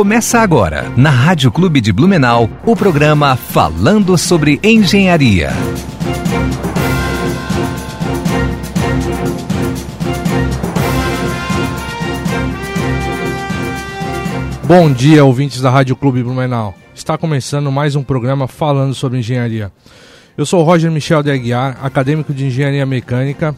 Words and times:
Começa 0.00 0.38
agora, 0.38 0.90
na 0.96 1.10
Rádio 1.10 1.52
Clube 1.52 1.78
de 1.78 1.92
Blumenau, 1.92 2.48
o 2.64 2.74
programa 2.74 3.36
Falando 3.36 4.16
sobre 4.16 4.58
Engenharia. 4.64 5.50
Bom 14.64 14.90
dia, 14.90 15.22
ouvintes 15.22 15.60
da 15.60 15.68
Rádio 15.68 15.94
Clube 15.94 16.22
Blumenau. 16.22 16.74
Está 16.94 17.18
começando 17.18 17.70
mais 17.70 17.94
um 17.94 18.02
programa 18.02 18.48
falando 18.48 18.94
sobre 18.94 19.18
engenharia. 19.18 19.70
Eu 20.34 20.46
sou 20.46 20.62
Roger 20.62 20.90
Michel 20.90 21.22
de 21.22 21.30
Aguiar, 21.30 21.76
acadêmico 21.82 22.32
de 22.32 22.46
Engenharia 22.46 22.86
Mecânica. 22.86 23.54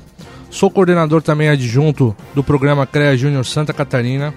Sou 0.50 0.68
coordenador 0.68 1.22
também 1.22 1.48
adjunto 1.48 2.16
do 2.34 2.42
programa 2.42 2.84
CREA 2.84 3.16
Júnior 3.16 3.46
Santa 3.46 3.72
Catarina 3.72 4.34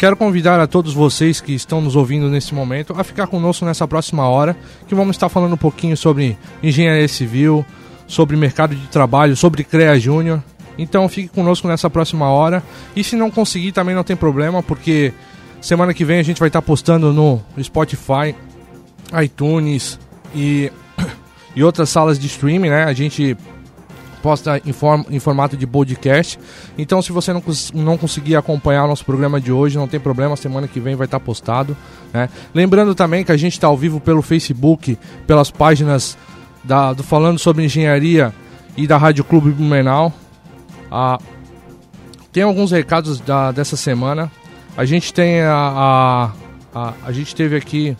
Quero 0.00 0.16
convidar 0.16 0.58
a 0.58 0.66
todos 0.66 0.94
vocês 0.94 1.42
que 1.42 1.52
estão 1.52 1.78
nos 1.78 1.94
ouvindo 1.94 2.30
nesse 2.30 2.54
momento 2.54 2.94
a 2.96 3.04
ficar 3.04 3.26
conosco 3.26 3.66
nessa 3.66 3.86
próxima 3.86 4.26
hora, 4.26 4.56
que 4.88 4.94
vamos 4.94 5.14
estar 5.14 5.28
falando 5.28 5.52
um 5.52 5.58
pouquinho 5.58 5.94
sobre 5.94 6.38
engenharia 6.62 7.06
civil, 7.06 7.66
sobre 8.06 8.34
mercado 8.34 8.74
de 8.74 8.86
trabalho, 8.86 9.36
sobre 9.36 9.62
CREA 9.62 10.00
Júnior. 10.00 10.42
Então 10.78 11.06
fique 11.06 11.28
conosco 11.28 11.68
nessa 11.68 11.90
próxima 11.90 12.30
hora. 12.30 12.62
E 12.96 13.04
se 13.04 13.14
não 13.14 13.30
conseguir 13.30 13.72
também 13.72 13.94
não 13.94 14.02
tem 14.02 14.16
problema, 14.16 14.62
porque 14.62 15.12
semana 15.60 15.92
que 15.92 16.02
vem 16.02 16.18
a 16.18 16.22
gente 16.22 16.38
vai 16.38 16.48
estar 16.48 16.62
postando 16.62 17.12
no 17.12 17.38
Spotify, 17.62 18.34
iTunes 19.22 19.98
e, 20.34 20.72
e 21.54 21.62
outras 21.62 21.90
salas 21.90 22.18
de 22.18 22.26
streaming, 22.26 22.70
né? 22.70 22.84
A 22.84 22.94
gente 22.94 23.36
posta 24.22 24.60
em, 24.64 24.72
form, 24.72 25.02
em 25.10 25.18
formato 25.18 25.56
de 25.56 25.66
podcast. 25.66 26.38
Então, 26.78 27.02
se 27.02 27.12
você 27.12 27.32
não, 27.32 27.42
não 27.74 27.98
conseguir 27.98 28.36
acompanhar 28.36 28.84
o 28.84 28.88
nosso 28.88 29.04
programa 29.04 29.40
de 29.40 29.52
hoje, 29.52 29.78
não 29.78 29.88
tem 29.88 29.98
problema, 29.98 30.36
semana 30.36 30.68
que 30.68 30.80
vem 30.80 30.94
vai 30.94 31.06
estar 31.06 31.20
postado. 31.20 31.76
Né? 32.12 32.28
Lembrando 32.54 32.94
também 32.94 33.24
que 33.24 33.32
a 33.32 33.36
gente 33.36 33.54
está 33.54 33.66
ao 33.66 33.76
vivo 33.76 34.00
pelo 34.00 34.22
Facebook, 34.22 34.98
pelas 35.26 35.50
páginas 35.50 36.16
da, 36.64 36.92
do 36.92 37.02
Falando 37.02 37.38
sobre 37.38 37.64
Engenharia 37.64 38.32
e 38.76 38.86
da 38.86 38.96
Rádio 38.96 39.24
Clube 39.24 39.50
Blumenau. 39.50 40.12
Ah, 40.90 41.18
tem 42.32 42.42
alguns 42.42 42.70
recados 42.70 43.20
da, 43.20 43.52
dessa 43.52 43.76
semana. 43.76 44.30
A 44.76 44.84
gente 44.84 45.12
tem 45.12 45.40
a, 45.40 45.54
a, 45.54 46.32
a, 46.74 46.94
a 47.06 47.12
gente 47.12 47.34
teve 47.34 47.56
aqui 47.56 47.96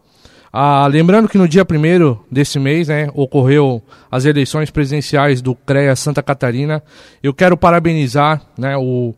Ah, 0.56 0.86
lembrando 0.86 1.28
que 1.28 1.38
no 1.38 1.48
dia 1.48 1.64
1 1.64 2.18
desse 2.32 2.60
mês 2.60 2.88
né, 2.88 3.10
ocorreu 3.16 3.82
as 4.12 4.24
eleições 4.24 4.70
presidenciais 4.70 5.42
do 5.42 5.56
CREA 5.56 5.96
Santa 5.96 6.22
Catarina. 6.22 6.84
Eu 7.24 7.34
quero 7.34 7.58
parabenizar 7.58 8.40
né, 8.56 8.78
o, 8.78 9.16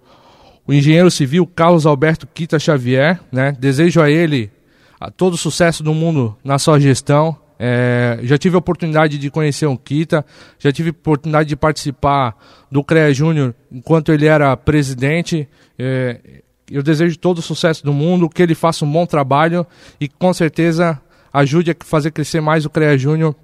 o 0.66 0.74
engenheiro 0.74 1.12
civil 1.12 1.46
Carlos 1.46 1.86
Alberto 1.86 2.26
Quita 2.26 2.58
Xavier. 2.58 3.20
Né, 3.34 3.52
desejo 3.60 4.02
a 4.02 4.10
ele 4.10 4.50
a 4.98 5.12
todo 5.12 5.34
o 5.34 5.38
sucesso 5.38 5.84
do 5.84 5.94
mundo 5.94 6.38
na 6.42 6.58
sua 6.58 6.80
gestão. 6.80 7.36
É, 7.58 8.20
já 8.24 8.38
tive 8.38 8.56
a 8.56 8.60
oportunidade 8.60 9.18
de 9.18 9.30
conhecer 9.30 9.66
o 9.66 9.78
Kita, 9.78 10.26
já 10.60 10.72
tive 10.72 10.90
a 10.90 10.92
oportunidade 10.92 11.50
de 11.50 11.56
participar 11.56 12.36
do 12.72 12.84
CREA 12.84 13.14
Júnior 13.14 13.56
enquanto 13.72 14.12
ele 14.12 14.26
era 14.26 14.56
presidente. 14.58 15.48
É, 15.80 16.42
eu 16.70 16.84
desejo 16.84 17.18
todo 17.18 17.40
o 17.40 17.42
sucesso 17.42 17.84
do 17.84 17.94
mundo, 17.94 18.30
que 18.30 18.42
ele 18.42 18.56
faça 18.56 18.84
um 18.84 18.92
bom 18.92 19.06
trabalho 19.06 19.66
e 20.00 20.08
com 20.08 20.34
certeza 20.34 21.00
ajude 21.32 21.72
a 21.72 21.76
fazer 21.80 22.12
crescer 22.12 22.42
mais 22.42 22.66
o 22.66 22.70
CREA 22.70 22.98
Júnior 22.98 23.36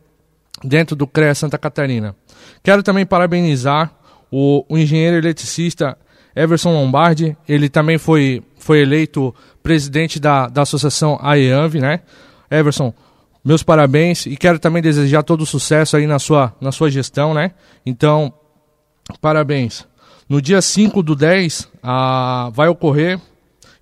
dentro 0.63 0.95
do 0.95 1.07
CREA 1.07 1.35
Santa 1.35 1.57
Catarina. 1.57 2.15
Quero 2.63 2.83
também 2.83 3.05
parabenizar 3.05 3.93
o, 4.31 4.65
o 4.67 4.77
engenheiro 4.77 5.17
eletricista 5.17 5.97
Everson 6.35 6.71
Lombardi, 6.71 7.35
ele 7.47 7.67
também 7.67 7.97
foi, 7.97 8.41
foi 8.57 8.81
eleito 8.81 9.35
presidente 9.61 10.19
da, 10.19 10.47
da 10.47 10.61
associação 10.61 11.19
AEANV, 11.21 11.79
né? 11.79 11.99
Everson, 12.49 12.93
meus 13.43 13.63
parabéns 13.63 14.25
e 14.25 14.37
quero 14.37 14.59
também 14.59 14.81
desejar 14.81 15.23
todo 15.23 15.41
o 15.41 15.45
sucesso 15.45 15.97
aí 15.97 16.05
na 16.05 16.19
sua, 16.19 16.53
na 16.61 16.71
sua 16.71 16.89
gestão, 16.89 17.33
né? 17.33 17.51
Então, 17.85 18.33
parabéns. 19.19 19.87
No 20.29 20.41
dia 20.41 20.61
5 20.61 21.01
do 21.03 21.15
10, 21.15 21.67
a, 21.81 22.49
vai 22.53 22.67
ocorrer, 22.67 23.19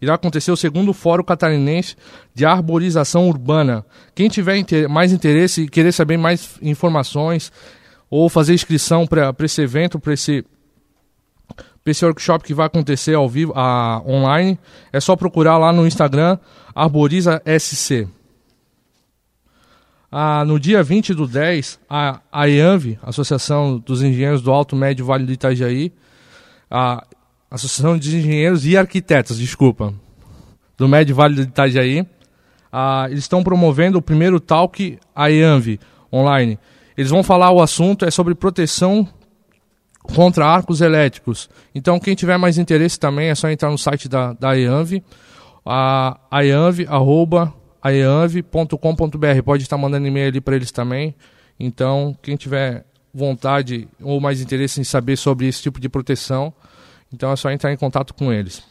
irá 0.01 0.15
acontecer 0.15 0.51
o 0.51 0.57
segundo 0.57 0.93
Fórum 0.93 1.23
Catarinense 1.23 1.95
de 2.33 2.45
Arborização 2.45 3.27
Urbana. 3.27 3.85
Quem 4.15 4.29
tiver 4.29 4.63
mais 4.89 5.11
interesse 5.11 5.63
e 5.63 5.69
querer 5.69 5.91
saber 5.91 6.17
mais 6.17 6.57
informações 6.61 7.51
ou 8.09 8.29
fazer 8.29 8.53
inscrição 8.53 9.05
para 9.05 9.35
esse 9.43 9.61
evento, 9.61 9.99
para 9.99 10.13
esse, 10.13 10.43
esse 11.85 12.05
workshop 12.05 12.45
que 12.45 12.53
vai 12.53 12.65
acontecer 12.65 13.13
ao 13.13 13.27
vivo, 13.27 13.53
a, 13.55 14.01
online, 14.07 14.57
é 14.91 14.99
só 14.99 15.15
procurar 15.15 15.57
lá 15.57 15.71
no 15.73 15.85
Instagram 15.85 16.39
Arboriza 16.73 17.41
SC. 17.59 18.07
Ah, 20.11 20.43
no 20.43 20.59
dia 20.59 20.81
20 20.81 21.13
do 21.13 21.27
10, 21.27 21.79
a, 21.87 22.19
a 22.31 22.45
IANV, 22.45 22.97
Associação 23.03 23.77
dos 23.77 24.01
Engenheiros 24.01 24.41
do 24.41 24.51
Alto 24.51 24.75
Médio 24.75 25.05
Vale 25.05 25.23
do 25.23 25.31
Itajaí, 25.31 25.93
a 26.69 27.05
Associação 27.51 27.97
de 27.97 28.17
Engenheiros 28.17 28.65
e 28.65 28.75
Arquitetos, 28.75 29.37
desculpa, 29.37 29.93
do 30.75 30.87
Médio 30.87 31.15
Vale 31.15 31.35
do 31.35 31.41
Itajaí, 31.43 32.07
ah, 32.71 33.05
eles 33.07 33.23
estão 33.23 33.43
promovendo 33.43 33.99
o 33.99 34.01
primeiro 34.01 34.39
talk 34.39 34.97
a 35.15 35.27
IANV 35.27 35.79
online. 36.11 36.57
Eles 36.97 37.11
vão 37.11 37.23
falar 37.23 37.51
o 37.51 37.61
assunto 37.61 38.03
é 38.03 38.11
sobre 38.11 38.33
proteção 38.33 39.07
contra 40.01 40.45
arcos 40.45 40.81
elétricos. 40.81 41.49
Então, 41.73 41.99
quem 41.99 42.15
tiver 42.15 42.37
mais 42.37 42.57
interesse 42.57 42.99
também 42.99 43.29
é 43.29 43.35
só 43.35 43.49
entrar 43.49 43.69
no 43.69 43.77
site 43.77 44.09
da, 44.09 44.33
da 44.33 44.49
a, 45.65 46.19
a 46.31 46.41
IANV, 46.41 46.87
arroba, 46.87 47.53
aeanv.com.br. 47.81 49.43
Pode 49.43 49.63
estar 49.63 49.77
mandando 49.77 50.07
e-mail 50.07 50.27
ali 50.27 50.41
para 50.41 50.55
eles 50.55 50.71
também. 50.71 51.15
Então, 51.59 52.15
quem 52.21 52.35
tiver 52.35 52.85
vontade 53.13 53.87
ou 54.01 54.19
mais 54.21 54.41
interesse 54.41 54.79
em 54.79 54.83
saber 54.83 55.17
sobre 55.17 55.47
esse 55.47 55.61
tipo 55.61 55.79
de 55.79 55.89
proteção, 55.89 56.53
então 57.13 57.31
é 57.31 57.35
só 57.35 57.51
entrar 57.51 57.73
em 57.73 57.77
contato 57.77 58.13
com 58.13 58.31
eles. 58.31 58.63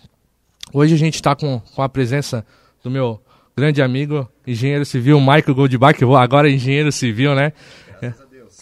Hoje 0.72 0.94
a 0.94 0.98
gente 0.98 1.14
está 1.14 1.34
com, 1.34 1.60
com 1.74 1.82
a 1.82 1.88
presença 1.88 2.44
do 2.82 2.90
meu 2.90 3.20
grande 3.56 3.82
amigo, 3.82 4.28
engenheiro 4.46 4.84
civil, 4.84 5.18
Michael 5.20 5.54
Goldbach, 5.54 5.98
agora 6.16 6.48
é 6.48 6.52
engenheiro 6.52 6.92
civil, 6.92 7.34
né? 7.34 7.52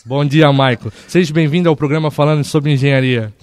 Bom 0.07 0.25
dia, 0.25 0.53
Michael. 0.53 0.93
Seja 1.09 1.35
bem-vindo 1.35 1.69
ao 1.69 1.75
programa 1.75 2.13
falando 2.13 2.45
sobre 2.45 2.73
engenharia. 2.73 3.35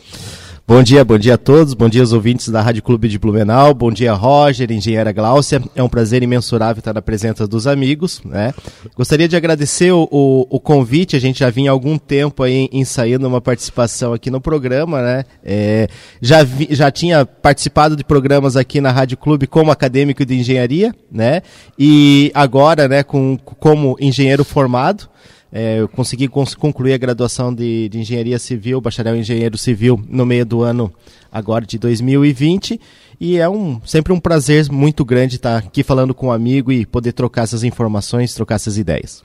Bom 0.66 0.82
dia, 0.82 1.04
bom 1.04 1.18
dia 1.18 1.34
a 1.34 1.38
todos, 1.38 1.74
bom 1.74 1.90
dia 1.90 2.00
aos 2.00 2.14
ouvintes 2.14 2.48
da 2.48 2.62
Rádio 2.62 2.82
Clube 2.82 3.10
de 3.10 3.20
Blumenau, 3.20 3.74
bom 3.74 3.92
dia 3.92 4.14
Roger, 4.14 4.72
engenheira 4.72 5.12
Gláucia, 5.12 5.62
é 5.76 5.84
um 5.84 5.90
prazer 5.90 6.24
imensurável 6.24 6.80
estar 6.80 6.94
na 6.94 7.02
presença 7.02 7.46
dos 7.46 7.68
amigos, 7.68 8.22
né? 8.24 8.54
Gostaria 8.96 9.28
de 9.28 9.36
agradecer 9.36 9.92
o, 9.92 10.08
o, 10.10 10.48
o 10.50 10.60
convite, 10.62 11.18
a 11.18 11.20
gente 11.20 11.40
já 11.40 11.50
vinha 11.50 11.70
há 11.70 11.74
algum 11.74 11.98
tempo 11.98 12.44
aí 12.44 12.70
ensaiando 12.72 13.28
uma 13.28 13.42
participação 13.42 14.14
aqui 14.14 14.32
no 14.32 14.40
programa, 14.40 15.02
né? 15.02 15.26
É, 15.44 15.90
já, 16.22 16.44
vi, 16.44 16.70
já 16.72 16.90
tinha 16.90 17.26
participado 17.26 17.98
de 17.98 18.06
programas 18.06 18.56
aqui 18.56 18.80
na 18.80 18.90
Rádio 18.90 19.18
Clube 19.18 19.46
como 19.48 19.70
acadêmico 19.70 20.26
de 20.26 20.40
engenharia, 20.40 20.96
né? 21.12 21.42
E 21.78 22.32
agora, 22.34 22.88
né, 22.88 23.04
com, 23.04 23.38
como 23.38 23.98
engenheiro 24.00 24.46
formado, 24.46 25.10
É, 25.56 25.80
eu 25.80 25.88
consegui 25.88 26.28
concluir 26.28 26.94
a 26.94 26.98
graduação 26.98 27.54
de, 27.54 27.88
de, 27.88 28.00
Engenharia 28.00 28.40
Civil, 28.40 28.82
bacharel 28.82 29.16
em 29.16 29.20
Engenheiro 29.20 29.56
Civil, 29.56 30.04
no 30.10 30.26
meio 30.26 30.44
do 30.44 30.64
ano 30.64 30.92
agora 31.32 31.64
de 31.64 31.78
2020. 31.78 32.82
E 33.20 33.38
é 33.38 33.48
um, 33.48 33.80
sempre 33.86 34.12
um 34.12 34.20
prazer 34.20 34.68
muito 34.72 35.06
grande 35.06 35.36
estar 35.36 35.58
aqui 35.58 35.84
falando 35.84 36.16
com 36.16 36.28
um 36.28 36.32
amigo 36.32 36.72
e 36.72 36.88
poder 36.88 37.14
trocar 37.14 37.44
essas 37.44 37.64
informações, 37.64 38.34
trocar 38.34 38.56
essas 38.56 38.80
ideias. 38.80 39.24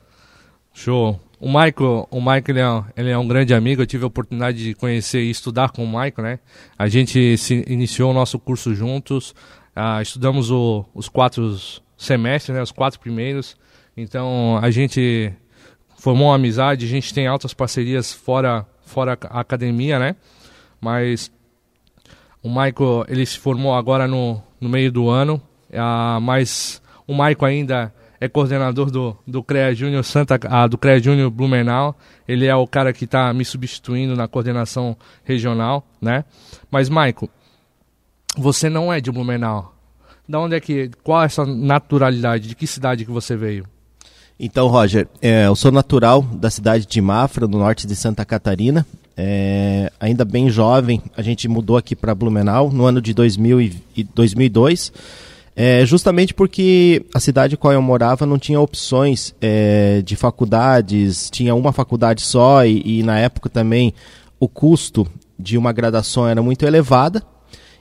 Show. 0.75 1.19
O 1.41 1.47
Michael, 1.47 2.07
o 2.11 2.21
Michael 2.21 2.45
ele 2.49 2.61
é, 2.61 2.85
ele 2.97 3.11
é, 3.11 3.17
um 3.17 3.27
grande 3.27 3.55
amigo. 3.55 3.81
Eu 3.81 3.87
tive 3.87 4.05
a 4.05 4.09
oportunidade 4.09 4.63
de 4.63 4.75
conhecer 4.75 5.23
e 5.23 5.31
estudar 5.31 5.71
com 5.71 5.83
o 5.83 5.87
Michael, 5.87 6.23
né? 6.23 6.39
A 6.79 6.89
gente 6.89 7.37
iniciou 7.67 8.11
o 8.11 8.15
nosso 8.15 8.39
curso 8.39 8.75
juntos. 8.75 9.31
Uh, 9.75 10.03
estudamos 10.03 10.51
o, 10.51 10.85
os 10.95 11.09
quatro 11.09 11.57
semestres, 11.97 12.55
né? 12.55 12.63
Os 12.63 12.73
quatro 12.73 13.01
primeiros. 13.01 13.57
Então 13.97 14.59
a 14.61 14.71
gente 14.71 15.33
formou 15.99 16.29
uma 16.29 16.37
amizade. 16.37 16.87
A 16.87 16.89
gente 16.89 17.13
tem 17.13 17.27
altas 17.27 17.53
parcerias 17.53 18.13
fora, 18.13 18.65
fora 18.83 19.19
a 19.29 19.41
academia, 19.41 19.99
né? 19.99 20.17
Mas 20.81 21.31
o 22.43 22.49
Michael 22.49 23.05
ele 23.09 23.27
se 23.27 23.39
formou 23.39 23.75
agora 23.75 24.07
no, 24.07 24.41
no 24.61 24.69
meio 24.69 24.91
do 24.91 25.11
ano. 25.11 25.43
Uh, 25.71 26.21
mas 26.21 26.81
o 27.07 27.13
Michael 27.13 27.45
ainda 27.45 27.95
é 28.21 28.29
coordenador 28.29 28.91
do, 28.91 29.17
do 29.27 29.43
CREA 29.43 29.75
Júnior 29.75 30.03
Santa, 30.03 30.39
ah, 30.49 30.67
do 30.67 30.79
CREA 30.79 31.01
Júnior 31.01 31.31
Blumenau. 31.31 31.97
Ele 32.27 32.47
é 32.47 32.55
o 32.55 32.67
cara 32.67 32.93
que 32.93 33.05
está 33.05 33.33
me 33.33 33.45
substituindo 33.45 34.17
na 34.17 34.27
coordenação 34.27 34.97
regional, 35.25 35.87
né? 36.01 36.25
Mas, 36.71 36.89
Maico, 36.89 37.29
você 38.37 38.69
não 38.69 38.93
é 38.93 39.01
de 39.01 39.11
Blumenau. 39.11 39.75
Da 40.29 40.41
onde 40.41 40.55
é 40.55 40.61
que, 40.61 40.91
qual 41.03 41.23
é 41.23 41.27
essa 41.27 41.45
naturalidade? 41.47 42.49
De 42.49 42.55
que 42.55 42.67
cidade 42.67 43.05
que 43.05 43.11
você 43.11 43.37
veio? 43.37 43.67
Então, 44.39 44.69
Roger, 44.69 45.09
é, 45.21 45.47
eu 45.47 45.57
sou 45.57 45.73
natural 45.73 46.23
da 46.23 46.51
cidade 46.51 46.87
de 46.87 47.01
Mafra, 47.01 47.47
no 47.47 47.59
norte 47.59 47.87
de 47.87 47.97
Santa 47.97 48.25
Catarina. 48.25 48.87
É, 49.17 49.91
ainda 49.99 50.25
bem 50.25 50.49
jovem, 50.49 51.03
a 51.17 51.23
gente 51.23 51.49
mudou 51.49 51.77
aqui 51.77 51.97
para 51.97 52.15
Blumenau 52.15 52.71
no 52.71 52.85
ano 52.85 53.01
de 53.01 53.13
2000 53.13 53.61
e 53.97 54.05
2002 54.15 54.93
é, 55.61 55.85
justamente 55.85 56.33
porque 56.33 57.05
a 57.13 57.19
cidade 57.19 57.55
em 57.55 57.59
qual 57.59 57.73
eu 57.73 57.83
morava 57.83 58.25
não 58.25 58.39
tinha 58.39 58.61
opções 58.61 59.35
é, 59.41 60.01
de 60.03 60.15
faculdades, 60.15 61.29
tinha 61.31 61.53
uma 61.53 61.73
faculdade 61.73 62.23
só 62.23 62.65
e, 62.65 63.01
e, 63.01 63.03
na 63.03 63.19
época 63.19 63.49
também 63.49 63.93
o 64.39 64.47
custo 64.47 65.05
de 65.37 65.59
uma 65.59 65.73
graduação 65.73 66.29
era 66.29 66.41
muito 66.41 66.65
elevada. 66.65 67.25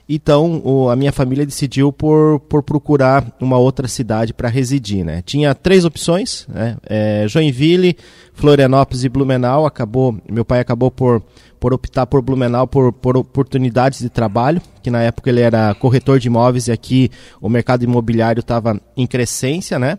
Então 0.08 0.62
o, 0.64 0.88
a 0.88 0.96
minha 0.96 1.12
família 1.12 1.44
decidiu 1.44 1.92
por, 1.92 2.40
por 2.40 2.62
procurar 2.62 3.30
uma 3.38 3.58
outra 3.58 3.86
cidade 3.86 4.32
para 4.32 4.48
residir. 4.48 5.04
Né? 5.04 5.22
Tinha 5.22 5.54
três 5.54 5.84
opções: 5.84 6.46
né? 6.48 6.76
é, 6.88 7.26
Joinville, 7.28 7.96
Florianópolis 8.32 9.04
e 9.04 9.08
Blumenau. 9.08 9.66
Acabou, 9.66 10.16
meu 10.28 10.44
pai 10.44 10.60
acabou 10.60 10.90
por 10.90 11.22
por 11.58 11.74
optar 11.74 12.06
por 12.06 12.22
Blumenau 12.22 12.66
por, 12.66 12.92
por 12.92 13.16
oportunidades 13.16 13.98
de 13.98 14.08
trabalho, 14.08 14.62
que 14.82 14.90
na 14.90 15.02
época 15.02 15.28
ele 15.28 15.40
era 15.40 15.74
corretor 15.74 16.18
de 16.18 16.28
imóveis 16.28 16.68
e 16.68 16.72
aqui 16.72 17.10
o 17.40 17.48
mercado 17.48 17.82
imobiliário 17.82 18.40
estava 18.40 18.80
em 18.96 19.06
crescência, 19.06 19.78
né? 19.78 19.98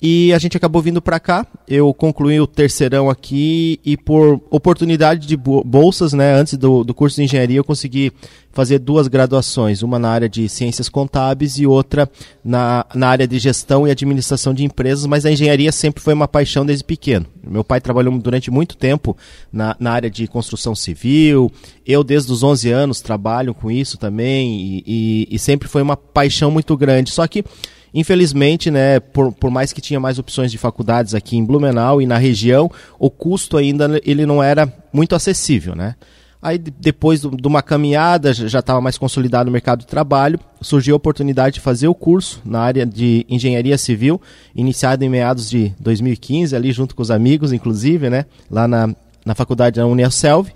E 0.00 0.32
a 0.32 0.38
gente 0.38 0.56
acabou 0.56 0.80
vindo 0.80 1.02
para 1.02 1.18
cá. 1.18 1.44
Eu 1.66 1.92
concluí 1.92 2.40
o 2.40 2.46
terceirão 2.46 3.10
aqui 3.10 3.80
e 3.84 3.96
por 3.96 4.40
oportunidade 4.48 5.26
de 5.26 5.36
bolsas, 5.36 6.12
né, 6.12 6.34
antes 6.34 6.54
do, 6.54 6.84
do 6.84 6.94
curso 6.94 7.16
de 7.16 7.24
engenharia, 7.24 7.58
eu 7.58 7.64
consegui 7.64 8.12
fazer 8.52 8.78
duas 8.78 9.06
graduações, 9.08 9.82
uma 9.82 9.98
na 9.98 10.08
área 10.08 10.28
de 10.28 10.48
ciências 10.48 10.88
contábeis 10.88 11.58
e 11.58 11.66
outra 11.66 12.10
na, 12.44 12.84
na 12.94 13.08
área 13.08 13.26
de 13.26 13.38
gestão 13.38 13.86
e 13.86 13.90
administração 13.90 14.54
de 14.54 14.64
empresas, 14.64 15.06
mas 15.06 15.24
a 15.24 15.30
engenharia 15.30 15.70
sempre 15.70 16.02
foi 16.02 16.14
uma 16.14 16.26
paixão 16.26 16.64
desde 16.64 16.84
pequeno. 16.84 17.26
Meu 17.46 17.62
pai 17.62 17.80
trabalhou 17.80 18.16
durante 18.18 18.50
muito 18.50 18.76
tempo 18.76 19.16
na, 19.52 19.76
na 19.78 19.92
área 19.92 20.10
de 20.10 20.26
construção 20.26 20.74
civil, 20.74 21.52
eu 21.86 22.02
desde 22.02 22.32
os 22.32 22.42
11 22.42 22.70
anos 22.70 23.00
trabalho 23.00 23.54
com 23.54 23.70
isso 23.70 23.96
também 23.96 24.60
e, 24.60 24.84
e, 24.86 25.28
e 25.30 25.38
sempre 25.38 25.68
foi 25.68 25.82
uma 25.82 25.96
paixão 25.96 26.50
muito 26.50 26.76
grande. 26.76 27.10
Só 27.10 27.26
que 27.26 27.44
Infelizmente, 27.92 28.70
né, 28.70 29.00
por, 29.00 29.32
por 29.32 29.50
mais 29.50 29.72
que 29.72 29.80
tinha 29.80 29.98
mais 29.98 30.18
opções 30.18 30.50
de 30.50 30.58
faculdades 30.58 31.14
aqui 31.14 31.36
em 31.36 31.44
Blumenau 31.44 32.02
e 32.02 32.06
na 32.06 32.18
região, 32.18 32.70
o 32.98 33.10
custo 33.10 33.56
ainda 33.56 34.00
ele 34.04 34.26
não 34.26 34.42
era 34.42 34.72
muito 34.92 35.14
acessível, 35.14 35.74
né? 35.74 35.94
Aí 36.40 36.56
depois 36.56 37.20
de 37.20 37.48
uma 37.48 37.62
caminhada, 37.62 38.32
já 38.32 38.60
estava 38.60 38.80
mais 38.80 38.96
consolidado 38.96 39.46
no 39.46 39.52
mercado 39.52 39.80
de 39.80 39.86
trabalho, 39.88 40.38
surgiu 40.60 40.94
a 40.94 40.96
oportunidade 40.96 41.54
de 41.54 41.60
fazer 41.60 41.88
o 41.88 41.94
curso 41.94 42.40
na 42.44 42.60
área 42.60 42.86
de 42.86 43.26
engenharia 43.28 43.76
civil, 43.76 44.20
iniciado 44.54 45.04
em 45.04 45.08
meados 45.08 45.50
de 45.50 45.74
2015, 45.80 46.54
ali 46.54 46.70
junto 46.70 46.94
com 46.94 47.02
os 47.02 47.10
amigos, 47.10 47.52
inclusive, 47.52 48.08
né, 48.08 48.24
lá 48.48 48.68
na, 48.68 48.94
na 49.26 49.34
faculdade 49.34 49.80
da 49.80 49.86
Unicelv. 49.86 50.48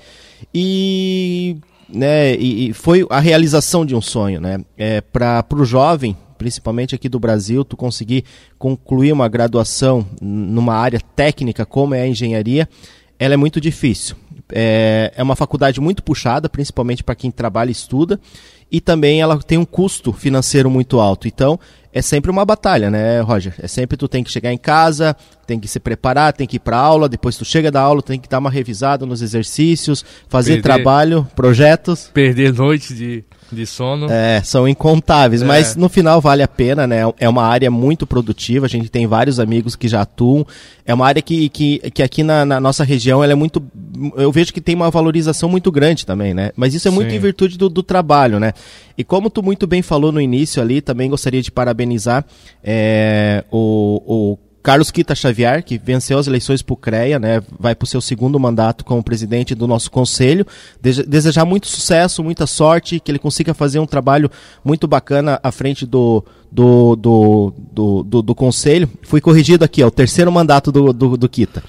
E, 0.55 1.57
né, 1.89 2.37
e, 2.37 2.69
e 2.69 2.73
foi 2.73 3.05
a 3.11 3.19
realização 3.19 3.85
de 3.85 3.97
um 3.97 4.01
sonho, 4.01 4.41
né, 4.41 4.61
é, 4.79 5.01
para 5.01 5.45
o 5.53 5.65
jovem 5.65 6.17
principalmente 6.43 6.93
aqui 6.93 7.09
do 7.09 7.21
Brasil, 7.21 7.65
tu 7.65 7.77
conseguir 7.77 8.25
concluir 8.59 9.13
uma 9.13 9.29
graduação 9.29 10.05
numa 10.21 10.75
área 10.75 11.01
técnica 11.15 11.65
como 11.65 11.95
é 11.95 12.01
a 12.01 12.07
engenharia, 12.07 12.69
ela 13.17 13.35
é 13.35 13.37
muito 13.37 13.61
difícil. 13.61 14.17
É, 14.53 15.13
é 15.17 15.23
uma 15.23 15.37
faculdade 15.37 15.81
muito 15.81 16.03
puxada, 16.03 16.49
principalmente 16.49 17.05
para 17.05 17.15
quem 17.15 17.31
trabalha 17.31 17.69
e 17.69 17.73
estuda, 17.73 18.19
e 18.73 18.81
também 18.81 19.21
ela 19.21 19.39
tem 19.39 19.57
um 19.57 19.65
custo 19.65 20.13
financeiro 20.13 20.69
muito 20.69 20.99
alto. 20.99 21.29
Então, 21.29 21.61
é 21.93 22.03
sempre 22.03 22.29
uma 22.29 22.45
batalha, 22.45 22.91
né, 22.91 23.21
Roger? 23.21 23.55
É 23.61 23.69
sempre 23.69 23.97
tu 23.97 24.09
tem 24.09 24.25
que 24.25 24.31
chegar 24.33 24.53
em 24.53 24.59
casa, 24.59 25.17
tem 25.53 25.61
que 25.61 25.69
se 25.69 25.79
preparar, 25.79 26.33
tem 26.33 26.47
que 26.47 26.57
ir 26.57 26.61
para 26.61 26.79
aula, 26.79 27.09
depois 27.09 27.37
tu 27.37 27.45
chega 27.45 27.71
da 27.71 27.81
aula, 27.81 28.01
tem 28.01 28.19
que 28.19 28.29
dar 28.29 28.39
uma 28.39 28.49
revisada 28.49 29.05
nos 29.05 29.21
exercícios, 29.21 30.03
fazer 30.27 30.55
perder, 30.55 30.63
trabalho, 30.63 31.29
projetos. 31.37 32.11
Perder 32.13 32.55
noites 32.55 32.97
de, 32.97 33.23
de 33.53 33.67
sono. 33.67 34.11
É, 34.11 34.41
são 34.43 34.67
incontáveis, 34.67 35.43
é. 35.43 35.45
mas 35.45 35.77
no 35.77 35.91
final 35.91 36.23
vale 36.23 36.43
a 36.43 36.49
pena, 36.49 36.87
né? 36.87 37.01
É 37.21 37.29
uma 37.29 37.45
área 37.45 37.71
muito 37.71 38.07
produtiva, 38.07 38.65
a 38.65 38.69
gente 38.69 38.89
tem 38.89 39.07
vários 39.07 39.39
amigos 39.39 39.77
que 39.77 39.89
já 39.89 40.01
atuam. 40.01 40.47
É 40.87 40.95
uma 40.95 41.07
área 41.07 41.21
que, 41.21 41.51
que, 41.51 41.79
que 41.91 42.03
aqui 42.03 42.23
na, 42.23 42.47
na 42.47 42.59
nossa 42.59 42.83
região 42.83 43.23
ela 43.23 43.35
é 43.35 43.37
muito. 43.37 43.63
Eu 44.17 44.33
vejo 44.33 44.55
que 44.55 44.61
tem 44.61 44.75
uma 44.75 44.91
valorização 44.91 45.51
muito 45.51 45.71
grande 45.71 46.07
também, 46.07 46.33
né? 46.33 46.51
Mas 46.57 46.73
isso 46.73 46.89
é 46.89 46.91
muito 46.91 47.11
Sim. 47.11 47.17
em 47.17 47.21
virtude 47.21 47.59
do, 47.59 47.69
do 47.69 47.83
trabalho, 47.83 48.41
né? 48.41 48.55
E 48.97 49.05
como 49.05 49.29
tu 49.29 49.43
muito 49.43 49.67
bem 49.67 49.83
falou 49.83 50.11
no 50.11 50.21
início 50.21 50.63
ali, 50.63 50.81
também 50.81 51.11
gostaria 51.11 51.43
de 51.43 51.53
parabenizar 51.53 52.25
é, 52.65 53.45
o, 53.51 54.03
o 54.07 54.52
Carlos 54.63 54.91
Quita 54.91 55.15
Xavier, 55.15 55.65
que 55.65 55.77
venceu 55.77 56.19
as 56.19 56.27
eleições 56.27 56.63
para 56.63 56.73
o 56.73 56.77
CREA, 56.77 57.19
né, 57.19 57.43
vai 57.59 57.75
para 57.75 57.85
o 57.85 57.89
seu 57.89 58.01
segundo 58.01 58.39
mandato 58.39 58.85
como 58.85 59.03
presidente 59.03 59.55
do 59.55 59.67
nosso 59.67 59.91
conselho. 59.91 60.47
Desejar 60.81 61.45
muito 61.45 61.67
sucesso, 61.67 62.23
muita 62.23 62.47
sorte, 62.47 63.01
que 63.01 63.11
ele 63.11 63.19
consiga 63.19 63.53
fazer 63.53 63.81
um 63.81 63.87
trabalho 63.87 64.31
muito 64.65 64.87
bacana 64.87 65.41
à 65.43 65.51
frente 65.51 65.85
do, 65.85 66.25
do, 66.51 66.95
do, 66.95 67.55
do, 67.73 68.03
do, 68.05 68.23
do 68.23 68.35
conselho. 68.35 68.89
Fui 69.03 69.21
corrigido 69.21 69.65
aqui, 69.65 69.83
é 69.83 69.87
o 69.87 69.91
terceiro 69.91 70.31
mandato 70.31 70.71
do, 70.71 70.93
do, 70.93 71.17
do 71.17 71.29
Quita. 71.29 71.63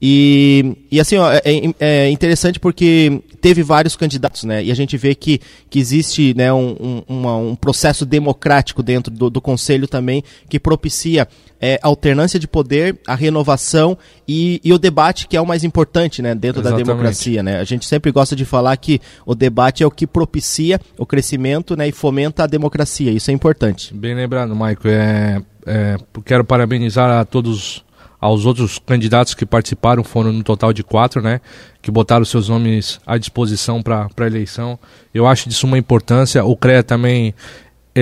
E, 0.00 0.76
e 0.92 1.00
assim, 1.00 1.16
ó, 1.16 1.32
é, 1.32 1.42
é, 1.44 1.74
é, 1.80 2.10
interessante 2.10 2.60
porque 2.60 3.20
teve 3.40 3.64
vários 3.64 3.96
candidatos, 3.96 4.44
né? 4.44 4.62
E 4.62 4.70
a 4.70 4.74
gente 4.74 4.96
vê 4.96 5.12
que, 5.12 5.40
que 5.68 5.78
existe 5.80 6.34
né, 6.34 6.52
um, 6.52 6.76
um, 6.80 7.02
uma, 7.08 7.36
um 7.36 7.56
processo 7.56 8.06
democrático 8.06 8.80
dentro 8.80 9.12
do, 9.12 9.28
do 9.28 9.40
Conselho 9.40 9.88
também 9.88 10.22
que 10.48 10.60
propicia 10.60 11.26
é, 11.60 11.78
alternância 11.82 12.38
de 12.38 12.46
poder, 12.46 12.98
a 13.06 13.14
renovação 13.14 13.98
e, 14.26 14.60
e, 14.64 14.72
o 14.72 14.78
debate, 14.78 15.26
que 15.26 15.36
é 15.36 15.40
o 15.40 15.46
mais 15.46 15.64
importante 15.64 16.22
né, 16.22 16.34
dentro 16.34 16.60
Exatamente. 16.60 16.86
da 16.86 16.92
democracia. 16.92 17.42
Né? 17.42 17.58
A 17.58 17.64
gente 17.64 17.86
sempre 17.86 18.10
gosta 18.10 18.36
de 18.36 18.44
falar 18.44 18.76
que 18.76 19.00
o 19.26 19.34
debate 19.34 19.82
é 19.82 19.86
o 19.86 19.90
que 19.90 20.06
propicia 20.06 20.80
o 20.96 21.04
crescimento 21.04 21.76
né, 21.76 21.88
e 21.88 21.92
fomenta 21.92 22.44
a 22.44 22.46
democracia. 22.46 23.10
Isso 23.10 23.30
é 23.30 23.34
importante. 23.34 23.92
Bem 23.94 24.14
lembrado, 24.14 24.54
Maico. 24.54 24.86
É, 24.86 25.42
é, 25.66 25.96
quero 26.24 26.44
parabenizar 26.44 27.10
a 27.10 27.24
todos 27.24 27.84
aos 28.20 28.44
outros 28.44 28.80
candidatos 28.84 29.34
que 29.34 29.46
participaram, 29.46 30.02
foram 30.02 30.32
no 30.32 30.42
total 30.42 30.72
de 30.72 30.82
quatro, 30.82 31.22
né? 31.22 31.40
Que 31.80 31.90
botaram 31.90 32.24
seus 32.24 32.48
nomes 32.48 33.00
à 33.06 33.16
disposição 33.16 33.80
para 33.80 34.08
a 34.16 34.26
eleição. 34.26 34.78
Eu 35.14 35.26
acho 35.26 35.48
de 35.48 35.54
suma 35.54 35.78
importância. 35.78 36.44
O 36.44 36.56
CREA 36.56 36.82
também, 36.82 37.32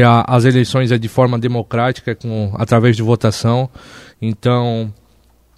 as 0.02 0.44
eleições 0.44 0.92
é 0.92 0.98
de 0.98 1.08
forma 1.08 1.38
democrática, 1.38 2.14
com, 2.14 2.52
através 2.56 2.96
de 2.96 3.02
votação. 3.02 3.70
Então, 4.20 4.92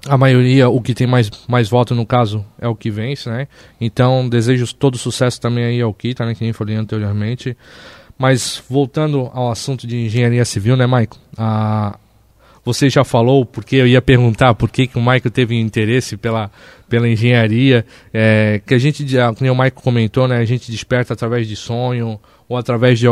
a 0.06 0.16
maioria, 0.16 0.68
o 0.68 0.80
que 0.80 0.94
tem 0.94 1.06
mais, 1.06 1.30
mais 1.48 1.68
voto 1.68 1.94
no 1.94 2.06
caso, 2.06 2.44
é 2.60 2.68
o 2.68 2.74
que 2.74 2.90
vence, 2.90 3.28
né? 3.28 3.48
Então, 3.80 4.28
desejo 4.28 4.72
todo 4.74 4.98
sucesso 4.98 5.40
também 5.40 5.64
aí 5.64 5.80
ao 5.80 5.92
Kita, 5.92 6.24
né? 6.24 6.34
Que 6.34 6.44
nem 6.44 6.52
falei 6.52 6.76
anteriormente. 6.76 7.56
Mas, 8.16 8.62
voltando 8.68 9.30
ao 9.32 9.50
assunto 9.50 9.86
de 9.86 9.96
engenharia 9.96 10.44
civil, 10.44 10.76
né, 10.76 10.86
Maico? 10.86 11.16
A, 11.36 11.98
você 12.64 12.90
já 12.90 13.02
falou, 13.02 13.46
porque 13.46 13.76
eu 13.76 13.86
ia 13.86 14.02
perguntar 14.02 14.54
por 14.54 14.70
que, 14.70 14.86
que 14.86 14.98
o 14.98 15.00
Michael 15.00 15.30
teve 15.30 15.58
interesse 15.58 16.16
pela, 16.16 16.50
pela 16.88 17.08
engenharia, 17.08 17.84
é, 18.12 18.60
que 18.66 18.74
a 18.74 18.78
gente, 18.78 19.04
como 19.38 19.50
o 19.50 19.54
Michael 19.54 19.72
comentou, 19.72 20.28
né, 20.28 20.36
a 20.36 20.44
gente 20.44 20.70
desperta 20.70 21.14
através 21.14 21.48
de 21.48 21.56
sonho 21.56 22.20
ou 22.48 22.56
através 22.56 22.98
de, 22.98 23.06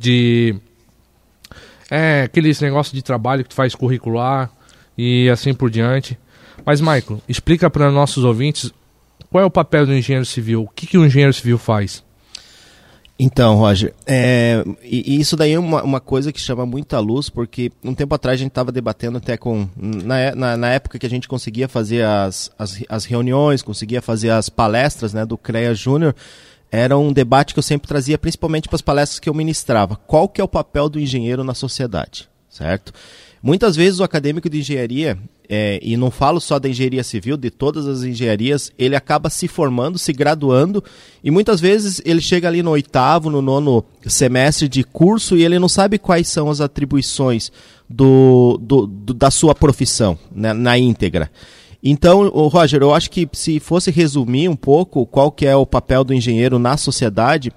de 0.00 0.56
é, 1.90 2.22
aqueles 2.22 2.58
negócios 2.60 2.94
de 2.94 3.02
trabalho 3.02 3.42
que 3.42 3.50
tu 3.50 3.54
faz 3.54 3.74
curricular 3.74 4.50
e 4.96 5.28
assim 5.28 5.52
por 5.52 5.70
diante. 5.70 6.18
Mas, 6.64 6.80
Michael, 6.80 7.22
explica 7.28 7.68
para 7.68 7.90
nossos 7.90 8.24
ouvintes 8.24 8.72
qual 9.30 9.44
é 9.44 9.46
o 9.46 9.50
papel 9.50 9.86
do 9.86 9.94
engenheiro 9.94 10.24
civil, 10.24 10.62
o 10.62 10.68
que, 10.68 10.86
que 10.86 10.98
o 10.98 11.04
engenheiro 11.04 11.32
civil 11.32 11.58
faz? 11.58 12.02
Então, 13.22 13.56
Roger, 13.56 13.92
é, 14.06 14.64
e, 14.82 15.14
e, 15.14 15.20
isso 15.20 15.36
daí 15.36 15.52
é 15.52 15.58
uma, 15.58 15.82
uma, 15.82 16.00
coisa 16.00 16.32
que 16.32 16.40
chama 16.40 16.64
muita 16.64 16.98
luz, 16.98 17.28
porque 17.28 17.70
um 17.84 17.94
tempo 17.94 18.14
atrás 18.14 18.36
a 18.36 18.38
gente 18.38 18.48
estava 18.48 18.72
debatendo 18.72 19.18
até 19.18 19.36
com. 19.36 19.68
Na, 19.76 20.34
na, 20.34 20.56
na, 20.56 20.70
época 20.70 20.98
que 20.98 21.04
a 21.04 21.10
gente 21.10 21.28
conseguia 21.28 21.68
fazer 21.68 22.02
as, 22.02 22.50
as, 22.58 22.82
as, 22.88 23.04
reuniões, 23.04 23.60
conseguia 23.60 24.00
fazer 24.00 24.30
as 24.30 24.48
palestras 24.48 25.12
né, 25.12 25.26
do 25.26 25.36
CREA 25.36 25.74
Júnior, 25.74 26.14
era 26.70 26.96
um 26.96 27.12
debate 27.12 27.52
que 27.52 27.58
eu 27.58 27.62
sempre 27.62 27.88
trazia, 27.88 28.18
principalmente 28.18 28.68
para 28.68 28.76
as 28.76 28.82
palestras 28.82 29.18
que 29.18 29.28
eu 29.28 29.34
ministrava. 29.34 29.96
Qual 30.06 30.28
que 30.28 30.40
é 30.40 30.44
o 30.44 30.48
papel 30.48 30.88
do 30.88 31.00
engenheiro 31.00 31.42
na 31.42 31.54
sociedade, 31.54 32.28
certo? 32.48 32.92
Muitas 33.42 33.74
vezes 33.74 34.00
o 34.00 34.04
acadêmico 34.04 34.50
de 34.50 34.58
engenharia, 34.58 35.18
é, 35.48 35.80
e 35.82 35.96
não 35.96 36.10
falo 36.10 36.40
só 36.40 36.58
da 36.58 36.68
engenharia 36.68 37.02
civil, 37.02 37.38
de 37.38 37.50
todas 37.50 37.86
as 37.86 38.02
engenharias, 38.02 38.70
ele 38.78 38.94
acaba 38.94 39.30
se 39.30 39.48
formando, 39.48 39.98
se 39.98 40.12
graduando, 40.12 40.84
e 41.24 41.30
muitas 41.30 41.58
vezes 41.58 42.02
ele 42.04 42.20
chega 42.20 42.46
ali 42.46 42.62
no 42.62 42.70
oitavo, 42.70 43.30
no 43.30 43.40
nono 43.40 43.84
semestre 44.06 44.68
de 44.68 44.84
curso 44.84 45.36
e 45.36 45.44
ele 45.44 45.58
não 45.58 45.68
sabe 45.68 45.98
quais 45.98 46.28
são 46.28 46.50
as 46.50 46.60
atribuições 46.60 47.50
do, 47.88 48.60
do, 48.62 48.86
do 48.86 49.14
da 49.14 49.30
sua 49.30 49.54
profissão 49.54 50.18
né, 50.30 50.52
na 50.52 50.78
íntegra. 50.78 51.30
Então, 51.82 52.28
Roger, 52.28 52.82
eu 52.82 52.94
acho 52.94 53.10
que 53.10 53.28
se 53.32 53.58
fosse 53.58 53.90
resumir 53.90 54.48
um 54.48 54.56
pouco 54.56 55.06
qual 55.06 55.32
que 55.32 55.46
é 55.46 55.56
o 55.56 55.64
papel 55.64 56.04
do 56.04 56.12
engenheiro 56.12 56.58
na 56.58 56.76
sociedade, 56.76 57.52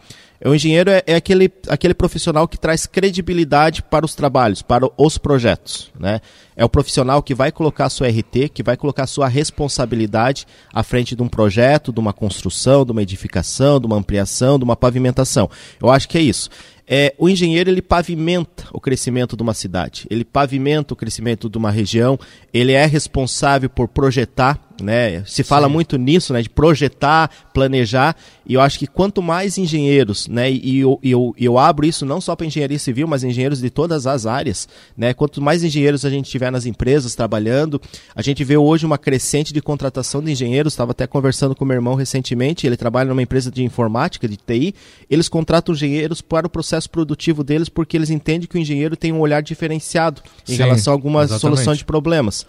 o 0.46 0.54
engenheiro 0.54 0.90
é, 0.90 1.02
é, 1.08 1.16
aquele, 1.16 1.50
aquele 1.70 1.94
profissional 1.94 2.48
que 2.48 2.58
traz 2.58 2.86
credibilidade 2.86 3.82
para 3.82 4.06
os 4.06 4.14
trabalhos, 4.14 4.62
para 4.62 4.90
os 4.98 5.18
projetos. 5.18 5.90
Né? 5.98 6.20
É 6.56 6.66
o 6.66 6.70
profissional 6.70 7.24
que 7.24 7.34
vai 7.34 7.52
colocar 7.52 7.90
sua 7.90 8.08
RT, 8.08 8.50
que 8.54 8.62
vai 8.62 8.76
colocar 8.76 9.08
sua 9.08 9.28
responsabilidade 9.28 10.46
à 10.74 10.84
frente 10.84 11.16
de 11.16 11.24
um 11.24 11.30
projeto, 11.30 11.94
de 11.94 12.00
uma 12.00 12.12
construção, 12.12 12.86
de 12.86 12.92
uma 12.92 13.02
edificação, 13.02 13.80
de 13.80 13.86
uma 13.86 13.96
ampliação, 13.96 14.58
de 14.58 14.66
uma 14.66 14.76
pavimentação. 14.76 15.50
Eu 15.82 15.90
acho 15.90 16.10
que 16.10 16.18
é 16.18 16.22
isso. 16.22 16.50
É, 16.88 17.14
o 17.18 17.30
engenheiro 17.30 17.70
ele 17.70 17.82
pavimenta 17.82 18.66
o 18.72 18.80
crescimento 18.80 19.38
de 19.38 19.44
uma 19.44 19.54
cidade, 19.54 20.06
ele 20.10 20.26
pavimenta 20.26 20.94
o 20.94 20.98
crescimento 20.98 21.50
de 21.50 21.58
uma 21.58 21.72
região, 21.72 22.20
ele 22.54 22.74
é 22.74 22.86
responsável 22.86 23.70
por 23.70 23.88
projetar 23.88 24.73
né? 24.82 25.24
Se 25.26 25.44
fala 25.44 25.68
Sim. 25.68 25.74
muito 25.74 25.98
nisso, 25.98 26.34
né? 26.34 26.42
De 26.42 26.50
projetar, 26.50 27.30
planejar, 27.54 28.16
e 28.46 28.54
eu 28.56 28.62
acho 28.62 28.80
que 28.80 28.88
quanto 28.88 29.22
mais 29.22 29.58
engenheiros, 29.58 30.28
né? 30.28 30.52
E 30.52 30.80
eu, 30.80 31.00
eu, 31.04 31.36
eu 31.38 31.58
abro 31.58 31.86
isso 31.86 32.06
não 32.06 32.20
só 32.20 32.36
para 32.36 32.46
engenharia 32.46 32.80
civil, 32.80 33.08
mas 33.08 33.24
engenheiros 33.24 33.62
de 33.62 33.70
todas 33.70 34.08
as 34.08 34.26
áreas, 34.26 34.68
né? 34.98 35.14
Quanto 35.14 35.42
mais 35.42 35.64
engenheiros 35.64 36.06
a 36.06 36.10
gente 36.10 36.30
tiver 36.30 36.52
nas 36.52 36.66
empresas 36.66 37.16
trabalhando, 37.16 37.82
a 38.16 38.22
gente 38.22 38.44
vê 38.44 38.58
hoje 38.58 38.86
uma 38.86 38.98
crescente 38.98 39.54
de 39.54 39.62
contratação 39.62 40.22
de 40.22 40.32
engenheiros. 40.32 40.74
Estava 40.74 40.92
até 40.92 41.06
conversando 41.06 41.56
com 41.56 41.66
meu 41.66 41.76
irmão 41.76 41.96
recentemente, 41.96 42.66
ele 42.66 42.78
trabalha 42.78 43.10
numa 43.10 43.22
empresa 43.22 43.52
de 43.52 43.64
informática, 43.64 44.28
de 44.28 44.38
TI. 44.38 44.74
Eles 45.10 45.30
contratam 45.30 45.74
engenheiros 45.74 46.22
para 46.22 46.48
o 46.48 46.50
processo 46.50 46.90
produtivo 46.90 47.44
deles 47.44 47.70
porque 47.70 47.96
eles 47.96 48.10
entendem 48.10 48.48
que 48.48 48.58
o 48.58 48.60
engenheiro 48.60 48.98
tem 48.98 49.12
um 49.12 49.20
olhar 49.20 49.42
diferenciado 49.42 50.22
em 50.48 50.54
Sim, 50.54 50.58
relação 50.58 50.94
a 50.94 50.96
alguma 50.96 51.24
exatamente. 51.24 51.42
solução 51.42 51.76
de 51.76 51.86
problemas. 51.86 52.46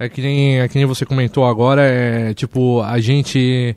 É 0.00 0.08
que 0.08 0.22
nem, 0.22 0.60
é 0.60 0.66
que 0.66 0.78
nem 0.78 0.86
você 0.86 1.04
comentou 1.04 1.44
agora, 1.44 1.82
é 1.82 2.32
tipo, 2.32 2.80
a 2.80 2.98
gente. 3.00 3.76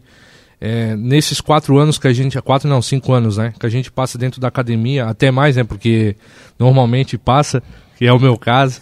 É, 0.62 0.96
nesses 0.96 1.42
quatro 1.42 1.78
anos 1.78 1.98
que 1.98 2.08
a 2.08 2.14
gente. 2.14 2.42
Quatro 2.42 2.70
não, 2.70 2.82
cinco 2.82 3.12
anos, 3.12 3.36
né? 3.36 3.54
Que 3.60 3.66
a 3.66 3.70
gente 3.70 3.92
passa 3.92 4.18
dentro 4.18 4.40
da 4.40 4.48
academia, 4.48 5.04
até 5.04 5.30
mais, 5.32 5.58
né? 5.58 5.66
Porque 5.66 6.16
normalmente 6.58 7.18
passa, 7.18 7.62
que 7.98 8.06
é 8.06 8.14
o 8.14 8.20
meu 8.22 8.38
caso. 8.38 8.82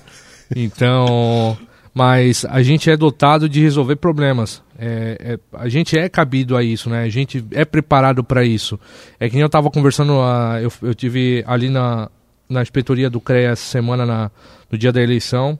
Então. 0.55 1.57
Mas 1.93 2.45
a 2.45 2.61
gente 2.61 2.91
é 2.91 2.95
dotado 2.95 3.49
de 3.49 3.59
resolver 3.59 3.95
problemas. 3.95 4.61
É, 4.77 5.17
é, 5.19 5.39
a 5.57 5.67
gente 5.67 5.97
é 5.97 6.07
cabido 6.07 6.55
a 6.55 6.63
isso, 6.63 6.89
né? 6.91 7.01
A 7.03 7.09
gente 7.09 7.43
é 7.51 7.65
preparado 7.65 8.23
para 8.23 8.45
isso. 8.45 8.79
É 9.19 9.27
que 9.27 9.33
nem 9.33 9.41
eu 9.41 9.47
estava 9.47 9.69
conversando, 9.71 10.13
uh, 10.13 10.57
eu, 10.61 10.71
eu 10.83 10.93
tive 10.93 11.43
ali 11.47 11.69
na, 11.69 12.09
na 12.47 12.61
inspetoria 12.61 13.09
do 13.09 13.19
CREA 13.19 13.49
essa 13.49 13.65
semana, 13.65 14.05
na, 14.05 14.31
no 14.71 14.77
dia 14.77 14.91
da 14.91 15.01
eleição 15.01 15.59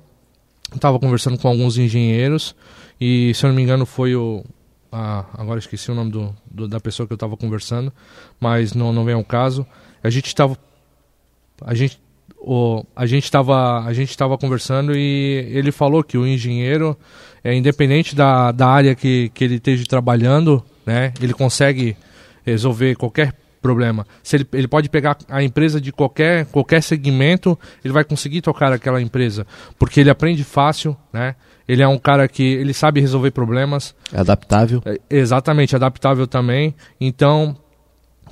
estava 0.75 1.00
conversando 1.00 1.38
com 1.38 1.48
alguns 1.48 1.78
engenheiros 1.78 2.56
e, 3.01 3.34
se 3.34 3.44
eu 3.44 3.50
não 3.50 3.56
me 3.56 3.63
engano, 3.63 3.86
foi 3.86 4.16
o. 4.16 4.46
Ah, 4.92 5.25
agora 5.34 5.58
esqueci 5.58 5.90
o 5.90 5.96
nome 5.96 6.12
do, 6.12 6.36
do 6.46 6.68
da 6.68 6.80
pessoa 6.80 7.08
que 7.08 7.13
eu 7.13 7.16
estava 7.16 7.36
conversando, 7.36 7.92
mas 8.40 8.74
não, 8.74 8.94
não 8.94 9.04
vem 9.04 9.16
ao 9.16 9.24
caso. 9.24 9.66
A 10.04 10.10
gente 10.10 10.28
estava. 10.28 10.56
A 11.66 11.74
gente. 11.74 12.00
O, 12.44 12.84
a 12.96 13.06
gente 13.06 13.25
estava 13.25 13.86
a 13.86 13.94
gente 13.94 14.10
estava 14.10 14.36
conversando 14.36 14.96
e 14.96 15.48
ele 15.51 15.72
falou 15.72 16.04
que 16.04 16.18
o 16.18 16.25
engenheiro 16.25 16.98
é 17.44 17.54
independente 17.54 18.16
da, 18.16 18.51
da 18.51 18.68
área 18.68 18.96
que, 18.96 19.30
que 19.30 19.44
ele 19.44 19.56
esteja 19.56 19.86
trabalhando 19.86 20.63
né 20.84 21.13
ele 21.22 21.36
consegue 21.36 21.96
resolver 22.44 22.96
qualquer 22.96 23.36
problema. 23.62 24.06
Se 24.24 24.38
ele, 24.38 24.48
ele 24.53 24.68
pode 24.68 24.89
pegar 24.89 25.18
a 25.30 25.44
empresa 25.44 25.80
de 25.80 25.91
qualquer, 25.91 26.46
qualquer 26.48 26.82
segmento, 26.82 27.58
ele 27.84 27.94
vai 27.94 28.03
conseguir 28.03 28.41
tocar 28.41 28.74
aquela 28.74 29.01
empresa, 29.01 29.46
porque 29.77 30.00
ele 30.00 30.10
aprende 30.10 30.44
fácil, 30.44 30.98
né? 31.13 31.36
Ele 31.68 31.82
é 31.82 31.88
um 31.88 31.98
cara 31.98 32.27
que 32.27 32.44
ele 32.44 32.74
sabe 32.74 33.00
resolver 33.00 33.32
problemas. 33.32 33.96
É 34.12 34.20
adaptável. 34.20 34.82
É, 34.86 35.00
exatamente, 35.10 35.75
adaptável 35.75 36.27
também. 36.27 36.75
Então, 37.00 37.56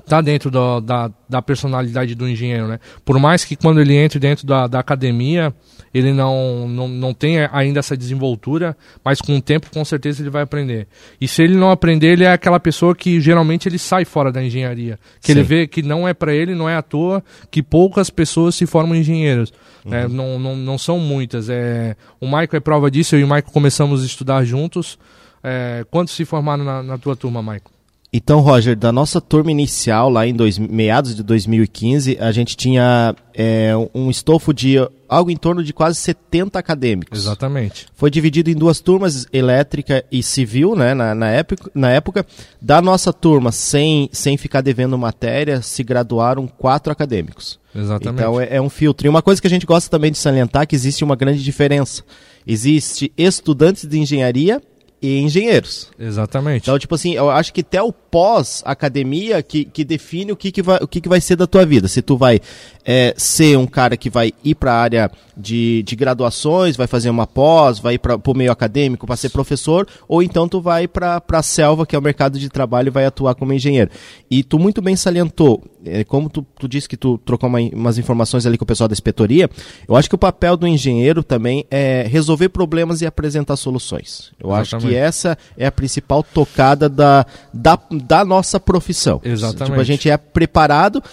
tá 0.10 0.22
dentro 0.22 0.50
do, 0.50 0.82
da, 0.82 1.12
da 1.28 1.42
personalidade 1.42 2.16
do 2.16 2.28
engenheiro, 2.28 2.68
né? 2.68 2.80
Por 3.06 3.20
mais 3.20 3.46
que 3.46 3.56
quando 3.56 3.80
ele 3.80 3.96
entre 3.96 4.20
dentro 4.20 4.46
da, 4.46 4.68
da 4.68 4.80
academia, 4.80 5.54
ele 5.94 6.12
não, 6.12 6.68
não, 6.68 6.88
não 6.88 7.14
tenha 7.14 7.50
ainda 7.54 7.80
essa 7.80 7.96
desenvoltura, 7.96 8.76
mas 9.04 9.22
com 9.22 9.38
o 9.38 9.42
tempo 9.42 9.70
com 9.72 9.86
certeza 9.86 10.22
ele 10.22 10.30
vai 10.30 10.42
aprender. 10.42 10.88
E 11.22 11.28
se 11.28 11.44
ele 11.44 11.56
não 11.56 11.72
aprender, 11.72 12.14
ele 12.14 12.24
é 12.24 12.32
aquela 12.32 12.60
pessoa 12.60 12.96
que 12.96 13.22
geralmente 13.22 13.70
ele 13.70 13.78
sai 13.78 14.06
fora 14.06 14.32
da 14.32 14.44
engenharia. 14.44 15.00
Que 15.22 15.28
Sim. 15.28 15.32
ele 15.34 15.44
vê 15.44 15.68
que 15.68 15.82
não 15.82 16.08
é 16.08 16.14
para 16.14 16.34
ele, 16.34 16.56
não 16.56 16.68
é 16.68 16.76
à 16.76 16.82
toa, 16.82 17.24
que 17.52 17.62
poucas 17.62 18.10
pessoas 18.10 18.56
se 18.56 18.66
formam 18.66 18.96
engenheiros. 18.96 19.54
Né? 19.86 20.06
Uhum. 20.06 20.14
Não, 20.14 20.40
não, 20.40 20.56
não 20.56 20.78
são 20.78 21.00
muitas. 21.00 21.50
É, 21.50 21.96
o 22.20 22.26
Michael 22.26 22.50
é 22.54 22.60
prova 22.60 22.90
disso, 22.90 23.16
eu 23.16 23.20
e 23.20 23.24
o 23.24 23.28
Michael 23.28 23.44
começamos 23.54 24.04
a 24.04 24.06
estudar 24.06 24.44
juntos. 24.44 24.98
É, 25.44 25.86
quantos 25.90 26.14
se 26.14 26.26
formaram 26.26 26.64
na, 26.64 26.84
na 26.84 26.98
tua 26.98 27.16
turma, 27.16 27.42
Michael? 27.42 27.79
Então, 28.12 28.40
Roger, 28.40 28.76
da 28.76 28.92
nossa 28.92 29.22
turma 29.22 29.52
inicial, 29.52 30.10
lá 30.10 30.26
em 30.26 30.34
dois, 30.34 30.58
meados 30.58 31.16
de 31.16 31.22
2015, 31.22 32.18
a 32.20 32.32
gente 32.32 32.58
tinha 32.58 33.16
é, 33.36 33.72
um 33.94 34.10
estofo 34.10 34.52
de 34.52 34.78
algo 35.08 35.30
em 35.30 35.38
torno 35.38 35.64
de 35.64 35.72
quase 35.72 36.00
70 36.00 36.58
acadêmicos. 36.58 37.20
Exatamente. 37.20 37.86
Foi 37.94 38.10
dividido 38.10 38.50
em 38.50 38.56
duas 38.56 38.80
turmas, 38.80 39.28
elétrica 39.32 40.04
e 40.12 40.24
civil, 40.24 40.76
né, 40.76 40.96
na, 40.96 41.14
na, 41.14 41.30
época, 41.30 41.70
na 41.76 41.92
época. 41.92 42.26
Da 42.60 42.82
nossa 42.82 43.14
turma, 43.14 43.52
sem, 43.52 44.10
sem 44.12 44.38
ficar 44.38 44.62
devendo 44.62 44.98
matéria, 44.98 45.62
se 45.62 45.84
graduaram 45.84 46.48
quatro 46.48 46.92
acadêmicos. 46.92 47.60
Exatamente. 47.76 48.22
Então 48.22 48.42
é, 48.42 48.56
é 48.56 48.62
um 48.62 48.70
filtro. 48.70 49.06
E 49.06 49.10
uma 49.10 49.22
coisa 49.22 49.40
que 49.40 49.48
a 49.48 49.52
gente 49.52 49.68
gosta 49.68 49.88
também 49.88 50.12
de 50.12 50.18
salientar 50.18 50.64
é 50.64 50.66
que 50.66 50.76
existe 50.76 51.04
uma 51.04 51.16
grande 51.16 51.44
diferença. 51.44 52.04
Existe 52.46 53.14
estudantes 53.16 53.86
de 53.86 54.00
engenharia 54.00 54.60
e 55.02 55.20
engenheiros. 55.20 55.92
Exatamente. 55.98 56.64
Então, 56.64 56.78
tipo 56.78 56.96
assim, 56.96 57.14
eu 57.14 57.30
acho 57.30 57.54
que 57.54 57.62
até 57.62 57.82
o 57.82 57.92
pós-academia 58.10 59.42
que, 59.42 59.66
que 59.66 59.84
define 59.84 60.32
o 60.32 60.36
que, 60.36 60.52
que, 60.52 60.62
vai, 60.62 60.80
o 60.82 60.88
que, 60.88 61.02
que 61.02 61.10
vai 61.10 61.22
ser 61.22 61.36
da 61.36 61.48
tua 61.48 61.66
vida. 61.66 61.88
Se 61.88 62.02
tu 62.02 62.18
vai 62.18 62.40
é, 62.86 63.14
ser 63.18 63.58
um 63.58 63.68
cara 63.68 63.96
que 63.96 64.10
vai 64.10 64.34
ir 64.44 64.56
para 64.56 64.74
a 64.74 64.82
área 64.82 65.12
de, 65.38 65.84
de 65.84 65.96
graduações, 65.96 66.76
vai 66.76 66.88
fazer 66.88 67.10
uma 67.10 67.28
pós, 67.28 67.80
vai 67.80 67.94
ir 67.94 68.00
para 68.00 68.16
o 68.16 68.34
meio 68.34 68.52
acadêmico 68.52 69.06
para 69.06 69.16
ser 69.16 69.30
professor, 69.30 69.88
ou 70.08 70.22
então 70.22 70.48
tu 70.48 70.60
vai 70.60 70.88
para 70.88 71.22
a 71.32 71.44
selva, 71.44 71.86
que 71.86 71.96
é 71.96 72.00
o 72.00 72.02
mercado 72.02 72.38
de 72.40 72.50
trabalho, 72.50 72.88
e 72.88 72.92
vai 72.92 73.06
atuar 73.06 73.36
como 73.36 73.54
engenheiro. 73.54 73.90
E 74.30 74.44
tu 74.44 74.60
muito 74.60 74.82
bem 74.82 74.96
salientou, 74.96 75.64
é, 75.86 76.04
como 76.04 76.30
tu, 76.30 76.46
tu 76.58 76.68
disse 76.68 76.90
que 76.90 76.98
tu 76.98 77.18
trocou 77.20 77.48
uma, 77.48 77.60
umas 77.60 77.98
informações 77.98 78.46
ali 78.46 78.58
com 78.58 78.64
o 78.64 78.68
pessoal 78.68 78.88
da 78.88 78.94
inspetoria, 78.94 79.50
eu 79.88 79.96
acho 79.96 80.10
que 80.10 80.16
o 80.16 80.18
papel 80.18 80.58
do 80.58 80.68
engenheiro 80.68 81.24
também 81.24 81.66
é 81.72 82.06
resolver 82.08 82.50
problemas 82.50 83.02
e 83.02 83.06
apresentar 83.06 83.56
soluções. 83.56 84.32
Eu 84.40 84.50
Exatamente. 84.50 84.76
acho 84.76 84.88
que 84.88 84.96
essa 84.96 85.38
é 85.58 85.66
a 85.66 85.72
principal 85.72 86.24
tocada 86.24 86.90
da, 86.90 87.26
da, 87.54 87.80
da 88.00 88.26
nossa 88.26 88.60
profissão. 88.60 89.22
Exatamente. 89.24 89.72
Tipo, 89.72 89.80
a 89.80 89.84
gente 89.84 90.10
é 90.10 90.18
preparado 90.18 91.04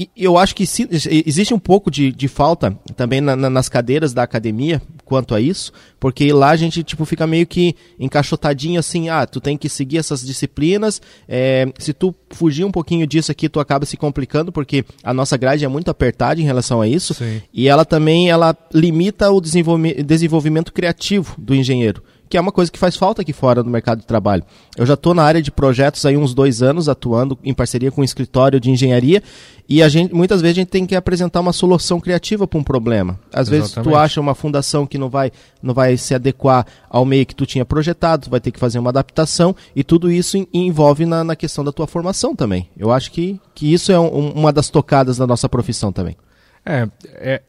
e 0.00 0.08
eu 0.16 0.38
acho 0.38 0.54
que 0.54 0.66
se, 0.66 0.88
existe 1.26 1.52
um 1.52 1.58
pouco 1.58 1.90
de, 1.90 2.10
de 2.10 2.26
falta 2.26 2.74
também 2.96 3.20
na, 3.20 3.36
na, 3.36 3.50
nas 3.50 3.68
cadeiras 3.68 4.14
da 4.14 4.22
academia 4.22 4.80
quanto 5.04 5.34
a 5.34 5.40
isso, 5.40 5.72
porque 5.98 6.32
lá 6.32 6.50
a 6.50 6.56
gente 6.56 6.82
tipo, 6.82 7.04
fica 7.04 7.26
meio 7.26 7.46
que 7.46 7.76
encaixotadinho 7.98 8.80
assim, 8.80 9.10
ah, 9.10 9.26
tu 9.26 9.42
tem 9.42 9.58
que 9.58 9.68
seguir 9.68 9.98
essas 9.98 10.24
disciplinas, 10.24 11.02
é, 11.28 11.70
se 11.78 11.92
tu 11.92 12.14
fugir 12.30 12.64
um 12.64 12.70
pouquinho 12.70 13.06
disso 13.06 13.30
aqui, 13.30 13.46
tu 13.46 13.60
acaba 13.60 13.84
se 13.84 13.96
complicando, 13.98 14.50
porque 14.50 14.86
a 15.02 15.12
nossa 15.12 15.36
grade 15.36 15.66
é 15.66 15.68
muito 15.68 15.90
apertada 15.90 16.40
em 16.40 16.44
relação 16.44 16.80
a 16.80 16.88
isso, 16.88 17.12
Sim. 17.12 17.42
e 17.52 17.68
ela 17.68 17.84
também 17.84 18.30
ela 18.30 18.56
limita 18.72 19.30
o 19.30 19.40
desenvolvimento 19.40 20.72
criativo 20.72 21.34
do 21.36 21.54
engenheiro 21.54 22.02
que 22.30 22.36
é 22.36 22.40
uma 22.40 22.52
coisa 22.52 22.70
que 22.70 22.78
faz 22.78 22.96
falta 22.96 23.22
aqui 23.22 23.32
fora 23.32 23.60
no 23.60 23.68
mercado 23.68 23.98
de 23.98 24.06
trabalho. 24.06 24.44
Eu 24.76 24.86
já 24.86 24.94
estou 24.94 25.12
na 25.12 25.24
área 25.24 25.42
de 25.42 25.50
projetos 25.50 26.06
aí 26.06 26.16
uns 26.16 26.32
dois 26.32 26.62
anos, 26.62 26.88
atuando 26.88 27.36
em 27.42 27.52
parceria 27.52 27.90
com 27.90 28.02
um 28.02 28.04
escritório 28.04 28.60
de 28.60 28.70
engenharia, 28.70 29.20
e 29.68 29.82
a 29.82 29.88
gente, 29.88 30.14
muitas 30.14 30.40
vezes 30.40 30.56
a 30.56 30.60
gente 30.60 30.68
tem 30.68 30.86
que 30.86 30.94
apresentar 30.94 31.40
uma 31.40 31.52
solução 31.52 31.98
criativa 31.98 32.46
para 32.46 32.58
um 32.58 32.62
problema. 32.62 33.18
Às 33.32 33.48
Exatamente. 33.48 33.50
vezes 33.50 33.74
tu 33.82 33.96
acha 33.96 34.20
uma 34.20 34.34
fundação 34.36 34.86
que 34.86 34.96
não 34.96 35.10
vai, 35.10 35.32
não 35.60 35.74
vai 35.74 35.96
se 35.96 36.14
adequar 36.14 36.64
ao 36.88 37.04
meio 37.04 37.26
que 37.26 37.34
tu 37.34 37.44
tinha 37.44 37.64
projetado, 37.64 38.26
tu 38.26 38.30
vai 38.30 38.40
ter 38.40 38.52
que 38.52 38.60
fazer 38.60 38.78
uma 38.78 38.90
adaptação, 38.90 39.54
e 39.74 39.82
tudo 39.82 40.08
isso 40.08 40.36
envolve 40.54 41.04
na, 41.06 41.24
na 41.24 41.34
questão 41.34 41.64
da 41.64 41.72
tua 41.72 41.88
formação 41.88 42.36
também. 42.36 42.70
Eu 42.78 42.92
acho 42.92 43.10
que, 43.10 43.40
que 43.56 43.72
isso 43.72 43.90
é 43.90 43.98
um, 43.98 44.30
uma 44.30 44.52
das 44.52 44.70
tocadas 44.70 45.16
da 45.16 45.26
nossa 45.26 45.48
profissão 45.48 45.90
também. 45.90 46.16
É, 46.64 46.88
é, 47.16 47.42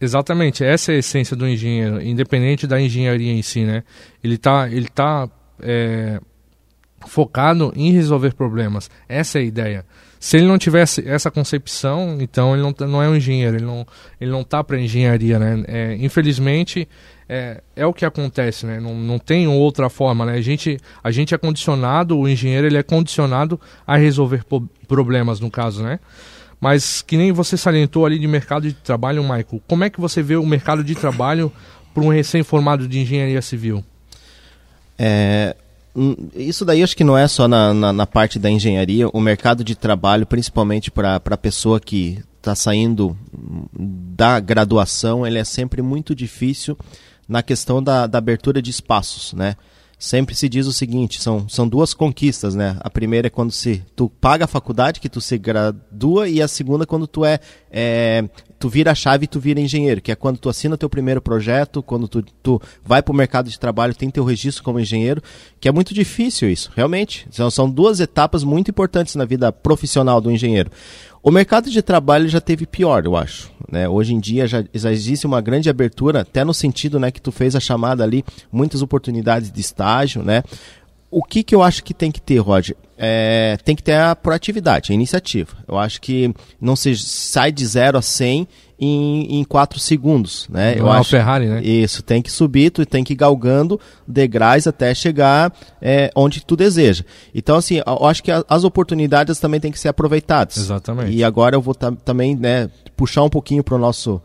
Exatamente, 0.00 0.64
essa 0.64 0.92
é 0.92 0.96
a 0.96 0.98
essência 0.98 1.36
do 1.36 1.46
engenheiro, 1.46 2.00
independente 2.00 2.66
da 2.66 2.80
engenharia 2.80 3.32
em 3.32 3.42
si, 3.42 3.64
né? 3.64 3.84
Ele 4.24 4.36
está 4.36 4.68
ele 4.70 4.88
tá, 4.88 5.28
é, 5.60 6.18
focado 7.06 7.72
em 7.76 7.92
resolver 7.92 8.34
problemas. 8.34 8.90
Essa 9.08 9.38
é 9.38 9.42
a 9.42 9.44
ideia. 9.44 9.86
Se 10.18 10.36
ele 10.36 10.46
não 10.46 10.58
tivesse 10.58 11.06
essa 11.08 11.30
concepção, 11.30 12.18
então 12.20 12.52
ele 12.52 12.62
não, 12.62 12.72
tá, 12.72 12.86
não 12.86 13.02
é 13.02 13.08
um 13.08 13.16
engenheiro, 13.16 13.56
ele 13.56 13.64
não 13.64 13.86
ele 14.20 14.30
não 14.30 14.42
está 14.42 14.62
para 14.62 14.78
engenharia, 14.78 15.38
né? 15.38 15.64
É, 15.66 15.96
infelizmente 15.98 16.86
é, 17.28 17.62
é 17.74 17.86
o 17.86 17.92
que 17.92 18.04
acontece, 18.04 18.66
né? 18.66 18.78
Não, 18.78 18.94
não 18.94 19.18
tem 19.18 19.48
outra 19.48 19.88
forma, 19.88 20.26
né? 20.26 20.32
A 20.32 20.40
gente 20.42 20.78
a 21.02 21.10
gente 21.10 21.34
é 21.34 21.38
condicionado, 21.38 22.18
o 22.18 22.28
engenheiro 22.28 22.66
ele 22.66 22.76
é 22.76 22.82
condicionado 22.82 23.58
a 23.86 23.96
resolver 23.96 24.44
problemas 24.86 25.40
no 25.40 25.50
caso, 25.50 25.82
né? 25.82 25.98
Mas 26.60 27.00
que 27.00 27.16
nem 27.16 27.32
você 27.32 27.56
salientou 27.56 28.04
ali 28.04 28.18
de 28.18 28.26
mercado 28.26 28.68
de 28.68 28.74
trabalho, 28.74 29.22
Michael, 29.22 29.62
como 29.66 29.84
é 29.84 29.90
que 29.90 30.00
você 30.00 30.22
vê 30.22 30.36
o 30.36 30.44
mercado 30.44 30.84
de 30.84 30.94
trabalho 30.94 31.50
para 31.94 32.02
um 32.02 32.08
recém-formado 32.08 32.86
de 32.86 32.98
engenharia 32.98 33.40
civil? 33.40 33.82
É, 34.98 35.56
hum, 35.96 36.14
isso 36.34 36.64
daí 36.64 36.82
acho 36.82 36.94
que 36.94 37.02
não 37.02 37.16
é 37.16 37.26
só 37.26 37.48
na, 37.48 37.72
na, 37.72 37.92
na 37.92 38.06
parte 38.06 38.38
da 38.38 38.50
engenharia, 38.50 39.08
o 39.08 39.20
mercado 39.20 39.64
de 39.64 39.74
trabalho, 39.74 40.26
principalmente 40.26 40.90
para 40.90 41.16
a 41.16 41.36
pessoa 41.38 41.80
que 41.80 42.22
está 42.36 42.54
saindo 42.54 43.16
da 43.72 44.38
graduação, 44.38 45.26
ele 45.26 45.38
é 45.38 45.44
sempre 45.44 45.80
muito 45.80 46.14
difícil 46.14 46.76
na 47.26 47.42
questão 47.42 47.82
da, 47.82 48.06
da 48.06 48.18
abertura 48.18 48.60
de 48.60 48.70
espaços, 48.70 49.32
né? 49.32 49.56
Sempre 50.00 50.34
se 50.34 50.48
diz 50.48 50.66
o 50.66 50.72
seguinte, 50.72 51.20
são, 51.20 51.46
são 51.46 51.68
duas 51.68 51.92
conquistas, 51.92 52.54
né? 52.54 52.78
A 52.80 52.88
primeira 52.88 53.26
é 53.26 53.30
quando 53.30 53.52
se, 53.52 53.84
tu 53.94 54.08
paga 54.08 54.46
a 54.46 54.48
faculdade, 54.48 54.98
que 54.98 55.10
tu 55.10 55.20
se 55.20 55.36
gradua, 55.36 56.26
e 56.26 56.40
a 56.40 56.48
segunda 56.48 56.84
é 56.84 56.86
quando 56.86 57.06
tu 57.06 57.22
é, 57.22 57.38
é 57.70 58.24
tu 58.58 58.68
vira 58.68 58.92
a 58.92 58.94
chave 58.94 59.24
e 59.24 59.26
tu 59.26 59.38
vira 59.38 59.60
engenheiro, 59.60 60.00
que 60.00 60.10
é 60.10 60.14
quando 60.14 60.38
tu 60.38 60.48
assina 60.48 60.76
teu 60.76 60.88
primeiro 60.88 61.20
projeto, 61.20 61.82
quando 61.82 62.08
tu, 62.08 62.22
tu 62.42 62.60
vai 62.84 63.02
para 63.02 63.12
o 63.12 63.16
mercado 63.16 63.50
de 63.50 63.58
trabalho, 63.58 63.94
tem 63.94 64.10
teu 64.10 64.24
registro 64.24 64.64
como 64.64 64.80
engenheiro, 64.80 65.22
que 65.60 65.68
é 65.68 65.72
muito 65.72 65.92
difícil 65.92 66.50
isso, 66.50 66.70
realmente. 66.74 67.26
São, 67.30 67.50
são 67.50 67.70
duas 67.70 68.00
etapas 68.00 68.42
muito 68.42 68.70
importantes 68.70 69.14
na 69.14 69.26
vida 69.26 69.52
profissional 69.52 70.20
do 70.20 70.30
engenheiro. 70.30 70.70
O 71.22 71.30
mercado 71.30 71.70
de 71.70 71.82
trabalho 71.82 72.28
já 72.28 72.40
teve 72.40 72.64
pior, 72.64 73.04
eu 73.04 73.14
acho. 73.14 73.50
Né? 73.70 73.86
Hoje 73.86 74.14
em 74.14 74.20
dia 74.20 74.46
já, 74.46 74.64
já, 74.72 74.90
existe 74.90 75.26
uma 75.26 75.40
grande 75.40 75.68
abertura, 75.68 76.22
até 76.22 76.42
no 76.44 76.54
sentido 76.54 76.98
né, 76.98 77.10
que 77.10 77.20
tu 77.20 77.30
fez 77.30 77.54
a 77.54 77.60
chamada 77.60 78.02
ali, 78.02 78.24
muitas 78.50 78.80
oportunidades 78.80 79.52
de 79.52 79.60
estágio. 79.60 80.22
Né? 80.22 80.42
O 81.10 81.22
que, 81.24 81.42
que 81.42 81.54
eu 81.54 81.62
acho 81.62 81.82
que 81.82 81.92
tem 81.92 82.12
que 82.12 82.20
ter, 82.20 82.38
Roger? 82.38 82.76
É, 82.96 83.56
tem 83.64 83.74
que 83.74 83.82
ter 83.82 83.94
a 83.94 84.14
proatividade, 84.14 84.92
a 84.92 84.94
iniciativa. 84.94 85.56
Eu 85.66 85.78
acho 85.78 86.00
que 86.00 86.32
não 86.60 86.76
se 86.76 86.94
sai 86.96 87.50
de 87.50 87.66
0 87.66 87.98
a 87.98 88.02
100 88.02 88.46
em, 88.78 89.40
em 89.40 89.44
quatro 89.44 89.78
segundos, 89.78 90.46
né? 90.48 90.76
Não 90.76 90.86
eu 90.86 90.92
é 90.92 90.98
acho 90.98 91.10
Ferrari, 91.10 91.46
né? 91.46 91.62
Isso, 91.62 92.02
tem 92.02 92.22
que 92.22 92.30
subir, 92.30 92.70
tu 92.70 92.86
tem 92.86 93.02
que 93.02 93.12
ir 93.12 93.16
galgando 93.16 93.78
degraus 94.06 94.66
até 94.66 94.94
chegar 94.94 95.52
é, 95.82 96.10
onde 96.14 96.44
tu 96.44 96.56
deseja. 96.56 97.04
Então, 97.34 97.56
assim, 97.56 97.80
eu 97.84 98.06
acho 98.06 98.22
que 98.22 98.30
a, 98.30 98.44
as 98.48 98.64
oportunidades 98.64 99.38
também 99.38 99.60
têm 99.60 99.72
que 99.72 99.78
ser 99.78 99.88
aproveitadas. 99.88 100.56
Exatamente. 100.56 101.12
E 101.12 101.24
agora 101.24 101.56
eu 101.56 101.60
vou 101.60 101.74
também 101.74 102.36
né, 102.36 102.70
puxar 102.96 103.22
um 103.22 103.30
pouquinho 103.30 103.64
para 103.64 103.74
o 103.74 103.78
nosso... 103.78 104.22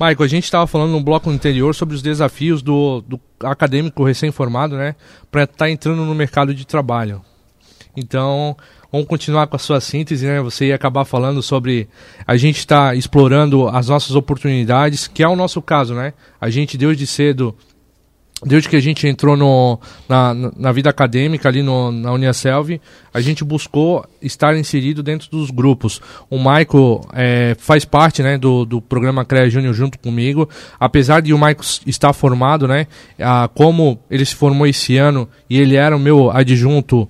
Michael, 0.00 0.22
a 0.22 0.28
gente 0.28 0.44
estava 0.44 0.66
falando 0.66 0.92
no 0.92 1.00
bloco 1.00 1.28
anterior 1.28 1.74
sobre 1.74 1.94
os 1.94 2.02
desafios 2.02 2.62
do, 2.62 3.00
do 3.02 3.20
acadêmico 3.40 4.04
recém-formado, 4.04 4.76
né? 4.76 4.94
Para 5.30 5.44
estar 5.44 5.56
tá 5.56 5.70
entrando 5.70 6.04
no 6.04 6.14
mercado 6.14 6.54
de 6.54 6.66
trabalho. 6.66 7.20
Então, 7.96 8.56
Vamos 8.90 9.06
continuar 9.06 9.46
com 9.46 9.56
a 9.56 9.58
sua 9.58 9.82
síntese, 9.82 10.26
né? 10.26 10.40
Você 10.40 10.68
ia 10.68 10.74
acabar 10.74 11.04
falando 11.04 11.42
sobre 11.42 11.86
a 12.26 12.38
gente 12.38 12.58
estar 12.58 12.88
tá 12.88 12.94
explorando 12.94 13.68
as 13.68 13.88
nossas 13.88 14.16
oportunidades, 14.16 15.06
que 15.06 15.22
é 15.22 15.28
o 15.28 15.36
nosso 15.36 15.60
caso, 15.60 15.94
né? 15.94 16.14
A 16.40 16.48
gente, 16.48 16.78
desde 16.78 17.06
cedo, 17.06 17.54
desde 18.44 18.68
que 18.68 18.76
a 18.76 18.80
gente 18.80 19.06
entrou 19.06 19.36
no, 19.36 19.80
na, 20.08 20.32
na 20.56 20.72
vida 20.72 20.88
acadêmica 20.88 21.48
ali 21.48 21.62
no, 21.62 21.90
na 21.90 22.12
Uniaselv, 22.12 22.80
a 23.12 23.20
gente 23.20 23.42
buscou 23.44 24.04
estar 24.22 24.56
inserido 24.56 25.02
dentro 25.02 25.28
dos 25.30 25.50
grupos. 25.50 26.00
O 26.30 26.38
Maico 26.38 27.06
é, 27.12 27.56
faz 27.58 27.84
parte 27.84 28.22
né, 28.22 28.38
do, 28.38 28.64
do 28.64 28.80
programa 28.80 29.24
CREA 29.24 29.50
Júnior 29.50 29.74
junto 29.74 29.98
comigo. 29.98 30.48
Apesar 30.78 31.20
de 31.20 31.34
o 31.34 31.38
Maico 31.38 31.64
estar 31.84 32.12
formado, 32.12 32.68
né, 32.68 32.86
a, 33.18 33.48
como 33.48 33.98
ele 34.08 34.24
se 34.24 34.36
formou 34.36 34.66
esse 34.66 34.96
ano 34.96 35.28
e 35.50 35.58
ele 35.58 35.74
era 35.74 35.96
o 35.96 36.00
meu 36.00 36.30
adjunto 36.30 37.08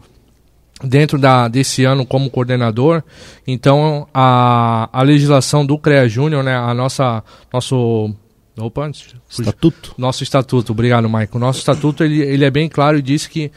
dentro 0.82 1.18
da, 1.18 1.48
desse 1.48 1.84
ano 1.84 2.06
como 2.06 2.30
coordenador. 2.30 3.02
Então, 3.46 4.06
a, 4.14 4.88
a 4.90 5.02
legislação 5.02 5.66
do 5.66 5.78
CREA 5.78 6.08
Júnior, 6.08 6.42
né, 6.42 6.56
a 6.56 6.72
nossa, 6.72 7.22
nosso 7.52 8.14
Opa, 8.58 8.90
estatuto. 9.28 9.94
Nosso 9.96 10.22
estatuto, 10.22 10.72
obrigado, 10.72 11.08
Maicon. 11.08 11.38
Nosso 11.38 11.60
estatuto 11.60 12.02
ele, 12.02 12.20
ele 12.20 12.44
é 12.44 12.50
bem 12.50 12.68
claro 12.68 12.98
e 12.98 13.02
diz 13.02 13.26
que 13.26 13.50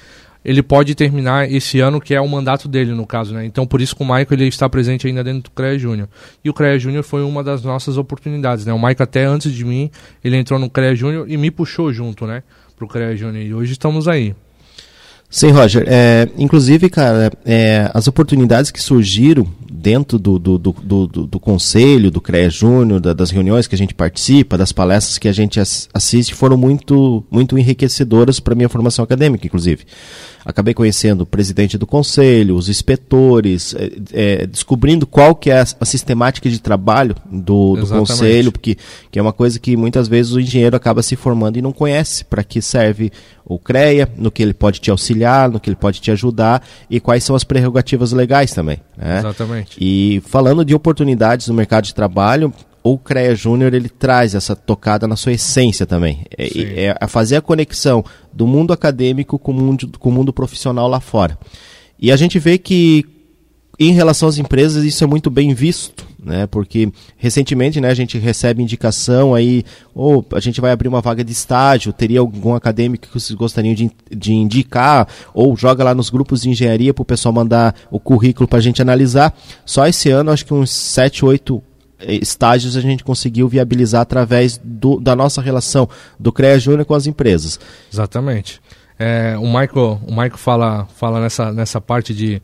ele 0.44 0.64
pode 0.64 0.96
terminar 0.96 1.52
esse 1.52 1.80
ano, 1.80 2.02
que 2.02 2.16
é 2.16 2.22
o 2.22 2.28
mandato 2.28 2.68
dele, 2.68 2.94
no 2.94 3.06
caso, 3.06 3.34
né? 3.34 3.46
Então, 3.46 3.66
por 3.68 3.80
isso 3.80 3.96
que 3.96 4.02
o 4.02 4.06
Maicon 4.06 4.34
ele 4.34 4.48
está 4.48 4.68
presente 4.68 5.06
ainda 5.06 5.24
dentro 5.24 5.44
do 5.44 5.52
CREA 5.52 5.78
Júnior. 5.78 6.10
E 6.44 6.50
o 6.50 6.54
CREA 6.54 6.80
Júnior 6.80 7.04
foi 7.04 7.24
uma 7.24 7.44
das 7.44 7.64
nossas 7.64 7.98
oportunidades, 7.98 8.66
né? 8.66 8.74
O 8.74 8.80
Maicon, 8.80 9.04
até 9.04 9.26
antes 9.26 9.52
de 9.52 9.64
mim, 9.64 9.92
ele 10.24 10.38
entrou 10.38 10.60
no 10.60 10.70
CREA 10.70 10.96
Júnior 10.96 11.30
e 11.30 11.38
me 11.38 11.52
puxou 11.52 11.94
junto, 11.94 12.26
né? 12.26 12.42
Pro 12.76 12.88
CREA 12.88 13.16
Júnior. 13.16 13.46
E 13.46 13.54
hoje 13.54 13.74
estamos 13.74 14.08
aí. 14.08 14.36
Sim, 15.30 15.52
Roger. 15.52 15.86
É, 15.88 16.28
inclusive, 16.38 16.90
cara, 16.90 17.32
é, 17.46 17.90
as 17.94 18.08
oportunidades 18.08 18.70
que 18.70 18.82
surgiram 18.82 19.48
dentro 19.82 20.20
do, 20.20 20.38
do, 20.38 20.58
do, 20.58 20.72
do, 21.08 21.28
do 21.28 21.40
conselho, 21.40 22.12
do 22.12 22.22
CREA 22.22 22.50
Júnior, 22.50 23.00
da, 23.00 23.14
das 23.14 23.32
reuniões 23.32 23.68
que 23.68 23.76
a 23.76 23.78
gente 23.78 23.94
participa, 23.94 24.58
das 24.58 24.72
palestras 24.72 25.18
que 25.18 25.28
a 25.28 25.34
gente 25.34 25.60
assiste, 25.60 26.34
foram 26.34 26.56
muito, 26.56 27.24
muito 27.30 27.58
enriquecedoras 27.58 28.40
para 28.40 28.56
minha 28.56 28.70
formação 28.70 29.04
acadêmica, 29.04 29.46
inclusive 29.48 29.86
acabei 30.46 30.74
conhecendo 30.74 31.22
o 31.22 31.26
presidente 31.26 31.78
do 31.78 31.86
conselho, 31.86 32.56
os 32.56 32.68
inspetores, 32.68 33.76
é, 33.76 33.92
é, 34.12 34.48
descobrindo 34.48 35.06
qual 35.06 35.36
que 35.36 35.50
é 35.50 35.60
a, 35.60 35.66
a 35.80 35.86
sistemática 35.86 36.50
de 36.50 36.60
trabalho 36.60 37.16
do, 37.32 37.76
do 37.76 37.88
conselho, 37.88 38.52
porque 38.52 38.78
que 39.12 39.20
é 39.20 39.22
uma 39.22 39.34
coisa 39.34 39.60
que 39.60 39.78
muitas 39.78 40.08
vezes 40.08 40.34
o 40.34 40.40
engenheiro 40.40 40.76
acaba 40.76 41.04
se 41.04 41.16
formando 41.16 41.58
e 41.58 41.62
não 41.62 41.72
conhece 41.72 42.26
para 42.26 42.44
que 42.44 42.62
serve 42.62 43.12
o 43.46 43.60
CREA, 43.60 44.10
no 44.18 44.32
que 44.32 44.42
ele 44.42 44.54
pode 44.54 44.80
te 44.80 44.90
auxiliar, 44.90 45.50
no 45.50 45.60
que 45.60 45.70
ele 45.70 45.76
pode 45.76 46.00
te 46.00 46.10
ajudar 46.12 46.66
e 46.90 47.00
quais 47.00 47.24
são 47.24 47.36
as 47.36 47.44
prerrogativas 47.44 48.12
legais 48.12 48.54
também. 48.54 48.80
Né? 48.98 49.20
Exatamente. 49.20 49.71
E 49.80 50.22
falando 50.26 50.66
de 50.66 50.76
oportunidades 50.76 51.48
no 51.48 51.54
mercado 51.54 51.86
de 51.86 51.96
trabalho, 51.96 52.54
o 52.84 52.98
CREA 52.98 53.36
Júnior 53.36 53.74
ele 53.74 53.90
traz 53.90 54.34
essa 54.34 54.56
tocada 54.56 55.08
na 55.08 55.16
sua 55.16 55.34
essência 55.34 55.86
também. 55.86 56.26
É, 56.38 56.96
é, 57.00 57.08
fazer 57.08 57.38
a 57.38 57.42
conexão 57.42 58.04
do 58.34 58.48
mundo 58.48 58.74
acadêmico 58.74 59.38
com 59.38 59.52
o 59.52 59.56
mundo, 59.56 59.92
com 60.00 60.10
o 60.10 60.12
mundo 60.12 60.34
profissional 60.34 60.88
lá 60.88 61.00
fora. 61.00 61.38
E 62.00 62.12
a 62.12 62.16
gente 62.16 62.40
vê 62.40 62.58
que 62.58 63.06
em 63.80 63.94
relação 63.94 64.28
às 64.28 64.38
empresas 64.38 64.84
isso 64.84 65.04
é 65.04 65.08
muito 65.08 65.30
bem 65.30 65.54
visto, 65.54 66.06
né? 66.24 66.46
Porque 66.46 66.92
recentemente, 67.18 67.82
né, 67.82 67.90
a 67.90 67.94
gente 67.94 68.18
recebe 68.18 68.62
indicação 68.62 69.34
aí, 69.34 69.64
ou 69.94 70.26
a 70.34 70.40
gente 70.40 70.62
vai 70.62 70.72
abrir 70.72 70.88
uma 70.88 71.02
vaga 71.02 71.24
de 71.24 71.32
estágio, 71.32 71.92
teria 71.92 72.20
algum 72.20 72.54
acadêmico 72.54 73.08
que 73.08 73.14
vocês 73.20 73.36
gostariam 73.38 73.74
de, 73.74 73.92
de 74.10 74.34
indicar, 74.34 75.08
ou 75.34 75.56
joga 75.58 75.84
lá 75.84 75.96
nos 75.96 76.10
grupos 76.10 76.44
de 76.44 76.50
engenharia 76.50 76.94
para 76.94 77.02
o 77.02 77.06
pessoal 77.06 77.34
mandar 77.34 77.76
o 77.90 78.00
currículo 78.00 78.48
para 78.48 78.60
a 78.60 78.62
gente 78.62 78.82
analisar. 78.82 79.36
Só 79.66 79.88
esse 79.88 80.10
ano, 80.10 80.32
acho 80.32 80.46
que 80.46 80.54
uns 80.54 80.70
7, 80.70 81.26
8 81.26 81.64
estágios 82.08 82.76
a 82.76 82.82
gente 82.82 83.04
conseguiu 83.04 83.48
viabilizar 83.48 84.02
através 84.02 84.60
do, 84.64 85.00
da 85.00 85.16
nossa 85.16 85.42
relação 85.42 85.88
do 86.20 86.32
CREA 86.32 86.60
Júnior 86.60 86.86
com 86.86 86.94
as 86.94 87.08
empresas. 87.08 87.60
Exatamente. 87.92 88.62
É, 88.98 89.36
o 89.38 89.46
Michael, 89.46 90.00
o 90.08 90.12
Michael 90.12 90.38
fala, 90.38 90.88
fala 90.96 91.20
nessa, 91.20 91.52
nessa 91.52 91.82
parte 91.82 92.14
de 92.14 92.42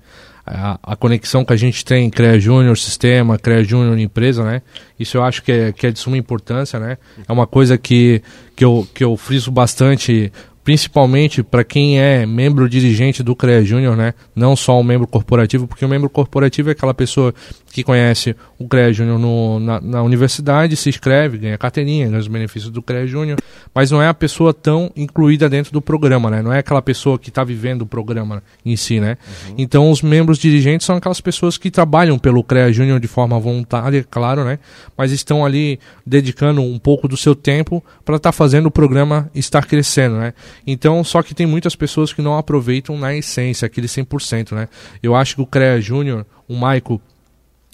a, 0.48 0.80
a, 0.82 0.96
conexão 0.96 1.44
que 1.44 1.52
a 1.52 1.58
gente 1.58 1.84
tem 1.84 2.10
CREA 2.10 2.40
Júnior 2.40 2.78
sistema, 2.78 3.38
CREA 3.38 3.64
Júnior 3.64 4.00
empresa, 4.00 4.44
né? 4.44 4.62
Isso 4.98 5.18
eu 5.18 5.24
acho 5.24 5.44
que 5.44 5.52
é, 5.52 5.72
que 5.74 5.88
é 5.88 5.92
de 5.92 6.00
suma 6.00 6.18
importância, 6.18 6.80
né? 6.80 6.98
É 7.28 7.32
uma 7.32 7.46
coisa 7.46 7.78
que, 7.78 8.22
que, 8.56 8.64
eu, 8.64 8.88
que 8.94 9.04
eu 9.04 9.18
friso 9.18 9.52
bastante 9.52 10.32
principalmente 10.68 11.42
para 11.44 11.64
quem 11.64 11.98
é 11.98 12.26
membro 12.26 12.68
dirigente 12.68 13.24
do 13.24 13.34
CREA 13.34 13.64
Júnior, 13.64 13.96
né? 13.96 14.14
Não 14.36 14.54
só 14.54 14.78
um 14.78 14.84
membro 14.84 15.08
corporativo, 15.08 15.66
porque 15.66 15.86
o 15.86 15.88
membro 15.88 16.10
corporativo 16.10 16.68
é 16.68 16.74
aquela 16.74 16.94
pessoa 16.94 17.34
que 17.72 17.86
conhece 17.86 18.36
o 18.60 18.68
CREA 18.68 18.92
Júnior 18.92 19.62
na, 19.62 19.80
na, 19.80 20.04
universidade, 20.04 20.76
se 20.76 20.90
inscreve, 20.90 21.38
ganha 21.38 21.58
carteirinha, 21.58 22.08
ganha 22.08 22.20
os 22.20 22.28
benefícios 22.28 22.70
do 22.70 22.82
CREA 22.82 23.08
Júnior, 23.08 23.38
mas 23.74 23.92
não 23.92 24.02
é 24.02 24.10
a 24.10 24.14
pessoa 24.14 24.54
tão 24.54 24.92
incluída 24.94 25.48
dentro 25.48 25.72
do 25.72 25.82
programa, 25.82 26.30
né? 26.30 26.42
Não 26.42 26.52
é 26.52 26.60
aquela 26.60 26.82
pessoa 26.82 27.18
que 27.18 27.30
está 27.30 27.46
vivendo 27.46 27.84
o 27.84 27.86
programa 27.86 28.44
em 28.66 28.76
si, 28.76 29.00
né? 29.00 29.18
Uhum. 29.48 29.56
Então, 29.58 29.90
os 29.90 30.02
membros 30.02 30.38
dirigentes 30.38 30.86
são 30.86 30.98
aquelas 30.98 31.22
pessoas 31.22 31.58
que 31.58 31.72
trabalham 31.72 32.20
pelo 32.20 32.44
CREA 32.44 32.74
Júnior 32.74 33.00
de 33.00 33.08
forma 33.08 33.40
voluntária, 33.40 34.06
claro, 34.10 34.44
né? 34.44 34.60
Mas 34.98 35.14
estão 35.14 35.46
ali 35.46 35.80
dedicando 36.06 36.62
um 36.62 36.78
pouco 36.78 37.08
do 37.08 37.16
seu 37.16 37.34
tempo 37.34 37.82
para 38.04 38.18
estar 38.18 38.32
tá 38.32 38.34
fazendo 38.34 38.66
o 38.66 38.72
programa 38.72 39.32
estar 39.34 39.66
crescendo, 39.66 40.18
né? 40.18 40.34
Então, 40.66 41.04
só 41.04 41.22
que 41.22 41.36
tem 41.36 41.46
muitas 41.46 41.76
pessoas 41.76 42.14
que 42.14 42.22
não 42.22 42.38
aproveitam 42.38 42.98
na 42.98 43.16
essência, 43.16 43.66
aquele 43.66 43.88
100%, 43.88 44.54
né? 44.54 44.68
Eu 45.02 45.16
acho 45.16 45.36
que 45.36 45.42
o 45.42 45.46
CREA 45.46 45.80
Júnior, 45.82 46.26
o 46.48 46.56
Maico, 46.56 47.02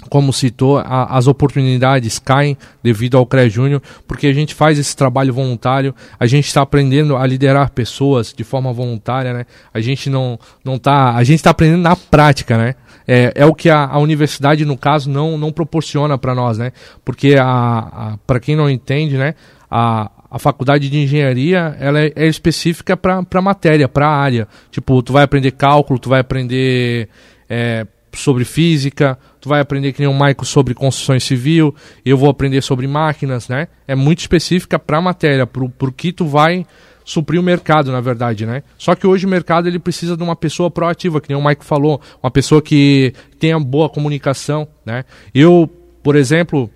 como 0.10 0.34
citou, 0.34 0.80
a, 0.80 1.18
as 1.18 1.28
oportunidades 1.28 2.20
caem 2.20 2.58
devido 2.82 3.18
ao 3.18 3.26
CREA 3.26 3.50
Júnior, 3.50 3.82
porque 4.08 4.28
a 4.28 4.34
gente 4.34 4.54
faz 4.54 4.78
esse 4.78 4.96
trabalho 4.96 5.34
voluntário, 5.34 5.94
a 6.20 6.26
gente 6.26 6.48
está 6.48 6.62
aprendendo 6.62 7.16
a 7.16 7.26
liderar 7.26 7.72
pessoas 7.72 8.34
de 8.36 8.44
forma 8.44 8.72
voluntária, 8.74 9.34
né? 9.34 9.46
A 9.74 9.80
gente 9.80 10.10
não, 10.10 10.40
não 10.64 10.78
tá, 10.78 11.16
a 11.16 11.24
gente 11.24 11.38
está 11.38 11.52
aprendendo 11.52 11.82
na 11.82 11.96
prática, 11.96 12.58
né? 12.58 12.76
É, 13.08 13.34
é 13.36 13.46
o 13.46 13.54
que 13.54 13.70
a, 13.70 13.86
a 13.86 14.00
universidade, 14.00 14.66
no 14.66 14.78
caso, 14.78 15.10
não, 15.10 15.38
não 15.38 15.52
proporciona 15.52 16.18
para 16.18 16.34
nós, 16.34 16.58
né? 16.58 16.72
Porque, 17.04 17.36
a, 17.36 17.46
a 17.46 18.18
para 18.26 18.40
quem 18.40 18.56
não 18.56 18.70
entende, 18.70 19.18
né? 19.18 19.36
A, 19.70 20.10
a 20.34 20.40
faculdade 20.40 20.90
de 20.90 20.98
engenharia 20.98 21.78
ela 21.80 22.00
é, 22.00 22.12
é 22.16 22.26
específica 22.26 22.98
para 22.98 23.40
matéria, 23.40 23.88
para 23.88 24.10
área. 24.10 24.48
Tipo, 24.72 25.04
tu 25.04 25.14
vai 25.14 25.24
aprender 25.24 25.52
cálculo, 25.52 26.00
tu 26.00 26.10
vai 26.10 26.22
aprender 26.22 27.08
é, 27.48 27.86
sobre 28.14 28.44
física, 28.44 29.16
tu 29.40 29.48
vai 29.48 29.62
aprender 29.62 29.94
que 29.94 30.00
nem 30.00 30.10
o 30.10 30.14
Maico 30.14 30.44
sobre 30.44 30.74
construção 30.74 31.20
civil, 31.20 31.76
eu 32.04 32.18
vou 32.18 32.32
aprender 32.32 32.64
sobre 32.64 32.88
máquinas, 32.88 33.48
né? 33.48 33.68
É 33.88 33.94
muito 33.94 34.22
específica 34.22 34.80
para 34.80 34.98
a 34.98 35.02
matéria, 35.02 35.46
para 35.46 35.64
o 35.64 35.92
que 35.92 36.12
tu 36.12 36.26
vai 36.26 36.66
suprir 37.06 37.40
o 37.40 37.44
mercado, 37.44 37.92
na 37.92 38.02
verdade, 38.02 38.44
né? 38.44 38.64
Só 38.76 38.96
que 38.96 39.06
hoje 39.06 39.28
o 39.28 39.30
mercado 39.30 39.68
ele 39.68 39.78
precisa 39.78 40.18
de 40.18 40.24
uma 40.24 40.36
pessoa 40.36 40.72
proativa, 40.72 41.22
que 41.22 41.30
nem 41.30 41.38
o 41.38 41.42
Maico 41.42 41.64
falou, 41.64 42.02
uma 42.24 42.32
pessoa 42.32 42.60
que 42.60 43.14
tenha 43.38 43.60
boa 43.60 43.88
comunicação, 43.88 44.68
né? 44.84 45.06
Eu, 45.32 45.70
por 46.02 46.16
exemplo, 46.16 46.72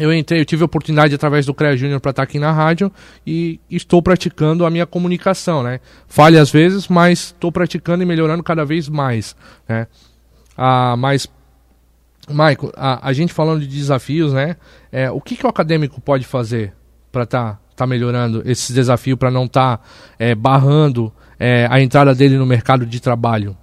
eu 0.00 0.14
entrei, 0.14 0.40
eu 0.40 0.46
tive 0.46 0.62
a 0.62 0.64
oportunidade 0.64 1.14
através 1.14 1.44
do 1.44 1.52
CREA 1.52 1.76
Júnior 1.76 2.00
para 2.00 2.10
estar 2.10 2.22
aqui 2.22 2.38
na 2.38 2.50
rádio 2.50 2.90
e 3.26 3.60
estou 3.70 4.02
praticando 4.02 4.64
a 4.64 4.70
minha 4.70 4.86
comunicação, 4.86 5.62
né? 5.62 5.78
Falha 6.08 6.40
às 6.40 6.50
vezes, 6.50 6.88
mas 6.88 7.18
estou 7.26 7.52
praticando 7.52 8.02
e 8.02 8.06
melhorando 8.06 8.42
cada 8.42 8.64
vez 8.64 8.88
mais, 8.88 9.36
né? 9.68 9.86
Ah, 10.56 10.96
mas, 10.96 11.28
Maico, 12.30 12.72
a, 12.74 13.06
a 13.06 13.12
gente 13.12 13.30
falando 13.34 13.60
de 13.60 13.66
desafios, 13.66 14.32
né? 14.32 14.56
É, 14.90 15.10
o 15.10 15.20
que, 15.20 15.36
que 15.36 15.44
o 15.44 15.50
acadêmico 15.50 16.00
pode 16.00 16.26
fazer 16.26 16.72
para 17.12 17.24
estar 17.24 17.52
tá, 17.52 17.60
tá 17.76 17.86
melhorando 17.86 18.42
esse 18.46 18.72
desafio, 18.72 19.18
para 19.18 19.30
não 19.30 19.44
estar 19.44 19.76
tá, 19.76 19.84
é, 20.18 20.34
barrando 20.34 21.12
é, 21.38 21.68
a 21.70 21.78
entrada 21.78 22.14
dele 22.14 22.38
no 22.38 22.46
mercado 22.46 22.86
de 22.86 23.00
trabalho? 23.00 23.54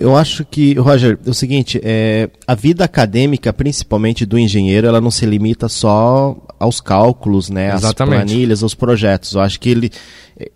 Eu 0.00 0.16
acho 0.16 0.46
que, 0.46 0.72
Roger, 0.78 1.18
é 1.26 1.28
o 1.28 1.34
seguinte, 1.34 1.78
é, 1.84 2.30
a 2.46 2.54
vida 2.54 2.82
acadêmica, 2.82 3.52
principalmente 3.52 4.24
do 4.24 4.38
engenheiro, 4.38 4.86
ela 4.86 4.98
não 4.98 5.10
se 5.10 5.26
limita 5.26 5.68
só 5.68 6.38
aos 6.58 6.80
cálculos, 6.80 7.50
né, 7.50 7.70
às 7.70 7.92
planilhas, 7.92 8.62
aos 8.62 8.74
projetos. 8.74 9.34
Eu 9.34 9.42
acho 9.42 9.60
que 9.60 9.68
ele, 9.68 9.90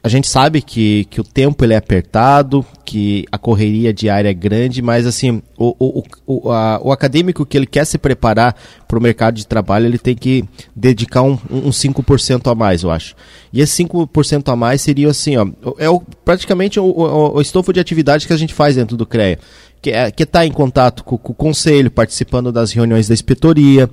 a 0.02 0.08
gente 0.08 0.26
sabe 0.28 0.62
que, 0.62 1.04
que 1.06 1.20
o 1.20 1.24
tempo 1.24 1.64
ele 1.64 1.74
é 1.74 1.76
apertado, 1.76 2.64
que 2.84 3.24
a 3.30 3.36
correria 3.38 3.92
diária 3.92 4.28
é 4.28 4.34
grande, 4.34 4.80
mas 4.80 5.06
assim, 5.06 5.42
o, 5.56 5.74
o, 5.78 6.04
o, 6.26 6.50
a, 6.50 6.80
o 6.82 6.92
acadêmico 6.92 7.44
que 7.44 7.56
ele 7.56 7.66
quer 7.66 7.84
se 7.84 7.98
preparar 7.98 8.54
para 8.86 8.98
o 8.98 9.02
mercado 9.02 9.34
de 9.34 9.46
trabalho, 9.46 9.86
ele 9.86 9.98
tem 9.98 10.14
que 10.14 10.44
dedicar 10.74 11.22
um, 11.22 11.38
um 11.50 11.70
5% 11.70 12.50
a 12.50 12.54
mais, 12.54 12.82
eu 12.82 12.90
acho. 12.90 13.14
E 13.52 13.60
esse 13.60 13.84
5% 13.84 14.52
a 14.52 14.56
mais 14.56 14.80
seria 14.80 15.08
assim, 15.08 15.36
ó, 15.36 15.46
é 15.78 15.88
o, 15.88 16.00
praticamente 16.24 16.78
o, 16.80 16.84
o, 16.84 17.36
o 17.36 17.40
estofo 17.40 17.72
de 17.72 17.80
atividade 17.80 18.26
que 18.26 18.32
a 18.32 18.38
gente 18.38 18.54
faz 18.54 18.76
dentro 18.76 18.96
do 18.96 19.06
CREA 19.06 19.38
que 19.84 19.90
é, 19.90 20.10
está 20.18 20.46
em 20.46 20.50
contato 20.50 21.04
com, 21.04 21.18
com, 21.18 21.32
o 21.32 21.34
conselho, 21.34 21.90
participando 21.90 22.50
das 22.50 22.72
reuniões 22.72 23.06
da 23.06 23.12
inspetoria, 23.12 23.90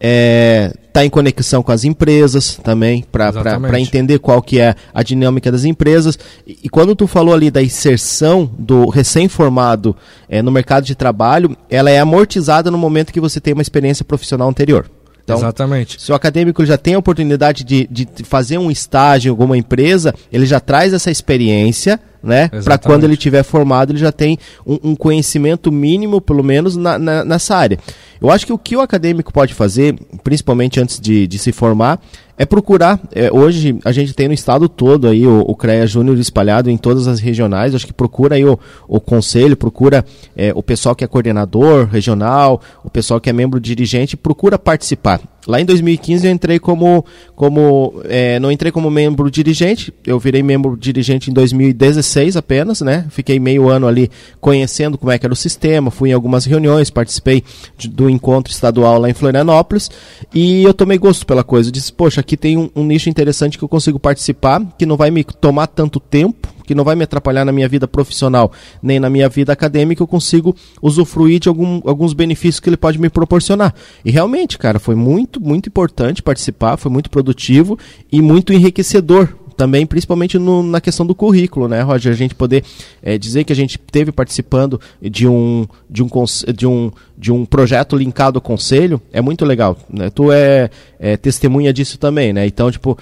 é, 0.00 0.72
tá 0.90 1.04
em 1.04 1.10
conexão 1.10 1.62
com 1.62 1.70
as 1.70 1.84
empresas 1.84 2.56
também, 2.56 3.04
para 3.12 3.78
entender 3.78 4.18
qual 4.20 4.40
que 4.40 4.58
é 4.58 4.74
a 4.94 5.02
dinâmica 5.02 5.52
das 5.52 5.66
empresas. 5.66 6.18
E, 6.46 6.60
e, 6.64 6.68
quando 6.70 6.96
tu 6.96 7.06
falou 7.06 7.34
ali 7.34 7.50
da 7.50 7.62
inserção 7.62 8.50
do 8.58 8.88
recém-formado 8.88 9.94
é, 10.30 10.40
no 10.40 10.50
mercado 10.50 10.84
de 10.84 10.94
trabalho, 10.94 11.54
ela 11.68 11.90
é 11.90 11.98
amortizada 11.98 12.70
no 12.70 12.78
momento 12.78 13.12
que 13.12 13.20
você 13.20 13.38
tem 13.38 13.52
uma 13.52 13.62
experiência 13.62 14.02
profissional 14.02 14.48
anterior. 14.48 14.90
Então, 15.24 15.36
Exatamente. 15.36 16.00
Se 16.00 16.10
o 16.10 16.14
acadêmico 16.14 16.64
já 16.64 16.78
tem 16.78 16.94
a 16.94 16.98
oportunidade 16.98 17.64
de, 17.64 17.86
de 17.90 18.08
fazer 18.24 18.56
um 18.56 18.70
estágio 18.70 19.28
em 19.28 19.30
alguma 19.30 19.58
empresa, 19.58 20.14
ele 20.32 20.46
já 20.46 20.58
traz 20.58 20.94
essa 20.94 21.10
experiência, 21.10 22.00
né? 22.24 22.48
Para 22.48 22.78
quando 22.78 23.04
ele 23.04 23.16
tiver 23.16 23.42
formado, 23.42 23.92
ele 23.92 23.98
já 23.98 24.10
tem 24.10 24.38
um, 24.66 24.90
um 24.90 24.96
conhecimento 24.96 25.70
mínimo, 25.70 26.20
pelo 26.20 26.42
menos, 26.42 26.76
na, 26.76 26.98
na, 26.98 27.24
nessa 27.24 27.56
área. 27.56 27.78
Eu 28.20 28.30
acho 28.30 28.46
que 28.46 28.52
o 28.52 28.58
que 28.58 28.74
o 28.74 28.80
acadêmico 28.80 29.32
pode 29.32 29.52
fazer, 29.52 29.94
principalmente 30.22 30.80
antes 30.80 30.98
de, 30.98 31.26
de 31.26 31.38
se 31.38 31.52
formar, 31.52 32.00
é 32.38 32.44
procurar. 32.44 33.00
É, 33.12 33.30
hoje 33.32 33.78
a 33.84 33.92
gente 33.92 34.14
tem 34.14 34.28
no 34.28 34.34
estado 34.34 34.68
todo 34.68 35.06
aí 35.06 35.26
o, 35.26 35.40
o 35.46 35.54
CREA 35.54 35.86
Júnior 35.86 36.18
espalhado 36.18 36.70
em 36.70 36.76
todas 36.76 37.06
as 37.06 37.20
regionais. 37.20 37.74
Acho 37.74 37.86
que 37.86 37.92
procura 37.92 38.36
aí 38.36 38.44
o, 38.44 38.58
o 38.88 39.00
conselho, 39.00 39.56
procura 39.56 40.04
é, 40.36 40.52
o 40.54 40.62
pessoal 40.62 40.94
que 40.94 41.04
é 41.04 41.06
coordenador 41.06 41.86
regional, 41.86 42.60
o 42.82 42.90
pessoal 42.90 43.20
que 43.20 43.28
é 43.28 43.32
membro 43.32 43.60
dirigente, 43.60 44.16
procura 44.16 44.58
participar. 44.58 45.20
Lá 45.46 45.60
em 45.60 45.64
2015 45.64 46.26
eu 46.26 46.32
entrei 46.32 46.58
como, 46.58 47.04
como 47.34 48.00
é, 48.04 48.38
não 48.38 48.50
entrei 48.50 48.72
como 48.72 48.90
membro 48.90 49.30
dirigente, 49.30 49.92
eu 50.06 50.18
virei 50.18 50.42
membro 50.42 50.76
dirigente 50.76 51.30
em 51.30 51.34
2016 51.34 52.36
apenas, 52.36 52.80
né? 52.80 53.06
Fiquei 53.10 53.38
meio 53.38 53.68
ano 53.68 53.86
ali 53.86 54.10
conhecendo 54.40 54.96
como 54.96 55.12
é 55.12 55.18
que 55.18 55.26
era 55.26 55.32
o 55.32 55.36
sistema, 55.36 55.90
fui 55.90 56.10
em 56.10 56.12
algumas 56.12 56.44
reuniões, 56.44 56.90
participei 56.90 57.42
de, 57.76 57.88
do 57.88 58.08
encontro 58.08 58.52
estadual 58.52 58.98
lá 58.98 59.10
em 59.10 59.14
Florianópolis 59.14 59.90
e 60.34 60.62
eu 60.62 60.72
tomei 60.72 60.98
gosto 60.98 61.26
pela 61.26 61.44
coisa. 61.44 61.68
Eu 61.68 61.72
disse, 61.72 61.92
poxa, 61.92 62.20
aqui 62.20 62.36
tem 62.36 62.56
um, 62.56 62.70
um 62.74 62.84
nicho 62.84 63.08
interessante 63.08 63.58
que 63.58 63.64
eu 63.64 63.68
consigo 63.68 63.98
participar, 63.98 64.62
que 64.78 64.86
não 64.86 64.96
vai 64.96 65.10
me 65.10 65.24
tomar 65.24 65.66
tanto 65.66 66.00
tempo, 66.00 66.43
que 66.66 66.74
não 66.74 66.84
vai 66.84 66.94
me 66.94 67.04
atrapalhar 67.04 67.44
na 67.44 67.52
minha 67.52 67.68
vida 67.68 67.86
profissional 67.86 68.52
nem 68.82 68.98
na 68.98 69.10
minha 69.10 69.28
vida 69.28 69.52
acadêmica, 69.52 70.02
eu 70.02 70.06
consigo 70.06 70.54
usufruir 70.80 71.40
de 71.40 71.48
algum, 71.48 71.80
alguns 71.84 72.12
benefícios 72.12 72.60
que 72.60 72.68
ele 72.68 72.76
pode 72.76 72.98
me 72.98 73.08
proporcionar. 73.08 73.74
E 74.04 74.10
realmente, 74.10 74.58
cara, 74.58 74.78
foi 74.78 74.94
muito, 74.94 75.40
muito 75.40 75.68
importante 75.68 76.22
participar, 76.22 76.76
foi 76.76 76.90
muito 76.90 77.10
produtivo 77.10 77.78
e 78.10 78.20
muito 78.20 78.52
enriquecedor 78.52 79.43
também, 79.54 79.86
principalmente 79.86 80.38
no, 80.38 80.62
na 80.62 80.80
questão 80.80 81.06
do 81.06 81.14
currículo, 81.14 81.68
né, 81.68 81.80
Roger? 81.82 82.12
A 82.12 82.16
gente 82.16 82.34
poder 82.34 82.64
é, 83.02 83.16
dizer 83.16 83.44
que 83.44 83.52
a 83.52 83.56
gente 83.56 83.78
teve 83.78 84.12
participando 84.12 84.80
de 85.00 85.26
um, 85.26 85.66
de 85.88 86.02
um, 86.02 86.08
de 86.54 86.66
um, 86.66 86.90
de 87.16 87.32
um 87.32 87.44
projeto 87.46 87.96
linkado 87.96 88.38
ao 88.38 88.42
conselho 88.42 89.00
é 89.12 89.20
muito 89.20 89.44
legal. 89.44 89.76
Né? 89.88 90.10
Tu 90.10 90.32
é, 90.32 90.68
é, 90.98 91.16
testemunha 91.16 91.72
disso 91.72 91.98
também, 91.98 92.32
né? 92.32 92.46
Então, 92.46 92.70
tipo, 92.70 92.98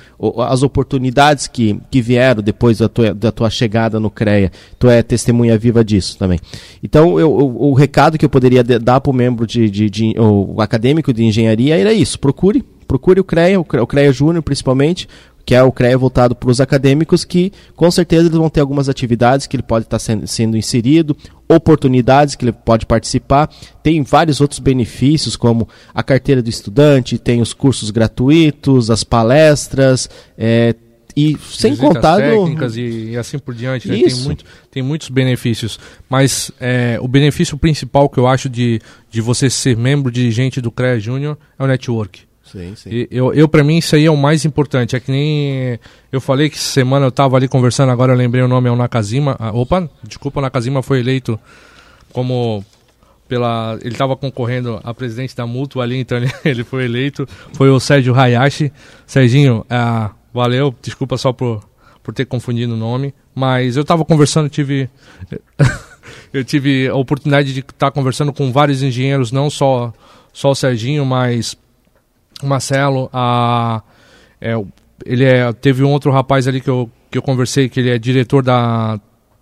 as 0.46 0.62
oportunidades 0.62 1.46
que, 1.46 1.80
que 1.90 2.00
vieram 2.00 2.42
depois 2.42 2.78
da 2.78 2.88
tua, 2.88 3.14
da 3.14 3.32
tua 3.32 3.50
chegada 3.50 3.98
no 3.98 4.10
CREA, 4.10 4.50
tu 4.78 4.88
é 4.88 5.02
testemunha 5.02 5.56
viva 5.56 5.84
disso 5.84 6.18
também. 6.18 6.38
Então, 6.82 7.18
eu, 7.18 7.32
o, 7.32 7.70
o 7.70 7.74
recado 7.74 8.18
que 8.18 8.24
eu 8.24 8.30
poderia 8.30 8.62
dar 8.62 9.00
para 9.00 9.10
o 9.10 9.14
membro 9.14 9.46
de, 9.46 9.70
de, 9.70 9.90
de, 9.90 10.14
o 10.18 10.60
acadêmico 10.60 11.12
de 11.12 11.24
engenharia 11.24 11.78
era 11.78 11.92
isso: 11.92 12.18
procure 12.18 12.64
procure 12.92 13.20
o 13.20 13.24
CREA, 13.24 13.58
o 13.58 13.86
CREA 13.86 14.12
Júnior 14.12 14.42
principalmente, 14.42 15.08
que 15.44 15.54
é 15.54 15.62
o 15.62 15.72
CREA 15.72 15.98
voltado 15.98 16.34
para 16.34 16.50
os 16.50 16.60
acadêmicos, 16.60 17.24
que 17.24 17.52
com 17.74 17.90
certeza 17.90 18.26
eles 18.26 18.36
vão 18.36 18.48
ter 18.48 18.60
algumas 18.60 18.88
atividades 18.88 19.46
que 19.46 19.56
ele 19.56 19.62
pode 19.62 19.86
estar 19.86 19.98
sendo, 19.98 20.26
sendo 20.26 20.56
inserido, 20.56 21.16
oportunidades 21.48 22.34
que 22.34 22.44
ele 22.44 22.52
pode 22.52 22.86
participar. 22.86 23.50
Tem 23.82 24.02
vários 24.02 24.40
outros 24.40 24.60
benefícios, 24.60 25.36
como 25.36 25.68
a 25.94 26.02
carteira 26.02 26.42
do 26.42 26.48
estudante, 26.48 27.18
tem 27.18 27.40
os 27.40 27.52
cursos 27.52 27.90
gratuitos, 27.90 28.90
as 28.90 29.04
palestras, 29.04 30.08
é, 30.38 30.74
e 31.16 31.36
sem 31.50 31.76
contar 31.76 32.16
técnicas 32.16 32.76
e, 32.76 33.10
e, 33.10 33.16
assim 33.18 33.38
por 33.38 33.54
diante 33.54 33.86
né? 33.86 33.98
tem, 33.98 34.14
muito, 34.14 34.44
tem 34.70 34.82
muitos 34.82 35.10
benefícios 35.10 35.78
mas 36.08 36.50
é, 36.58 36.98
o 37.02 37.06
benefício 37.06 37.58
principal 37.58 38.08
que 38.08 38.16
eu 38.16 38.26
acho 38.26 38.48
de, 38.48 38.80
de 39.10 39.20
você 39.20 39.50
ser 39.50 39.76
membro 39.76 40.10
dirigente 40.10 40.58
do 40.58 40.70
CREA 40.70 40.98
Júnior 40.98 41.36
é 41.58 41.62
o 41.62 41.66
network 41.66 42.22
Sim, 42.52 42.74
sim. 42.76 42.90
E 42.90 43.08
eu, 43.10 43.32
eu 43.32 43.48
para 43.48 43.64
mim, 43.64 43.78
isso 43.78 43.96
aí 43.96 44.04
é 44.04 44.10
o 44.10 44.16
mais 44.16 44.44
importante. 44.44 44.94
É 44.94 45.00
que 45.00 45.10
nem 45.10 45.78
eu 46.12 46.20
falei 46.20 46.50
que 46.50 46.58
semana 46.58 47.06
eu 47.06 47.10
tava 47.10 47.36
ali 47.36 47.48
conversando, 47.48 47.90
agora 47.90 48.12
eu 48.12 48.16
lembrei 48.16 48.42
o 48.42 48.48
nome, 48.48 48.68
é 48.68 48.72
o 48.72 48.76
Nakazima. 48.76 49.36
Ah, 49.38 49.50
opa, 49.52 49.88
desculpa, 50.02 50.38
o 50.38 50.42
Nakazima 50.42 50.82
foi 50.82 51.00
eleito 51.00 51.38
como 52.12 52.64
pela 53.26 53.78
ele 53.80 53.94
estava 53.94 54.14
concorrendo 54.14 54.78
a 54.84 54.92
presidente 54.92 55.34
da 55.34 55.46
Mútua 55.46 55.82
ali, 55.82 55.96
então 55.96 56.18
ele, 56.18 56.30
ele 56.44 56.64
foi 56.64 56.84
eleito. 56.84 57.26
Foi 57.54 57.70
o 57.70 57.80
Sérgio 57.80 58.14
Hayashi. 58.14 58.70
Serginho, 59.06 59.64
ah, 59.70 60.10
valeu, 60.32 60.74
desculpa 60.82 61.16
só 61.16 61.32
por 61.32 61.62
por 62.02 62.12
ter 62.12 62.26
confundido 62.26 62.74
o 62.74 62.76
nome. 62.76 63.14
Mas 63.34 63.76
eu 63.76 63.82
estava 63.82 64.04
conversando, 64.04 64.48
tive. 64.48 64.90
eu 66.32 66.44
tive 66.44 66.88
a 66.88 66.94
oportunidade 66.94 67.54
de 67.54 67.60
estar 67.60 67.72
tá 67.86 67.90
conversando 67.90 68.32
com 68.32 68.52
vários 68.52 68.82
engenheiros, 68.82 69.30
não 69.30 69.48
só, 69.48 69.92
só 70.32 70.50
o 70.50 70.54
Serginho, 70.54 71.06
mas 71.06 71.56
o 72.46 72.48
Marcelo, 72.48 73.08
a, 73.12 73.82
é, 74.40 74.54
ele 75.04 75.24
é, 75.24 75.52
teve 75.52 75.82
um 75.82 75.90
outro 75.90 76.10
rapaz 76.10 76.46
ali 76.48 76.60
que 76.60 76.70
eu, 76.70 76.90
que 77.10 77.18
eu 77.18 77.22
conversei, 77.22 77.68
que 77.68 77.80
ele 77.80 77.90
é 77.90 77.98
diretor 77.98 78.42
da, 78.42 79.00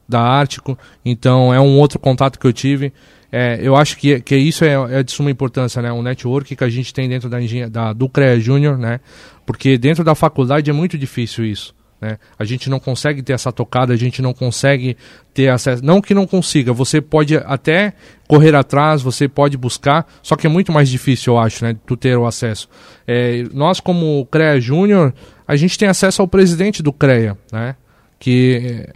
da 0.09 0.21
Ártico, 0.21 0.79
então 1.05 1.53
é 1.53 1.61
um 1.61 1.79
outro 1.79 1.99
contato 1.99 2.39
que 2.39 2.47
eu 2.47 2.53
tive. 2.53 2.93
É, 3.33 3.61
eu 3.63 3.77
acho 3.77 3.97
que, 3.97 4.21
que 4.21 4.37
isso 4.37 4.65
é, 4.65 4.99
é, 4.99 5.03
de 5.03 5.13
suma 5.13 5.31
importância, 5.31 5.81
né? 5.81 5.93
Um 5.93 6.03
network 6.03 6.57
que 6.57 6.65
a 6.65 6.69
gente 6.69 6.93
tem 6.93 7.09
dentro 7.09 7.29
da, 7.29 7.39
da 7.71 7.93
do 7.93 8.09
CREA 8.09 8.41
Júnior, 8.41 8.77
né? 8.77 8.99
Porque 9.47 9.79
dentro 9.79 10.03
da 10.03 10.17
faculdade 10.17 10.69
é 10.69 10.73
muito 10.73 10.99
difícil 10.99 11.45
isso. 11.45 11.75
Né? 12.01 12.19
A 12.39 12.45
gente 12.45 12.71
não 12.71 12.81
consegue 12.81 13.23
ter 13.23 13.35
essa 13.35 13.53
tocada, 13.53 13.93
a 13.93 13.97
gente 13.97 14.23
não 14.23 14.33
consegue 14.33 14.97
ter 15.35 15.49
acesso. 15.49 15.85
Não 15.85 16.01
que 16.01 16.15
não 16.15 16.27
consiga, 16.27 16.73
você 16.73 17.01
pode 17.01 17.37
até 17.37 17.93
correr 18.27 18.55
atrás, 18.55 19.03
você 19.03 19.29
pode 19.29 19.57
buscar, 19.57 20.07
só 20.23 20.35
que 20.35 20.47
é 20.47 20.51
muito 20.51 20.73
mais 20.73 20.89
difícil, 20.89 21.35
eu 21.35 21.39
acho, 21.39 21.65
né? 21.65 21.77
Tu 21.87 21.97
ter 21.97 22.17
o 22.17 22.27
acesso. 22.27 22.69
É, 23.07 23.45
nós, 23.53 23.81
como 23.81 24.27
CREA 24.27 24.61
Júnior, 24.61 25.13
a 25.47 25.57
gente 25.57 25.79
tem 25.79 25.89
acesso 25.89 26.23
ao 26.23 26.29
presidente 26.29 26.83
do 26.83 26.93
CREA, 26.93 27.37
né? 27.53 27.77
Que 28.19 28.89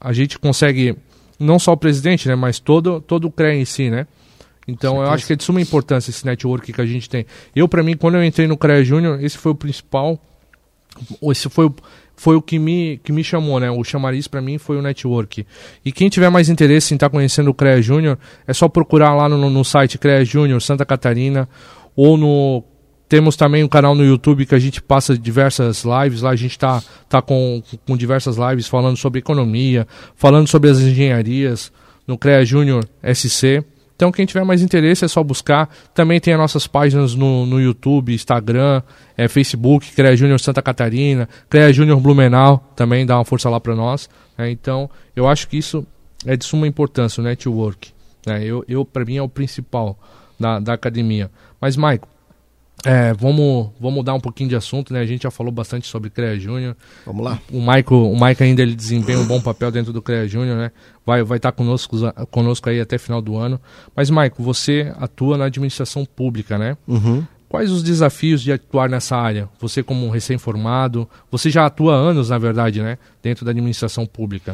a 0.00 0.12
gente 0.12 0.38
consegue, 0.38 0.96
não 1.40 1.58
só 1.58 1.72
o 1.72 1.76
presidente, 1.76 2.28
né? 2.28 2.36
Mas 2.36 2.60
todo, 2.60 3.00
todo 3.00 3.26
o 3.26 3.30
CREA 3.32 3.54
em 3.54 3.64
si, 3.64 3.90
né? 3.90 4.06
Então 4.68 5.02
eu 5.02 5.10
acho 5.10 5.26
que 5.26 5.32
é 5.32 5.36
de 5.36 5.42
suma 5.42 5.62
importância 5.62 6.10
esse 6.10 6.26
network 6.26 6.72
que 6.72 6.80
a 6.80 6.84
gente 6.84 7.08
tem. 7.08 7.24
Eu, 7.56 7.66
para 7.66 7.82
mim, 7.82 7.96
quando 7.96 8.16
eu 8.16 8.24
entrei 8.24 8.46
no 8.46 8.56
CREA 8.56 8.84
Júnior, 8.84 9.24
esse 9.24 9.38
foi 9.38 9.52
o 9.52 9.54
principal. 9.54 10.20
Esse 11.22 11.48
foi 11.48 11.72
foi 12.18 12.34
o 12.34 12.42
que 12.42 12.58
me, 12.58 13.00
que 13.04 13.12
me 13.12 13.22
chamou, 13.22 13.60
né? 13.60 13.70
O 13.70 13.84
chamariz 13.84 14.26
para 14.26 14.42
mim 14.42 14.58
foi 14.58 14.76
o 14.76 14.82
network. 14.82 15.46
E 15.84 15.92
quem 15.92 16.08
tiver 16.08 16.28
mais 16.28 16.48
interesse 16.48 16.92
em 16.92 16.96
estar 16.96 17.08
tá 17.08 17.10
conhecendo 17.10 17.48
o 17.48 17.54
CREA 17.54 17.80
Júnior, 17.80 18.18
é 18.44 18.52
só 18.52 18.68
procurar 18.68 19.14
lá 19.14 19.28
no, 19.28 19.48
no 19.48 19.64
site 19.64 19.98
CREA 19.98 20.24
Júnior 20.24 20.60
Santa 20.60 20.84
Catarina 20.84 21.48
ou 21.94 22.16
no 22.16 22.64
temos 23.08 23.36
também 23.36 23.62
um 23.64 23.68
canal 23.68 23.94
no 23.94 24.04
YouTube 24.04 24.44
que 24.44 24.54
a 24.54 24.58
gente 24.58 24.82
passa 24.82 25.16
diversas 25.16 25.84
lives. 25.84 26.20
Lá 26.20 26.30
a 26.30 26.36
gente 26.36 26.50
está 26.50 26.82
tá 27.08 27.22
com, 27.22 27.62
com 27.86 27.96
diversas 27.96 28.36
lives 28.36 28.66
falando 28.66 28.96
sobre 28.96 29.20
economia, 29.20 29.86
falando 30.14 30.48
sobre 30.48 30.70
as 30.70 30.80
engenharias 30.80 31.72
no 32.04 32.18
CREA 32.18 32.44
Júnior 32.44 32.84
SC. 33.14 33.64
Então, 33.98 34.12
quem 34.12 34.24
tiver 34.24 34.44
mais 34.44 34.62
interesse 34.62 35.04
é 35.04 35.08
só 35.08 35.24
buscar. 35.24 35.68
Também 35.92 36.20
tem 36.20 36.32
as 36.32 36.38
nossas 36.38 36.68
páginas 36.68 37.16
no, 37.16 37.44
no 37.44 37.60
YouTube, 37.60 38.14
Instagram, 38.14 38.80
é, 39.16 39.26
Facebook, 39.26 39.90
CREA 39.90 40.16
Júnior 40.16 40.38
Santa 40.38 40.62
Catarina, 40.62 41.28
CREA 41.50 41.72
Júnior 41.72 41.98
Blumenau, 41.98 42.72
também 42.76 43.04
dá 43.04 43.18
uma 43.18 43.24
força 43.24 43.50
lá 43.50 43.58
para 43.58 43.74
nós. 43.74 44.08
Né? 44.38 44.52
Então, 44.52 44.88
eu 45.16 45.26
acho 45.26 45.48
que 45.48 45.56
isso 45.58 45.84
é 46.24 46.36
de 46.36 46.44
suma 46.44 46.68
importância, 46.68 47.20
o 47.20 47.24
network. 47.24 47.90
Né? 48.24 48.44
Eu, 48.44 48.64
eu 48.68 48.84
para 48.84 49.04
mim, 49.04 49.16
é 49.16 49.22
o 49.22 49.28
principal 49.28 49.98
da, 50.38 50.60
da 50.60 50.74
academia. 50.74 51.28
Mas, 51.60 51.76
Maico, 51.76 52.06
é, 52.84 53.12
vamos, 53.12 53.70
vamos 53.80 53.96
mudar 53.96 54.14
um 54.14 54.20
pouquinho 54.20 54.48
de 54.48 54.54
assunto, 54.54 54.92
né? 54.92 55.00
A 55.00 55.06
gente 55.06 55.22
já 55.22 55.30
falou 55.30 55.50
bastante 55.50 55.86
sobre 55.88 56.10
CREA 56.10 56.38
Júnior. 56.38 56.76
Vamos 57.04 57.24
lá. 57.24 57.40
O 57.52 57.60
Maico, 57.60 57.94
o 57.94 58.16
Maico 58.16 58.42
ainda 58.42 58.62
ele 58.62 58.74
desempenha 58.74 59.18
um 59.18 59.26
bom 59.26 59.40
papel 59.40 59.70
dentro 59.70 59.92
do 59.92 60.00
CREA 60.00 60.28
Júnior, 60.28 60.56
né? 60.56 60.70
Vai 61.04 61.22
vai 61.24 61.38
estar 61.38 61.50
tá 61.50 61.56
conosco, 61.56 61.96
conosco 62.30 62.68
aí 62.70 62.80
até 62.80 62.96
final 62.96 63.20
do 63.20 63.36
ano. 63.36 63.60
Mas 63.96 64.10
Maico, 64.10 64.42
você 64.42 64.92
atua 64.98 65.36
na 65.36 65.46
administração 65.46 66.04
pública, 66.04 66.56
né? 66.56 66.76
Uhum. 66.86 67.24
Quais 67.48 67.70
os 67.70 67.82
desafios 67.82 68.42
de 68.42 68.52
atuar 68.52 68.88
nessa 68.88 69.16
área? 69.16 69.48
Você 69.58 69.82
como 69.82 70.06
um 70.06 70.10
recém-formado, 70.10 71.08
você 71.30 71.50
já 71.50 71.66
atua 71.66 71.94
há 71.94 71.96
anos, 71.96 72.28
na 72.28 72.38
verdade, 72.38 72.80
né? 72.80 72.98
Dentro 73.22 73.44
da 73.44 73.50
administração 73.50 74.06
pública. 74.06 74.52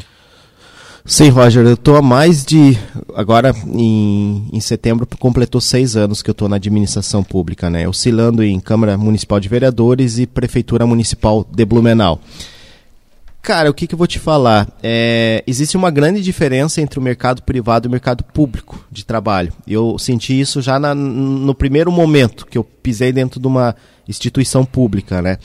Sim, 1.06 1.28
Roger, 1.28 1.66
eu 1.66 1.74
estou 1.74 1.96
há 1.96 2.02
mais 2.02 2.46
de. 2.46 2.78
Agora, 3.14 3.54
em, 3.66 4.48
em 4.50 4.60
setembro, 4.60 5.06
completou 5.18 5.60
seis 5.60 5.96
anos 5.96 6.22
que 6.22 6.30
eu 6.30 6.32
estou 6.32 6.48
na 6.48 6.56
administração 6.56 7.22
pública, 7.22 7.68
né? 7.68 7.86
Oscilando 7.86 8.42
em 8.42 8.58
Câmara 8.58 8.96
Municipal 8.96 9.38
de 9.38 9.46
Vereadores 9.46 10.18
e 10.18 10.26
Prefeitura 10.26 10.86
Municipal 10.86 11.44
de 11.44 11.62
Blumenau. 11.66 12.18
Cara, 13.42 13.68
o 13.68 13.74
que, 13.74 13.86
que 13.86 13.94
eu 13.94 13.98
vou 13.98 14.06
te 14.06 14.18
falar? 14.18 14.66
É, 14.82 15.44
existe 15.46 15.76
uma 15.76 15.90
grande 15.90 16.22
diferença 16.22 16.80
entre 16.80 16.98
o 16.98 17.02
mercado 17.02 17.42
privado 17.42 17.86
e 17.86 17.88
o 17.88 17.90
mercado 17.90 18.24
público 18.24 18.82
de 18.90 19.04
trabalho. 19.04 19.52
Eu 19.68 19.98
senti 19.98 20.40
isso 20.40 20.62
já 20.62 20.78
na, 20.78 20.94
no 20.94 21.54
primeiro 21.54 21.92
momento 21.92 22.46
que 22.46 22.56
eu 22.56 22.64
pisei 22.64 23.12
dentro 23.12 23.38
de 23.38 23.46
uma 23.46 23.76
instituição 24.08 24.64
pública, 24.64 25.20
né? 25.20 25.36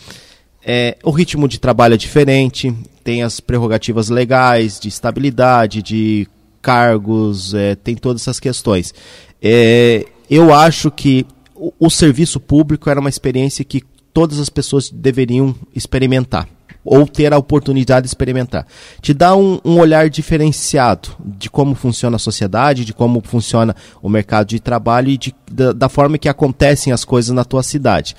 É, 0.71 0.95
o 1.03 1.10
ritmo 1.10 1.47
de 1.47 1.60
trabalho 1.60 1.95
é 1.95 1.97
diferente, 1.97 2.71
tem 3.03 3.23
as 3.23 3.39
prerrogativas 3.39 4.10
legais, 4.10 4.79
de 4.79 4.88
estabilidade, 4.88 5.82
de 5.82 6.27
cargos, 6.62 7.55
é, 7.55 7.73
tem 7.73 7.95
todas 7.95 8.21
essas 8.21 8.39
questões. 8.39 8.93
É, 9.41 10.05
eu 10.29 10.53
acho 10.53 10.91
que 10.91 11.25
o, 11.55 11.73
o 11.79 11.89
serviço 11.89 12.39
público 12.39 12.88
era 12.88 12.99
uma 12.99 13.10
experiência 13.10 13.65
que 13.65 13.82
todas 14.13 14.38
as 14.39 14.47
pessoas 14.47 14.91
deveriam 14.91 15.55
experimentar 15.75 16.47
ou 16.86 17.08
ter 17.08 17.34
a 17.34 17.38
oportunidade 17.39 18.03
de 18.03 18.10
experimentar. 18.10 18.67
Te 19.01 19.12
dá 19.12 19.36
um, 19.36 19.60
um, 19.65 19.79
olhar 19.79 20.08
diferenciado 20.08 21.10
de 21.19 21.49
como 21.49 21.73
funciona 21.73 22.17
a 22.17 22.19
sociedade, 22.19 22.86
de 22.86 22.93
como 22.93 23.23
funciona 23.25 23.75
o 24.03 24.08
mercado 24.08 24.45
de 24.49 24.60
trabalho 24.60 25.10
e 25.10 25.17
de, 25.17 25.36
da, 25.51 25.73
da 25.73 25.89
forma 25.89 26.19
que 26.19 26.29
acontecem 26.29 26.93
as 26.93 27.03
coisas 27.03 27.32
na 27.32 27.43
tua 27.43 27.63
cidade. 27.63 28.15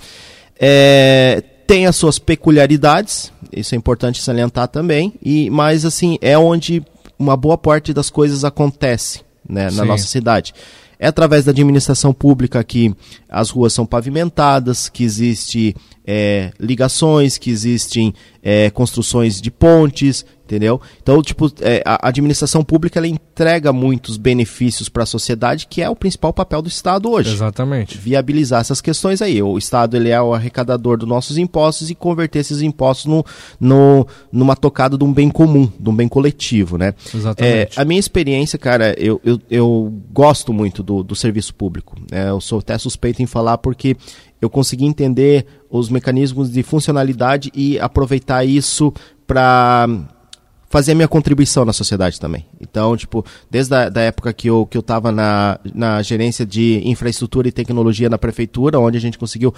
É, 0.59 1.45
tem 1.71 1.87
as 1.87 1.95
suas 1.95 2.19
peculiaridades, 2.19 3.33
isso 3.53 3.77
é 3.77 3.79
importante 3.79 4.21
salientar 4.21 4.67
também, 4.67 5.15
e 5.23 5.49
mas 5.51 5.85
assim, 5.85 6.19
é 6.21 6.37
onde 6.37 6.83
uma 7.17 7.37
boa 7.37 7.57
parte 7.57 7.95
das 7.95 8.11
coisas 8.11 8.45
acontece 8.45 9.21
né, 9.49 9.71
na 9.71 9.85
nossa 9.85 10.05
cidade. 10.09 10.53
É 10.99 11.07
através 11.07 11.45
da 11.45 11.53
administração 11.53 12.13
pública 12.13 12.65
que 12.65 12.93
as 13.29 13.51
ruas 13.51 13.73
são 13.73 13.87
pavimentadas, 13.87 14.89
que 14.89 15.05
existe 15.05 15.77
é, 16.05 16.51
ligações, 16.59 17.39
que 17.39 17.51
existem 17.51 18.13
é, 18.43 18.69
construções 18.71 19.41
de 19.41 19.53
pontes, 19.53 20.27
entendeu? 20.51 20.81
Então, 21.01 21.23
tipo, 21.23 21.51
é, 21.61 21.81
a 21.87 22.09
administração 22.09 22.65
pública 22.65 22.99
ela 22.99 23.07
entrega 23.07 23.73
muitos 23.73 24.17
benefícios 24.17 24.89
para 24.89 25.05
a 25.05 25.07
sociedade, 25.07 25.69
que 25.69 25.81
é 25.81 25.89
o 25.89 25.95
principal 25.95 26.33
papel 26.33 26.61
do 26.61 26.69
Estado 26.69 27.09
hoje. 27.09 27.33
Exatamente. 27.33 27.97
Viabilizar 27.97 28.61
essas 28.61 28.81
questões 28.81 29.23
aí. 29.23 29.41
O 29.41 29.57
Estado 29.57 29.97
ele 29.97 30.11
é 30.11 30.21
o 30.21 30.35
arrecadador 30.35 30.99
dos 30.99 31.09
nossos 31.09 31.39
impostos 31.39 31.89
e 31.89 31.95
converter 31.95 32.41
esses 32.41 32.63
impostos 32.63 33.07
no, 33.07 33.25
no, 33.61 34.07
numa 34.33 34.57
tocada 34.57 34.99
de 34.99 35.05
um 35.05 35.13
bem 35.13 35.31
comum, 35.31 35.71
de 35.79 35.89
um 35.89 35.95
bem 35.95 36.09
coletivo, 36.09 36.77
né? 36.77 36.95
Exatamente. 37.15 37.79
É, 37.79 37.81
a 37.81 37.85
minha 37.85 38.01
experiência, 38.01 38.59
cara, 38.59 38.95
eu, 38.99 39.21
eu, 39.25 39.41
eu 39.49 39.93
gosto 40.13 40.53
muito 40.53 40.83
do, 40.83 41.05
do 41.05 41.15
serviço 41.15 41.55
público. 41.55 41.97
É, 42.11 42.31
eu 42.31 42.41
sou 42.41 42.59
até 42.59 42.77
suspeito 42.77 43.23
em 43.23 43.27
falar 43.27 43.59
porque 43.59 43.97
eu 44.41 44.51
consegui 44.51 44.87
entender 44.87 45.47
os 45.71 45.89
mecanismos 45.89 46.51
de 46.51 46.63
funcionalidade 46.63 47.53
e 47.55 47.79
aproveitar 47.79 48.45
isso 48.45 48.93
para 49.27 49.87
fazer 50.71 50.93
a 50.93 50.95
minha 50.95 51.09
contribuição 51.09 51.65
na 51.65 51.73
sociedade 51.73 52.21
também. 52.21 52.47
Então, 52.61 52.97
tipo, 52.97 53.27
desde 53.51 53.75
a 53.75 53.89
da 53.89 54.03
época 54.03 54.33
que 54.33 54.49
eu, 54.49 54.65
que 54.65 54.77
eu 54.77 54.81
estava 54.81 55.11
na, 55.11 55.59
na 55.75 56.01
gerência 56.01 56.47
de 56.47 56.81
infraestrutura 56.89 57.49
e 57.49 57.53
tecnologia 57.53 58.09
na 58.09 58.17
prefeitura, 58.17 58.79
onde 58.79 58.97
a 58.97 59.01
gente 59.01 59.19
conseguiu 59.19 59.53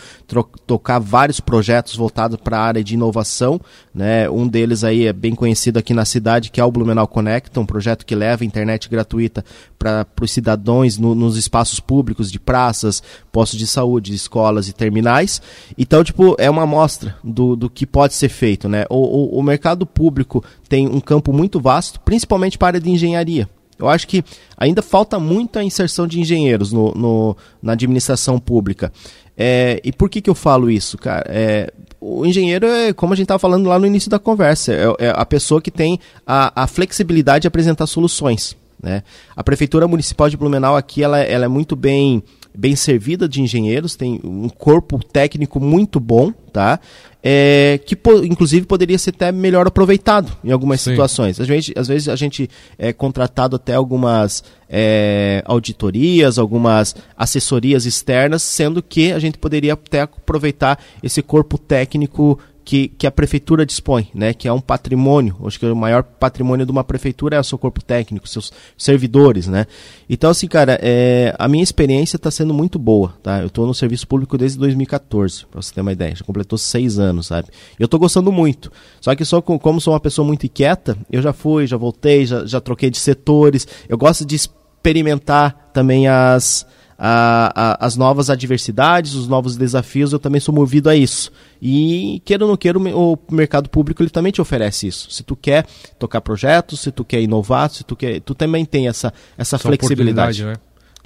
tocar 0.67 0.99
vários 0.99 1.39
projetos 1.39 1.95
voltados 1.95 2.39
para 2.43 2.59
a 2.59 2.63
área 2.63 2.83
de 2.83 2.95
inovação, 2.95 3.61
né? 3.95 4.29
Um 4.31 4.49
deles 4.49 4.85
aí 4.85 5.07
é 5.07 5.13
bem 5.13 5.35
conhecido 5.35 5.79
aqui 5.79 5.93
na 5.93 6.07
cidade, 6.07 6.51
que 6.51 6.59
é 6.59 6.65
o 6.65 6.73
Blumenau 6.73 7.07
Connect, 7.07 7.59
um 7.59 7.67
projeto 7.67 8.07
que 8.07 8.15
leva 8.15 8.43
internet 8.43 8.89
gratuita 8.89 9.45
para 9.79 10.07
os 10.19 10.31
cidadãos 10.31 10.97
no, 10.97 11.15
nos 11.15 11.37
espaços 11.37 11.79
públicos 11.79 12.33
de 12.33 12.41
praças, 12.41 13.03
postos 13.31 13.59
de 13.59 13.67
saúde, 13.67 14.15
escolas 14.15 14.67
e 14.67 14.73
terminais. 14.73 15.43
Então, 15.77 16.03
tipo, 16.03 16.35
é 16.39 16.49
uma 16.49 16.63
amostra 16.63 17.17
do, 17.23 17.55
do 17.55 17.69
que 17.69 17.85
pode 17.85 18.15
ser 18.15 18.31
feito, 18.31 18.67
né? 18.67 18.87
O, 18.89 18.97
o, 18.97 19.39
o 19.41 19.43
mercado 19.43 19.85
público 19.85 20.43
tem 20.73 20.89
um 20.89 21.01
campo 21.01 21.35
muito 21.35 21.61
vasto, 21.61 22.01
principalmente 22.01 22.57
para 22.57 22.69
a 22.69 22.71
área 22.71 22.81
de 22.81 22.89
engenharia. 22.89 23.47
Eu 23.79 23.91
acho 23.91 24.09
que 24.09 24.25
ainda 24.57 24.81
falta 24.81 25.19
muita 25.19 25.63
inserção 25.63 26.07
de 26.07 26.19
engenheiros 26.19 26.73
no, 26.73 26.95
no 26.95 27.37
na 27.63 27.75
administração 27.75 28.39
pública. 28.39 28.91
É, 29.37 29.83
e 29.85 29.93
por 29.93 30.09
que, 30.09 30.23
que 30.23 30.31
eu 30.31 30.35
falo 30.35 30.71
isso, 30.71 30.97
cara? 30.97 31.27
É, 31.29 31.71
o 32.01 32.25
engenheiro 32.25 32.67
é, 32.67 32.91
como 32.95 33.13
a 33.13 33.17
gente 33.17 33.25
estava 33.25 33.39
falando 33.39 33.69
lá 33.69 33.79
no 33.79 33.87
início 33.87 34.09
da 34.09 34.19
conversa, 34.19 34.73
é, 34.73 35.09
é 35.09 35.13
a 35.15 35.27
pessoa 35.27 35.61
que 35.61 35.71
tem 35.71 36.01
a, 36.27 36.63
a, 36.63 36.67
flexibilidade 36.67 37.43
de 37.43 37.49
apresentar 37.49 37.87
soluções. 37.87 38.57
Né? 38.83 39.03
A 39.37 39.45
Prefeitura 39.45 39.87
Municipal 39.87 40.31
de 40.31 40.39
Blumenau 40.39 40.75
aqui 40.75 41.03
ela, 41.03 41.21
ela 41.21 41.45
é 41.45 41.49
muito 41.49 41.77
bem 41.77 42.23
bem 42.57 42.77
servida 42.77 43.29
de 43.29 43.41
engenheiros, 43.41 43.97
tem 43.97 44.21
um 44.23 44.49
corpo 44.49 45.03
técnico 45.03 45.59
muito 45.59 45.99
bom, 45.99 46.33
tá? 46.53 46.79
É, 47.25 47.81
que 47.87 47.97
inclusive 48.25 48.67
poderia 48.67 48.99
ser 48.99 49.11
até 49.11 49.31
melhor 49.31 49.67
aproveitado 49.67 50.37
em 50.43 50.51
algumas 50.51 50.81
Sim. 50.81 50.91
situações. 50.91 51.41
Às 51.41 51.47
vezes, 51.47 51.73
às 51.77 51.89
vezes 51.89 52.09
a 52.09 52.17
gente 52.17 52.51
é 52.77 52.93
contratado 52.93 53.57
até 53.57 53.75
algumas 53.75 54.43
é, 54.69 55.41
auditorias, 55.47 56.39
algumas 56.39 56.97
assessorias 57.17 57.87
externas, 57.87 58.43
sendo 58.43 58.83
que 58.83 59.13
a 59.13 59.19
gente 59.19 59.39
poderia 59.39 59.75
até 59.75 60.01
aproveitar 60.01 60.79
esse 61.03 61.23
corpo 61.23 61.57
técnico 61.59 62.39
que, 62.65 62.89
que 62.89 63.07
a 63.07 63.11
prefeitura 63.11 63.67
dispõe, 63.67 64.09
né? 64.15 64.33
Que 64.33 64.47
é 64.47 64.53
um 64.53 64.61
patrimônio. 64.61 65.37
Acho 65.45 65.59
que 65.59 65.67
o 65.67 65.77
maior 65.77 66.03
patrimônio 66.03 66.65
de 66.65 66.73
uma 66.73 66.85
prefeitura 66.85 67.37
é 67.37 67.41
o 67.41 67.45
seu 67.45 67.59
corpo 67.59 67.83
técnico, 67.83 68.29
seus 68.29 68.53
servidores, 68.77 69.47
né? 69.49 69.67
Então, 70.09 70.31
assim, 70.31 70.47
cara, 70.47 70.79
é, 70.83 71.35
a 71.39 71.49
minha 71.49 71.63
experiência 71.63 72.17
está 72.17 72.31
sendo 72.31 72.55
muito 72.55 72.79
boa, 72.79 73.15
tá? 73.23 73.41
Eu 73.41 73.47
estou 73.47 73.67
no 73.67 73.75
serviço 73.75 74.07
público 74.07 74.39
desde 74.39 74.59
2014, 74.59 75.47
para 75.47 75.61
você 75.61 75.75
ter 75.75 75.81
uma 75.81 75.93
ideia. 75.93 76.15
Já 76.15 76.25
completou 76.25 76.59
seis 76.59 76.99
anos, 76.99 77.27
sabe? 77.27 77.49
Eu 77.79 77.87
estou 77.87 77.99
gostando 77.99 78.31
muito. 78.31 78.71
Só 79.01 79.15
que 79.15 79.25
só 79.25 79.43
com, 79.43 79.59
como 79.59 79.81
sou 79.81 79.93
uma 79.93 80.01
pessoa 80.01 80.27
muito 80.27 80.47
inquieta, 80.47 80.97
eu 81.11 81.21
já 81.21 81.33
fui, 81.33 81.67
já 81.67 81.77
voltei, 81.77 82.25
já, 82.27 82.47
já 82.47 82.61
troquei 82.61 82.91
de 82.91 82.99
setores. 82.99 83.67
Eu 83.89 83.99
gosto 83.99 84.25
de 84.25 84.37
experimentar 84.37 85.71
também 85.73 86.09
as 86.09 86.67
a, 87.05 87.53
a, 87.53 87.85
as 87.85 87.97
novas 87.97 88.31
adversidades, 88.31 89.15
os 89.15 89.27
novos 89.27 89.57
desafios, 89.57 90.13
eu 90.13 90.21
também 90.21 90.41
sou 90.41 90.55
movido 90.55 90.89
a 90.89 90.95
isso. 90.95 91.33
E 91.61 92.23
queira 92.25 92.45
ou 92.45 92.51
não 92.51 92.57
queira, 92.57 92.79
o 92.79 93.19
mercado 93.29 93.69
público 93.69 94.05
ele 94.05 94.11
também 94.11 94.31
te 94.31 94.41
oferece 94.41 94.87
isso. 94.87 95.11
Se 95.11 95.25
tu 95.25 95.35
quer 95.35 95.67
tocar 95.99 96.21
projetos, 96.21 96.79
se 96.79 96.93
tu 96.93 97.05
quer 97.05 97.21
inovar, 97.21 97.69
se 97.71 97.83
tu 97.83 97.97
quer, 97.97 98.21
tu 98.21 98.37
também 98.37 98.65
tem 98.65 98.87
essa, 98.87 99.09
essa, 99.37 99.57
essa 99.57 99.59
flexibilidade. 99.59 100.45
Né? 100.45 100.55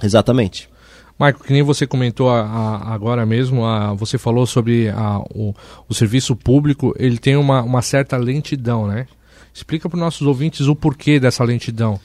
Exatamente. 0.03 0.69
Marco, 1.17 1.43
que 1.43 1.51
nem 1.51 1.63
você 1.63 1.87
comentou 1.87 2.29
a, 2.29 2.41
a, 2.41 2.93
agora 2.93 3.25
mesmo, 3.25 3.65
a, 3.65 3.95
você 3.95 4.19
falou 4.19 4.45
sobre 4.45 4.93
o, 5.33 5.51
o, 5.89 5.95
serviço 5.95 6.35
público, 6.35 6.93
ele 6.99 7.17
tem 7.17 7.35
uma, 7.35 7.63
uma 7.63 7.81
certa 7.81 8.17
lentidão, 8.17 8.85
né? 8.85 9.07
Explica 9.51 9.89
para 9.89 9.97
os 9.97 10.01
nossos 10.01 10.27
ouvintes 10.27 10.67
o 10.67 10.75
porquê 10.75 11.19
dessa 11.19 11.43
lentidão. 11.43 11.99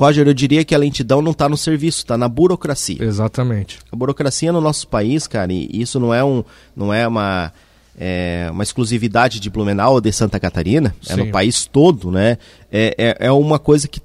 Roger, 0.00 0.26
eu 0.26 0.32
diria 0.32 0.64
que 0.64 0.74
a 0.74 0.78
lentidão 0.78 1.20
não 1.20 1.32
está 1.32 1.46
no 1.46 1.58
serviço, 1.58 1.98
está 1.98 2.16
na 2.16 2.26
burocracia. 2.26 3.04
Exatamente. 3.04 3.80
A 3.92 3.96
burocracia 3.96 4.50
no 4.50 4.58
nosso 4.58 4.88
país, 4.88 5.26
cara, 5.26 5.52
e 5.52 5.68
isso 5.78 6.00
não 6.00 6.14
é, 6.14 6.24
um, 6.24 6.42
não 6.74 6.90
é 6.90 7.06
uma, 7.06 7.52
é, 7.98 8.48
uma 8.50 8.62
exclusividade 8.62 9.38
de 9.38 9.50
Blumenau 9.50 9.92
ou 9.92 10.00
de 10.00 10.10
Santa 10.10 10.40
Catarina, 10.40 10.94
Sim. 11.02 11.12
é 11.12 11.16
no 11.16 11.30
país 11.30 11.66
todo, 11.66 12.10
né? 12.10 12.38
É, 12.72 12.94
é, 12.96 13.26
é 13.26 13.30
uma 13.30 13.58
coisa 13.58 13.86
que 13.86 14.00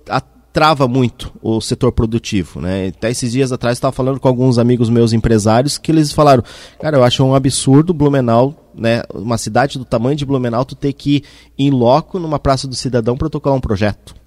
trava 0.51 0.85
muito 0.85 1.31
o 1.41 1.61
setor 1.61 1.93
produtivo, 1.93 2.59
né? 2.59 2.87
Até 2.87 3.09
esses 3.09 3.31
dias 3.31 3.53
atrás 3.53 3.77
estava 3.77 3.93
falando 3.93 4.19
com 4.19 4.27
alguns 4.27 4.57
amigos 4.57 4.89
meus 4.89 5.13
empresários 5.13 5.77
que 5.77 5.93
eles 5.93 6.11
falaram, 6.11 6.43
cara, 6.77 6.97
eu 6.97 7.05
acho 7.05 7.23
um 7.23 7.33
absurdo 7.33 7.93
Blumenau, 7.93 8.69
né? 8.75 9.01
Uma 9.13 9.37
cidade 9.37 9.79
do 9.79 9.85
tamanho 9.85 10.17
de 10.17 10.25
Blumenau, 10.25 10.65
tu 10.65 10.75
ter 10.75 10.91
que 10.91 11.23
ir 11.57 11.67
em 11.67 11.69
loco 11.69 12.19
numa 12.19 12.37
praça 12.37 12.67
do 12.67 12.75
cidadão 12.75 13.15
para 13.15 13.29
tocar 13.29 13.53
um 13.53 13.61
projeto 13.61 14.24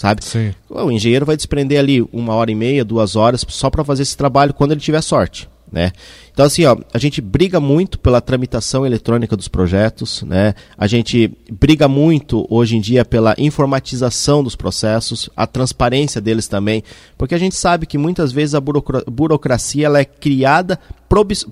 sabe? 0.00 0.24
Sim. 0.24 0.54
O 0.66 0.90
engenheiro 0.90 1.26
vai 1.26 1.36
desprender 1.36 1.78
ali 1.78 2.00
uma 2.10 2.32
hora 2.32 2.50
e 2.50 2.54
meia, 2.54 2.82
duas 2.82 3.16
horas 3.16 3.44
só 3.46 3.68
para 3.68 3.84
fazer 3.84 4.02
esse 4.02 4.16
trabalho 4.16 4.54
quando 4.54 4.72
ele 4.72 4.80
tiver 4.80 5.02
sorte. 5.02 5.46
Né? 5.70 5.92
Então 6.40 6.46
assim, 6.46 6.64
ó, 6.64 6.74
a 6.94 6.96
gente 6.96 7.20
briga 7.20 7.60
muito 7.60 7.98
pela 7.98 8.18
tramitação 8.18 8.86
eletrônica 8.86 9.36
dos 9.36 9.46
projetos, 9.46 10.22
né? 10.22 10.54
A 10.74 10.86
gente 10.86 11.30
briga 11.52 11.86
muito 11.86 12.46
hoje 12.48 12.78
em 12.78 12.80
dia 12.80 13.04
pela 13.04 13.34
informatização 13.36 14.42
dos 14.42 14.56
processos, 14.56 15.28
a 15.36 15.46
transparência 15.46 16.18
deles 16.18 16.48
também, 16.48 16.82
porque 17.18 17.34
a 17.34 17.38
gente 17.38 17.54
sabe 17.54 17.84
que 17.84 17.98
muitas 17.98 18.32
vezes 18.32 18.54
a 18.54 18.60
burocracia 18.60 19.84
ela 19.84 20.00
é 20.00 20.04
criada 20.06 20.78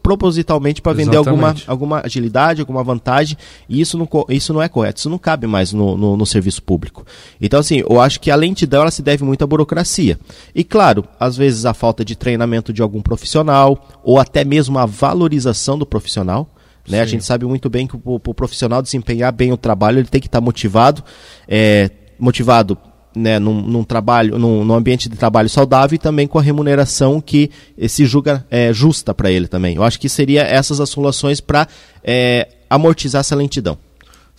propositalmente 0.01 0.81
para 0.81 0.93
vender 0.93 1.17
alguma, 1.17 1.53
alguma 1.67 2.01
agilidade, 2.05 2.61
alguma 2.61 2.85
vantagem, 2.85 3.37
e 3.69 3.81
isso 3.81 3.99
não, 3.99 4.09
isso 4.29 4.55
não 4.55 4.63
é 4.63 4.69
correto, 4.69 5.01
isso 5.01 5.11
não 5.11 5.19
cabe 5.19 5.49
mais 5.49 5.73
no, 5.73 5.97
no, 5.97 6.17
no, 6.17 6.25
serviço 6.25 6.63
público. 6.63 7.05
Então, 7.41 7.59
assim, 7.59 7.81
eu 7.81 8.01
acho 8.01 8.21
que 8.21 8.31
a 8.31 8.37
lentidão 8.37 8.83
ela 8.83 8.91
se 8.93 9.03
deve 9.03 9.25
muito 9.25 9.43
à 9.43 9.47
burocracia. 9.49 10.17
E, 10.55 10.63
claro, 10.63 11.05
às 11.19 11.37
vezes 11.37 11.67
a 11.67 11.75
falta 11.75 12.05
de 12.05 12.15
treinamento 12.15 12.73
de 12.73 12.83
algum 12.83 13.03
profissional, 13.03 13.85
ou 14.05 14.21
até 14.21 14.45
mesmo 14.45 14.78
a 14.79 14.87
valorização 14.87 15.79
do 15.79 15.87
profissional. 15.87 16.49
Né? 16.89 17.01
A 17.01 17.07
gente 17.07 17.25
sabe 17.25 17.45
muito 17.45 17.69
bem 17.69 17.87
que 17.87 17.97
o, 17.97 18.01
o, 18.05 18.35
profissional 18.35 18.81
desempenhar 18.81 19.31
bem 19.31 19.53
o 19.53 19.57
trabalho, 19.57 19.99
ele 19.99 20.09
tem 20.09 20.21
que 20.21 20.27
estar 20.27 20.41
tá 20.41 20.45
motivado, 20.45 21.05
é, 21.47 21.91
motivado 22.19 22.79
né, 23.15 23.39
num, 23.39 23.61
num 23.61 23.85
trabalho, 23.85 24.39
num, 24.39 24.65
num, 24.65 24.75
ambiente 24.75 25.09
de 25.09 25.17
trabalho 25.17 25.49
saudável 25.49 25.97
e 25.97 25.99
também 25.99 26.27
com 26.27 26.39
a 26.39 26.43
remuneração 26.43 27.21
que 27.21 27.51
se 27.89 28.07
julga 28.07 28.47
é, 28.51 28.73
justa 28.73 29.13
para 29.13 29.31
ele 29.31 29.49
também. 29.49 29.77
Eu 29.77 29.83
acho 29.83 30.01
que 30.01 30.09
seria 30.09 30.43
essas 30.43 30.81
as 30.81 30.89
soluções 30.89 31.41
para 31.41 31.69
é, 32.03 32.49
amortizar 32.71 33.21
essa 33.21 33.37
lentidão. 33.37 33.77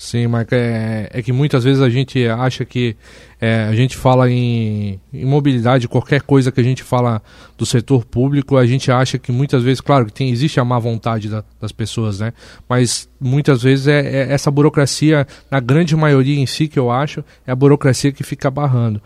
Sim, 0.01 0.27
Marco, 0.27 0.55
é, 0.55 1.09
é, 1.11 1.21
que 1.21 1.33
muitas 1.33 1.65
vezes 1.65 1.81
a 1.81 1.89
gente 1.89 2.25
acha 2.25 2.63
que 2.63 2.95
é, 3.37 3.65
a 3.65 3.75
gente 3.75 3.97
fala 3.97 4.31
em, 4.31 4.97
em, 5.11 5.25
mobilidade, 5.25 5.89
qualquer 5.89 6.21
coisa 6.21 6.53
que 6.53 6.61
a 6.61 6.63
gente 6.63 6.83
fala 6.83 7.21
do 7.57 7.65
setor 7.65 8.05
público, 8.05 8.55
a 8.55 8.65
gente 8.65 8.89
acha 8.89 9.17
que 9.19 9.29
muitas 9.29 9.61
vezes, 9.61 9.81
claro, 9.81 10.05
que 10.05 10.13
tem, 10.13 10.29
existe 10.29 10.57
a 10.57 10.63
má 10.63 10.79
vontade 10.79 11.27
da, 11.27 11.43
das 11.59 11.73
pessoas, 11.73 12.21
né? 12.21 12.31
Mas 12.67 13.09
muitas 13.19 13.61
vezes 13.61 13.87
é, 13.89 13.99
é, 13.99 14.31
essa 14.31 14.49
burocracia, 14.49 15.27
na 15.51 15.59
grande 15.59 15.97
maioria 15.97 16.39
em 16.39 16.45
si, 16.45 16.69
que 16.69 16.79
eu 16.79 16.89
acho, 16.89 17.21
é 17.45 17.51
a 17.51 17.55
burocracia 17.55 18.13
que 18.13 18.23
fica 18.23 18.49
barrando. 18.49 19.01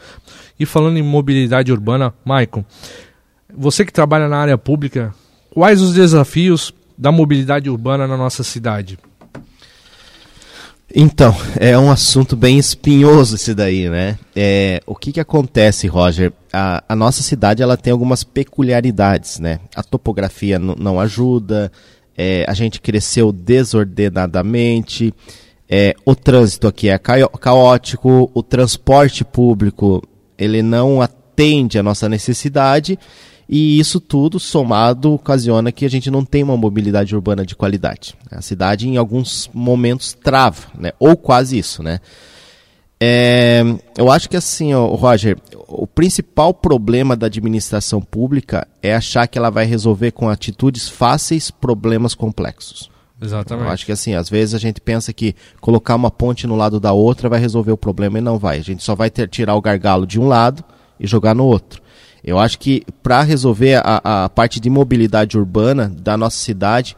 E 0.59 0.63
falando 0.63 0.97
em 0.97 1.03
mobilidade 1.03 1.71
urbana, 1.71 2.13
Maicon, 2.23 2.63
você 3.51 3.83
que 3.83 3.91
trabalha 3.91 4.27
na 4.27 4.37
área 4.37 4.59
pública, 4.59 5.11
quais 5.49 5.81
os 5.81 5.95
desafios 5.95 6.71
da 6.95 7.11
mobilidade 7.11 7.67
urbana 7.67 8.07
na 8.07 8.15
nossa 8.15 8.43
cidade? 8.43 8.99
Então, 10.95 11.35
é 11.59 11.77
um 11.77 11.89
assunto 11.89 12.35
bem 12.35 12.57
espinhoso 12.57 13.35
esse 13.35 13.53
daí, 13.53 13.89
né? 13.89 14.17
É, 14.35 14.81
o 14.85 14.95
que, 14.95 15.11
que 15.11 15.19
acontece, 15.19 15.87
Roger? 15.87 16.31
A, 16.51 16.83
a 16.87 16.95
nossa 16.95 17.23
cidade 17.23 17.63
ela 17.63 17.77
tem 17.77 17.91
algumas 17.91 18.23
peculiaridades, 18.23 19.39
né? 19.39 19.59
A 19.75 19.81
topografia 19.81 20.59
não 20.59 20.99
ajuda, 20.99 21.71
é, 22.15 22.45
a 22.47 22.53
gente 22.53 22.79
cresceu 22.79 23.31
desordenadamente, 23.31 25.13
é, 25.67 25.95
o 26.05 26.13
trânsito 26.13 26.67
aqui 26.67 26.89
é 26.89 26.97
caótico, 26.97 28.29
o 28.33 28.43
transporte 28.43 29.23
público 29.23 30.03
ele 30.37 30.61
não 30.61 31.01
atende 31.01 31.79
a 31.79 31.83
nossa 31.83 32.07
necessidade 32.07 32.99
e 33.47 33.79
isso 33.79 33.99
tudo 33.99 34.39
somado 34.39 35.13
ocasiona 35.13 35.71
que 35.71 35.85
a 35.85 35.89
gente 35.89 36.09
não 36.09 36.23
tem 36.23 36.43
uma 36.43 36.57
mobilidade 36.57 37.15
urbana 37.15 37.45
de 37.45 37.55
qualidade. 37.55 38.15
A 38.31 38.41
cidade 38.41 38.87
em 38.87 38.97
alguns 38.97 39.49
momentos 39.53 40.13
trava, 40.13 40.67
né? 40.77 40.91
ou 40.99 41.15
quase 41.17 41.57
isso. 41.57 41.83
Né? 41.83 41.99
É, 42.99 43.63
eu 43.97 44.09
acho 44.09 44.29
que 44.29 44.37
assim, 44.37 44.73
ó, 44.73 44.85
Roger, 44.95 45.37
o 45.67 45.85
principal 45.85 46.53
problema 46.53 47.17
da 47.17 47.27
administração 47.27 48.01
pública 48.01 48.67
é 48.81 48.95
achar 48.95 49.27
que 49.27 49.37
ela 49.37 49.49
vai 49.49 49.65
resolver 49.65 50.11
com 50.11 50.29
atitudes 50.29 50.87
fáceis 50.87 51.51
problemas 51.51 52.15
complexos. 52.15 52.89
Exatamente. 53.21 53.67
Eu 53.67 53.71
acho 53.71 53.85
que 53.85 53.91
assim, 53.91 54.13
às 54.15 54.29
vezes 54.29 54.55
a 54.55 54.57
gente 54.57 54.81
pensa 54.81 55.13
que 55.13 55.35
colocar 55.61 55.95
uma 55.95 56.11
ponte 56.11 56.45
no 56.45 56.55
lado 56.55 56.79
da 56.79 56.91
outra 56.91 57.29
vai 57.29 57.39
resolver 57.39 57.71
o 57.71 57.77
problema 57.77 58.17
e 58.17 58.21
não 58.21 58.37
vai. 58.37 58.59
A 58.59 58.63
gente 58.63 58.83
só 58.83 58.95
vai 58.95 59.09
ter, 59.09 59.27
tirar 59.27 59.55
o 59.55 59.61
gargalo 59.61 60.05
de 60.05 60.19
um 60.19 60.27
lado 60.27 60.63
e 60.99 61.07
jogar 61.07 61.33
no 61.33 61.45
outro. 61.45 61.81
Eu 62.23 62.39
acho 62.39 62.57
que 62.57 62.83
para 63.01 63.21
resolver 63.21 63.81
a, 63.83 64.23
a 64.25 64.29
parte 64.29 64.59
de 64.59 64.69
mobilidade 64.69 65.37
urbana 65.37 65.89
da 65.89 66.15
nossa 66.15 66.37
cidade, 66.37 66.95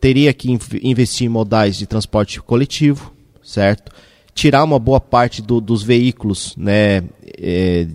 teria 0.00 0.32
que 0.32 0.56
investir 0.82 1.26
em 1.26 1.30
modais 1.30 1.76
de 1.76 1.86
transporte 1.86 2.40
coletivo, 2.40 3.12
certo? 3.42 3.90
Tirar 4.34 4.62
uma 4.62 4.78
boa 4.78 5.00
parte 5.00 5.42
do, 5.42 5.60
dos 5.60 5.82
veículos, 5.82 6.54
né, 6.56 7.02
é, 7.36 7.88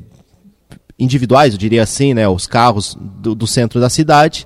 individuais, 1.00 1.54
eu 1.54 1.58
diria 1.58 1.84
assim, 1.84 2.14
né, 2.14 2.28
os 2.28 2.46
carros 2.46 2.98
do, 3.00 3.34
do 3.34 3.48
centro 3.48 3.80
da 3.80 3.90
cidade, 3.90 4.46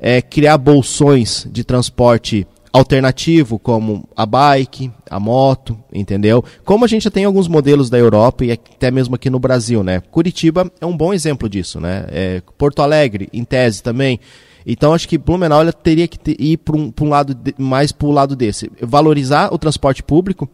é, 0.00 0.20
criar 0.20 0.58
bolsões 0.58 1.46
de 1.50 1.62
transporte 1.62 2.46
alternativo, 2.72 3.58
como 3.58 4.08
a 4.16 4.26
bike, 4.26 4.90
a 5.10 5.18
moto, 5.18 5.78
entendeu? 5.92 6.44
Como 6.64 6.84
a 6.84 6.88
gente 6.88 7.04
já 7.04 7.10
tem 7.10 7.24
alguns 7.24 7.48
modelos 7.48 7.88
da 7.88 7.98
Europa 7.98 8.44
e 8.44 8.52
até 8.52 8.90
mesmo 8.90 9.14
aqui 9.14 9.30
no 9.30 9.38
Brasil, 9.38 9.82
né? 9.82 10.00
Curitiba 10.10 10.70
é 10.80 10.86
um 10.86 10.96
bom 10.96 11.12
exemplo 11.12 11.48
disso, 11.48 11.80
né? 11.80 12.06
É, 12.08 12.42
Porto 12.56 12.82
Alegre, 12.82 13.28
em 13.32 13.44
tese 13.44 13.82
também. 13.82 14.20
Então 14.66 14.92
acho 14.92 15.08
que 15.08 15.16
Blumenau 15.16 15.62
ela 15.62 15.72
teria 15.72 16.06
que 16.06 16.18
ter, 16.18 16.36
ir 16.38 16.58
para 16.58 16.76
um, 16.76 16.92
um, 17.00 17.08
lado 17.08 17.34
de, 17.34 17.54
mais 17.56 17.90
para 17.90 18.06
o 18.06 18.12
lado 18.12 18.36
desse, 18.36 18.70
valorizar 18.82 19.52
o 19.52 19.58
transporte 19.58 20.02
público 20.02 20.48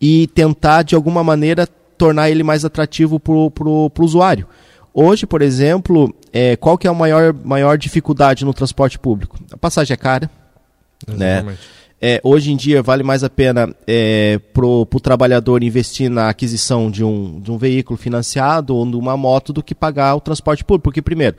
e 0.00 0.26
tentar 0.28 0.82
de 0.82 0.94
alguma 0.94 1.24
maneira 1.24 1.66
tornar 1.96 2.28
ele 2.28 2.42
mais 2.42 2.64
atrativo 2.64 3.18
para 3.18 3.32
o 3.32 3.90
usuário. 4.00 4.46
Hoje, 4.92 5.26
por 5.26 5.42
exemplo, 5.42 6.14
é, 6.32 6.56
qual 6.56 6.76
que 6.76 6.86
é 6.86 6.90
a 6.90 6.94
maior, 6.94 7.34
maior 7.44 7.78
dificuldade 7.78 8.44
no 8.44 8.54
transporte 8.54 8.98
público? 8.98 9.38
A 9.50 9.56
passagem 9.56 9.94
é 9.94 9.96
cara, 9.96 10.30
né? 11.08 11.56
É, 12.06 12.20
hoje 12.22 12.52
em 12.52 12.56
dia 12.56 12.82
vale 12.82 13.02
mais 13.02 13.24
a 13.24 13.30
pena 13.30 13.74
é, 13.86 14.38
para 14.52 14.66
o 14.66 14.84
trabalhador 15.00 15.62
investir 15.62 16.10
na 16.10 16.28
aquisição 16.28 16.90
de 16.90 17.02
um, 17.02 17.40
de 17.40 17.50
um 17.50 17.56
veículo 17.56 17.96
financiado 17.96 18.76
ou 18.76 18.84
de 18.84 18.94
uma 18.94 19.16
moto 19.16 19.54
do 19.54 19.62
que 19.62 19.74
pagar 19.74 20.14
o 20.14 20.20
transporte 20.20 20.62
público. 20.62 20.84
Porque, 20.84 21.00
primeiro, 21.00 21.36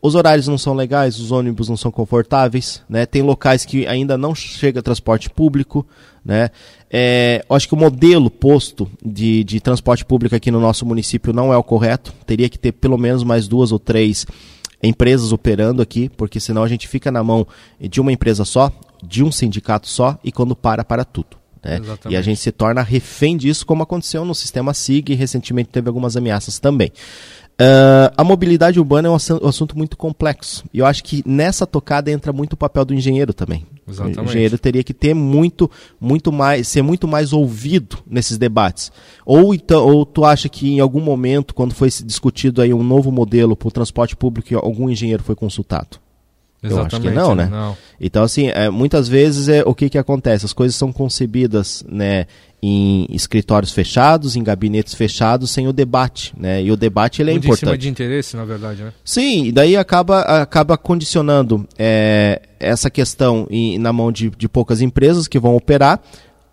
os 0.00 0.14
horários 0.14 0.46
não 0.46 0.56
são 0.56 0.74
legais, 0.74 1.18
os 1.18 1.30
ônibus 1.32 1.68
não 1.68 1.76
são 1.76 1.90
confortáveis, 1.90 2.82
né? 2.88 3.04
tem 3.04 3.20
locais 3.20 3.64
que 3.64 3.86
ainda 3.86 4.16
não 4.16 4.34
chega 4.34 4.80
transporte 4.80 5.28
público. 5.28 5.86
Né? 6.24 6.50
É, 6.90 7.44
acho 7.50 7.68
que 7.68 7.74
o 7.74 7.76
modelo 7.76 8.30
posto 8.30 8.88
de, 9.04 9.42
de 9.44 9.60
transporte 9.60 10.04
público 10.04 10.34
aqui 10.34 10.50
no 10.50 10.60
nosso 10.60 10.86
município 10.86 11.32
não 11.32 11.52
é 11.52 11.56
o 11.56 11.62
correto. 11.62 12.14
Teria 12.24 12.48
que 12.48 12.58
ter 12.58 12.72
pelo 12.72 12.96
menos 12.96 13.24
mais 13.24 13.48
duas 13.48 13.72
ou 13.72 13.78
três 13.78 14.24
empresas 14.82 15.32
operando 15.32 15.82
aqui, 15.82 16.08
porque 16.16 16.38
senão 16.38 16.62
a 16.62 16.68
gente 16.68 16.86
fica 16.86 17.10
na 17.10 17.22
mão 17.22 17.46
de 17.80 18.00
uma 18.00 18.12
empresa 18.12 18.44
só. 18.44 18.72
De 19.02 19.22
um 19.22 19.32
sindicato 19.32 19.88
só 19.88 20.18
e 20.22 20.32
quando 20.32 20.54
para, 20.54 20.84
para 20.84 21.04
tudo. 21.04 21.36
Né? 21.64 21.80
E 22.08 22.16
a 22.16 22.22
gente 22.22 22.40
se 22.40 22.52
torna 22.52 22.82
refém 22.82 23.36
disso, 23.36 23.66
como 23.66 23.82
aconteceu 23.82 24.24
no 24.24 24.34
sistema 24.34 24.72
SIG 24.72 25.12
e 25.12 25.14
recentemente 25.14 25.70
teve 25.70 25.88
algumas 25.88 26.16
ameaças 26.16 26.58
também. 26.58 26.92
Uh, 27.60 28.14
a 28.16 28.22
mobilidade 28.22 28.78
urbana 28.78 29.08
é 29.08 29.10
um 29.10 29.16
assunto 29.16 29.76
muito 29.76 29.96
complexo. 29.96 30.64
E 30.72 30.78
eu 30.78 30.86
acho 30.86 31.02
que 31.02 31.24
nessa 31.26 31.66
tocada 31.66 32.08
entra 32.08 32.32
muito 32.32 32.52
o 32.52 32.56
papel 32.56 32.84
do 32.84 32.94
engenheiro 32.94 33.34
também. 33.34 33.66
Exatamente. 33.88 34.20
O 34.20 34.24
engenheiro 34.24 34.56
teria 34.56 34.84
que 34.84 34.94
ter 34.94 35.12
muito, 35.12 35.68
muito 36.00 36.30
mais, 36.30 36.68
ser 36.68 36.82
muito 36.82 37.08
mais 37.08 37.32
ouvido 37.32 37.98
nesses 38.06 38.38
debates. 38.38 38.92
Ou, 39.26 39.52
então, 39.52 39.84
ou 39.84 40.06
tu 40.06 40.24
acha 40.24 40.48
que 40.48 40.70
em 40.70 40.78
algum 40.78 41.00
momento, 41.00 41.52
quando 41.52 41.74
foi 41.74 41.88
discutido 42.04 42.62
aí 42.62 42.72
um 42.72 42.84
novo 42.84 43.10
modelo 43.10 43.56
para 43.56 43.68
o 43.68 43.72
transporte 43.72 44.14
público, 44.14 44.56
algum 44.56 44.88
engenheiro 44.88 45.24
foi 45.24 45.34
consultado? 45.34 45.98
Exatamente, 46.62 46.92
eu 46.92 46.98
acho 46.98 47.08
que 47.08 47.10
não, 47.14 47.34
né? 47.34 47.46
Não. 47.46 47.76
Então, 48.00 48.22
assim, 48.24 48.48
é, 48.48 48.68
muitas 48.68 49.08
vezes 49.08 49.48
é, 49.48 49.62
o 49.64 49.74
que, 49.74 49.88
que 49.88 49.98
acontece? 49.98 50.44
As 50.44 50.52
coisas 50.52 50.74
são 50.74 50.92
concebidas 50.92 51.84
né, 51.88 52.26
em 52.60 53.06
escritórios 53.10 53.72
fechados, 53.72 54.34
em 54.34 54.42
gabinetes 54.42 54.94
fechados, 54.94 55.50
sem 55.50 55.68
o 55.68 55.72
debate, 55.72 56.34
né? 56.36 56.60
E 56.62 56.72
o 56.72 56.76
debate 56.76 57.22
ele 57.22 57.30
é 57.30 57.34
Muito 57.34 57.44
importante. 57.44 57.62
Em 57.62 57.66
cima 57.66 57.78
de 57.78 57.88
interesse, 57.88 58.36
na 58.36 58.44
verdade, 58.44 58.82
né? 58.82 58.92
Sim, 59.04 59.44
e 59.46 59.52
daí 59.52 59.76
acaba, 59.76 60.20
acaba 60.22 60.76
condicionando 60.76 61.66
é, 61.78 62.42
essa 62.58 62.90
questão 62.90 63.46
em, 63.48 63.78
na 63.78 63.92
mão 63.92 64.10
de, 64.10 64.28
de 64.30 64.48
poucas 64.48 64.80
empresas 64.80 65.28
que 65.28 65.38
vão 65.38 65.54
operar, 65.54 66.00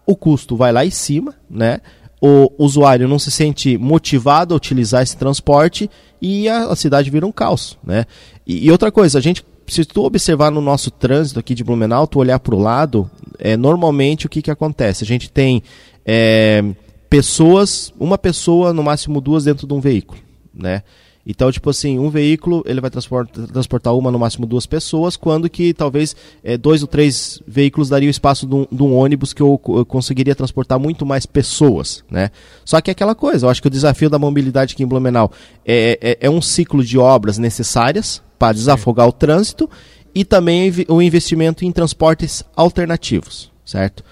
o 0.06 0.16
custo 0.16 0.56
vai 0.56 0.72
lá 0.72 0.86
em 0.86 0.92
cima, 0.92 1.34
né? 1.50 1.82
O 2.22 2.52
usuário 2.58 3.08
não 3.08 3.20
se 3.20 3.32
sente 3.32 3.76
motivado 3.78 4.54
a 4.54 4.58
utilizar 4.58 5.02
esse 5.02 5.18
transporte 5.18 5.90
e 6.22 6.48
a, 6.48 6.66
a 6.66 6.76
cidade 6.76 7.10
vira 7.10 7.26
um 7.26 7.32
caos, 7.32 7.78
né? 7.84 8.06
E, 8.46 8.68
e 8.68 8.72
outra 8.72 8.92
coisa, 8.92 9.18
a 9.18 9.22
gente 9.22 9.44
se 9.68 9.86
tu 9.86 10.04
observar 10.04 10.52
no 10.52 10.62
nosso 10.62 10.92
trânsito 10.92 11.40
aqui 11.40 11.56
de 11.56 11.64
Blumenau, 11.64 12.08
tu 12.08 12.20
olhar 12.20 12.40
para 12.40 12.56
o 12.56 12.60
lado, 12.60 13.10
é, 13.40 13.58
normalmente 13.58 14.26
o 14.26 14.30
que, 14.30 14.42
que 14.42 14.52
acontece? 14.52 15.04
A 15.04 15.08
gente 15.08 15.30
tem 15.30 15.64
é, 16.06 16.64
pessoas, 17.10 17.94
uma 18.00 18.18
pessoa, 18.18 18.74
no 18.74 18.84
máximo 18.84 19.20
duas 19.20 19.44
dentro 19.46 19.68
de 19.68 19.74
um 19.74 19.80
veículo, 19.80 20.20
né? 20.54 20.84
Então, 21.28 21.52
tipo 21.52 21.72
assim, 21.72 21.98
um 21.98 22.10
veículo 22.10 22.64
ele 22.68 22.80
vai 22.80 22.92
transportar, 22.92 23.96
uma, 23.96 24.12
no 24.12 24.20
máximo 24.20 24.46
duas 24.46 24.68
pessoas, 24.68 25.18
quando 25.18 25.50
que 25.50 25.74
talvez 25.74 26.16
é, 26.44 26.56
dois 26.56 26.84
ou 26.84 26.88
três 26.88 27.42
veículos 27.48 27.90
daria 27.90 28.08
o 28.08 28.12
espaço 28.12 28.46
de 28.46 28.54
um, 28.54 28.68
de 28.72 28.84
um 28.84 28.94
ônibus 28.94 29.34
que 29.34 29.42
eu, 29.42 29.60
eu, 29.70 29.86
conseguiria 29.86 30.36
transportar 30.36 30.80
muito 30.80 31.04
mais 31.04 31.26
pessoas, 31.26 32.04
né? 32.12 32.30
Só 32.64 32.80
que 32.80 32.92
é 32.92 32.94
aquela 32.94 33.16
coisa, 33.16 33.48
eu 33.48 33.50
acho 33.50 33.60
que 33.60 33.68
o 33.68 33.72
desafio 33.72 34.10
da 34.10 34.20
mobilidade 34.20 34.76
aqui 34.76 34.84
em 34.84 34.88
Blumenau 34.88 35.32
é, 35.66 35.98
é, 36.00 36.28
é 36.28 36.30
um 36.30 36.42
ciclo 36.42 36.84
de 36.84 37.00
obras 37.00 37.40
necessárias 37.40 38.22
para 38.46 38.54
desafogar 38.54 39.08
o 39.08 39.12
trânsito 39.12 39.68
e 40.14 40.24
também 40.24 40.72
o 40.88 41.02
investimento 41.02 41.66
em 41.66 41.72
transportes 41.72 42.44
alternativos, 42.56 43.52
certo? 43.66 44.04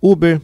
Uber, 0.00 0.40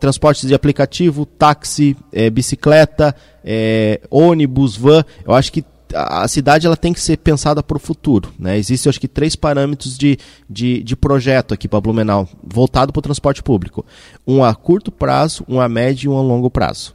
transportes 0.00 0.48
de 0.48 0.54
aplicativo, 0.54 1.24
táxi, 1.24 1.96
é, 2.12 2.28
bicicleta, 2.28 3.14
é, 3.44 4.00
ônibus, 4.10 4.76
van. 4.76 5.04
Eu 5.24 5.34
acho 5.34 5.52
que 5.52 5.64
a 5.94 6.26
cidade 6.26 6.66
ela 6.66 6.76
tem 6.76 6.92
que 6.92 7.00
ser 7.00 7.16
pensada 7.18 7.62
para 7.62 7.76
o 7.76 7.80
futuro. 7.80 8.34
Né? 8.36 8.58
Existem, 8.58 8.90
acho 8.90 9.00
que, 9.00 9.06
três 9.06 9.36
parâmetros 9.36 9.96
de, 9.96 10.18
de, 10.50 10.82
de 10.82 10.96
projeto 10.96 11.54
aqui 11.54 11.68
para 11.68 11.80
Blumenau, 11.80 12.28
voltado 12.42 12.92
para 12.92 12.98
o 12.98 13.02
transporte 13.02 13.40
público. 13.40 13.86
Um 14.26 14.42
a 14.42 14.52
curto 14.52 14.90
prazo, 14.90 15.44
um 15.48 15.60
a 15.60 15.68
médio 15.68 16.10
e 16.10 16.12
um 16.12 16.18
a 16.18 16.22
longo 16.22 16.50
prazo. 16.50 16.92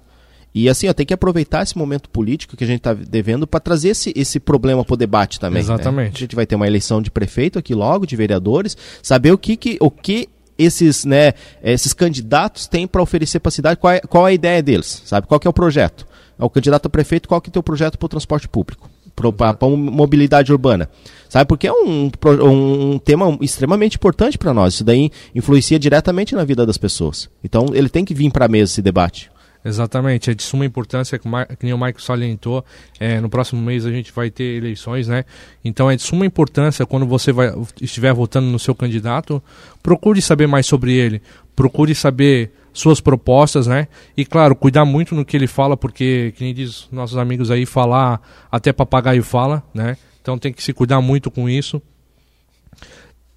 E 0.53 0.67
assim, 0.67 0.87
ó, 0.87 0.93
tem 0.93 1.05
que 1.05 1.13
aproveitar 1.13 1.61
esse 1.61 1.77
momento 1.77 2.09
político 2.09 2.57
que 2.57 2.63
a 2.63 2.67
gente 2.67 2.79
está 2.79 2.93
devendo 2.93 3.45
para 3.45 3.59
trazer 3.59 3.89
esse, 3.89 4.11
esse 4.15 4.39
problema 4.39 4.83
para 4.83 4.93
o 4.93 4.97
debate 4.97 5.39
também. 5.39 5.61
Né? 5.61 5.73
Exatamente. 5.73 6.11
Né? 6.11 6.15
A 6.15 6.19
gente 6.19 6.35
vai 6.35 6.45
ter 6.45 6.55
uma 6.55 6.67
eleição 6.67 7.01
de 7.01 7.11
prefeito 7.11 7.59
aqui 7.59 7.75
logo, 7.75 8.05
de 8.05 8.15
vereadores, 8.15 8.75
saber 9.01 9.31
o 9.31 9.37
que, 9.37 9.55
que, 9.55 9.77
o 9.79 9.91
que 9.91 10.27
esses, 10.57 11.05
né, 11.05 11.33
esses 11.63 11.93
candidatos 11.93 12.67
têm 12.67 12.85
para 12.85 13.01
oferecer 13.01 13.39
para 13.39 13.49
a 13.49 13.51
cidade, 13.51 13.79
qual 13.79 13.93
é, 13.93 13.99
qual 14.01 14.27
é 14.27 14.31
a 14.31 14.33
ideia 14.33 14.61
deles, 14.61 15.03
sabe? 15.05 15.25
Qual 15.25 15.39
é 15.43 15.49
o 15.49 15.53
projeto? 15.53 16.05
É 16.37 16.43
o 16.43 16.49
candidato 16.49 16.87
a 16.87 16.89
prefeito, 16.89 17.29
qual 17.29 17.39
que 17.39 17.49
é 17.49 17.51
o 17.51 17.53
teu 17.53 17.63
projeto 17.63 17.97
para 17.97 18.05
o 18.05 18.09
transporte 18.09 18.47
público? 18.47 18.89
Para 19.15 19.51
a 19.51 19.69
mobilidade 19.69 20.51
urbana. 20.51 20.89
Sabe? 21.27 21.45
Porque 21.45 21.67
é 21.67 21.73
um, 21.73 22.09
um 22.41 22.97
tema 22.97 23.37
extremamente 23.41 23.95
importante 23.95 24.37
para 24.37 24.53
nós. 24.53 24.75
Isso 24.75 24.83
daí 24.83 25.11
influencia 25.35 25.77
diretamente 25.77 26.33
na 26.33 26.45
vida 26.45 26.65
das 26.65 26.77
pessoas. 26.77 27.29
Então 27.43 27.67
ele 27.73 27.89
tem 27.89 28.05
que 28.05 28.13
vir 28.13 28.31
para 28.31 28.45
a 28.45 28.47
mesa 28.47 28.71
esse 28.71 28.81
debate. 28.81 29.29
Exatamente, 29.63 30.31
é 30.31 30.33
de 30.33 30.41
suma 30.41 30.65
importância, 30.65 31.19
que 31.19 31.27
nem 31.63 31.73
o 31.73 31.77
Michael 31.77 31.99
salientou, 31.99 32.63
é, 32.97 33.19
no 33.19 33.29
próximo 33.29 33.61
mês 33.61 33.85
a 33.85 33.91
gente 33.91 34.11
vai 34.13 34.29
ter 34.29 34.55
eleições, 34.55 35.09
né? 35.09 35.25
Então 35.65 35.91
é 35.91 35.97
de 35.97 36.01
suma 36.01 36.25
importância 36.25 36.85
quando 36.85 37.05
você 37.05 37.33
vai, 37.33 37.53
estiver 37.81 38.13
votando 38.13 38.47
no 38.47 38.57
seu 38.57 38.73
candidato, 38.73 39.43
procure 39.83 40.21
saber 40.21 40.47
mais 40.47 40.65
sobre 40.65 40.93
ele, 40.93 41.21
procure 41.57 41.93
saber 41.93 42.53
suas 42.71 43.01
propostas, 43.01 43.67
né? 43.67 43.89
E 44.15 44.25
claro, 44.25 44.55
cuidar 44.55 44.85
muito 44.85 45.13
no 45.13 45.25
que 45.25 45.35
ele 45.35 45.47
fala, 45.47 45.75
porque, 45.75 46.33
que 46.37 46.43
nem 46.45 46.53
diz 46.53 46.87
nossos 46.89 47.17
amigos 47.17 47.51
aí, 47.51 47.65
falar 47.65 48.21
até 48.49 48.71
papagaio 48.71 49.23
fala, 49.23 49.61
né? 49.73 49.97
Então 50.21 50.37
tem 50.37 50.53
que 50.53 50.63
se 50.63 50.71
cuidar 50.71 51.01
muito 51.01 51.29
com 51.29 51.49
isso. 51.49 51.81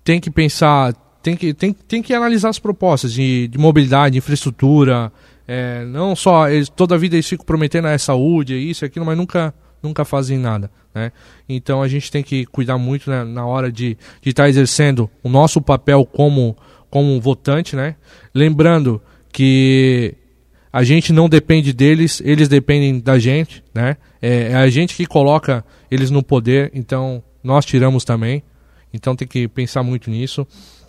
Tem 0.04 0.20
que 0.20 0.30
pensar, 0.30 0.94
tem 1.20 1.36
que, 1.36 1.52
tem, 1.52 1.72
tem 1.72 2.00
que 2.00 2.14
analisar 2.14 2.50
as 2.50 2.60
propostas 2.60 3.12
de, 3.12 3.48
de 3.48 3.58
mobilidade, 3.58 4.18
infraestrutura, 4.18 5.12
é, 5.54 5.84
não 5.84 6.16
só, 6.16 6.48
eles, 6.48 6.70
toda 6.70 6.94
a 6.94 6.98
vida 6.98 7.14
eles 7.14 7.28
ficam 7.28 7.44
prometendo 7.44 7.86
a 7.86 7.98
saúde, 7.98 8.54
isso 8.54 8.84
e 8.84 8.86
aquilo, 8.86 9.04
mas 9.04 9.18
nunca, 9.18 9.52
nunca 9.82 10.02
fazem 10.02 10.38
nada. 10.38 10.70
Né? 10.94 11.12
Então 11.46 11.82
a 11.82 11.88
gente 11.88 12.10
tem 12.10 12.22
que 12.22 12.46
cuidar 12.46 12.78
muito 12.78 13.10
né, 13.10 13.22
na 13.22 13.44
hora 13.44 13.70
de 13.70 13.98
estar 14.24 14.44
tá 14.44 14.48
exercendo 14.48 15.10
o 15.22 15.28
nosso 15.28 15.60
papel 15.60 16.06
como, 16.06 16.56
como 16.88 17.20
votante. 17.20 17.76
Né? 17.76 17.96
Lembrando 18.34 19.02
que 19.30 20.14
a 20.72 20.82
gente 20.82 21.12
não 21.12 21.28
depende 21.28 21.70
deles, 21.74 22.22
eles 22.24 22.48
dependem 22.48 22.98
da 22.98 23.18
gente. 23.18 23.62
Né? 23.74 23.98
É, 24.22 24.52
é 24.52 24.54
a 24.54 24.70
gente 24.70 24.96
que 24.96 25.04
coloca 25.04 25.62
eles 25.90 26.10
no 26.10 26.22
poder, 26.22 26.70
então 26.72 27.22
nós 27.44 27.66
tiramos 27.66 28.06
também. 28.06 28.42
Então 28.90 29.14
tem 29.14 29.28
que 29.28 29.46
pensar 29.48 29.82
muito 29.82 30.08
nisso. 30.08 30.46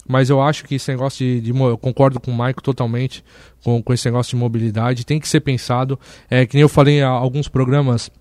Mas 0.07 0.29
eu 0.29 0.41
acho 0.41 0.65
que 0.65 0.75
esse 0.75 0.91
negócio 0.91 1.25
de, 1.25 1.39
de 1.41 1.57
eu 1.57 1.77
concordo 1.77 2.19
com 2.19 2.31
o 2.31 2.33
Maico 2.33 2.61
totalmente 2.61 3.23
com, 3.63 3.81
com 3.81 3.93
esse 3.93 4.05
negócio 4.05 4.31
de 4.31 4.35
mobilidade, 4.35 5.05
tem 5.05 5.19
que 5.19 5.27
ser 5.27 5.39
pensado. 5.39 5.97
É 6.29 6.45
que 6.45 6.55
nem 6.55 6.61
eu 6.61 6.69
falei 6.69 6.99
em 6.99 7.03
alguns 7.03 7.47
programas 7.47 8.11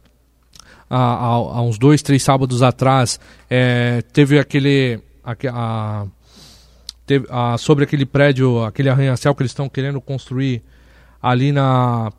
há, 0.88 0.96
há, 0.96 1.28
há 1.28 1.62
uns 1.62 1.78
dois, 1.78 2.02
três 2.02 2.22
sábados 2.22 2.62
atrás, 2.62 3.18
é, 3.48 4.02
teve 4.12 4.38
aquele. 4.38 5.00
A, 5.24 5.34
a, 5.50 6.06
teve, 7.06 7.26
a, 7.30 7.56
sobre 7.56 7.84
aquele 7.84 8.04
prédio, 8.04 8.62
aquele 8.64 8.88
arranha-céu 8.88 9.34
que 9.34 9.42
eles 9.42 9.52
estão 9.52 9.68
querendo 9.68 10.00
construir 10.00 10.62
ali 11.20 11.50
na 11.52 12.12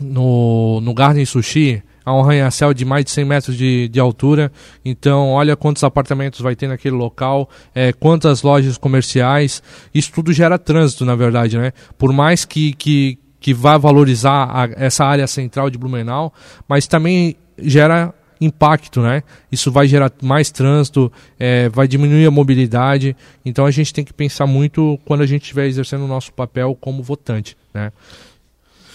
no, 0.00 0.80
no 0.80 0.94
Garden 0.94 1.24
Sushi 1.24 1.82
a 2.04 2.14
um 2.14 2.20
arranha-céu 2.20 2.74
de 2.74 2.84
mais 2.84 3.04
de 3.04 3.10
100 3.10 3.24
metros 3.24 3.56
de, 3.56 3.88
de 3.88 3.98
altura. 3.98 4.52
Então, 4.84 5.30
olha 5.30 5.56
quantos 5.56 5.82
apartamentos 5.82 6.40
vai 6.40 6.54
ter 6.54 6.68
naquele 6.68 6.94
local, 6.94 7.48
é, 7.74 7.92
quantas 7.92 8.42
lojas 8.42 8.76
comerciais. 8.76 9.62
Isso 9.94 10.12
tudo 10.12 10.32
gera 10.32 10.58
trânsito, 10.58 11.04
na 11.04 11.14
verdade, 11.14 11.56
né? 11.56 11.72
Por 11.96 12.12
mais 12.12 12.44
que, 12.44 12.72
que, 12.74 13.18
que 13.40 13.54
vá 13.54 13.78
valorizar 13.78 14.44
a, 14.50 14.68
essa 14.76 15.04
área 15.04 15.26
central 15.26 15.70
de 15.70 15.78
Blumenau, 15.78 16.32
mas 16.68 16.86
também 16.86 17.36
gera 17.58 18.12
impacto, 18.40 19.00
né? 19.00 19.22
Isso 19.50 19.70
vai 19.70 19.86
gerar 19.86 20.12
mais 20.22 20.50
trânsito, 20.50 21.10
é, 21.38 21.68
vai 21.68 21.88
diminuir 21.88 22.26
a 22.26 22.30
mobilidade. 22.30 23.16
Então 23.44 23.64
a 23.64 23.70
gente 23.70 23.92
tem 23.94 24.04
que 24.04 24.12
pensar 24.12 24.46
muito 24.46 24.98
quando 25.04 25.22
a 25.22 25.26
gente 25.26 25.42
estiver 25.42 25.66
exercendo 25.66 26.04
o 26.04 26.08
nosso 26.08 26.32
papel 26.32 26.76
como 26.80 27.02
votante, 27.02 27.56
né? 27.72 27.92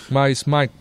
Mas, 0.10 0.44
Mike, 0.46 0.74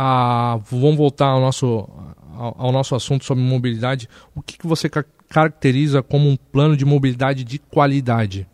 a, 0.00 0.60
vamos 0.70 0.96
voltar 0.96 1.26
ao 1.26 1.40
nosso, 1.40 1.88
ao, 2.32 2.70
nosso 2.70 2.94
assunto 2.94 3.24
sobre 3.24 3.42
mobilidade. 3.42 4.08
O 4.32 4.40
que, 4.40 4.56
que 4.56 4.66
você 4.66 4.88
ca 4.88 5.04
caracteriza 5.28 6.02
como 6.02 6.26
um 6.26 6.36
plano 6.36 6.74
de 6.74 6.86
mobilidade 6.86 7.44
de 7.44 7.58
qualidade? 7.58 8.46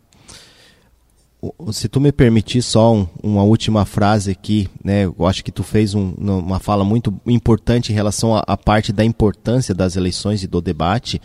Se 1.71 1.87
tu 1.87 2.01
me 2.01 2.11
permitir 2.11 2.61
só 2.61 2.93
um, 2.93 3.07
uma 3.23 3.43
última 3.43 3.85
frase 3.85 4.31
aqui, 4.31 4.67
né? 4.83 5.05
Eu 5.05 5.25
acho 5.25 5.41
que 5.41 5.53
tu 5.53 5.63
fez 5.63 5.93
um, 5.93 6.13
uma 6.17 6.59
fala 6.59 6.83
muito 6.83 7.13
importante 7.25 7.93
em 7.93 7.95
relação 7.95 8.35
à 8.35 8.57
parte 8.57 8.91
da 8.91 9.05
importância 9.05 9.73
das 9.73 9.95
eleições 9.95 10.43
e 10.43 10.47
do 10.47 10.59
debate. 10.59 11.21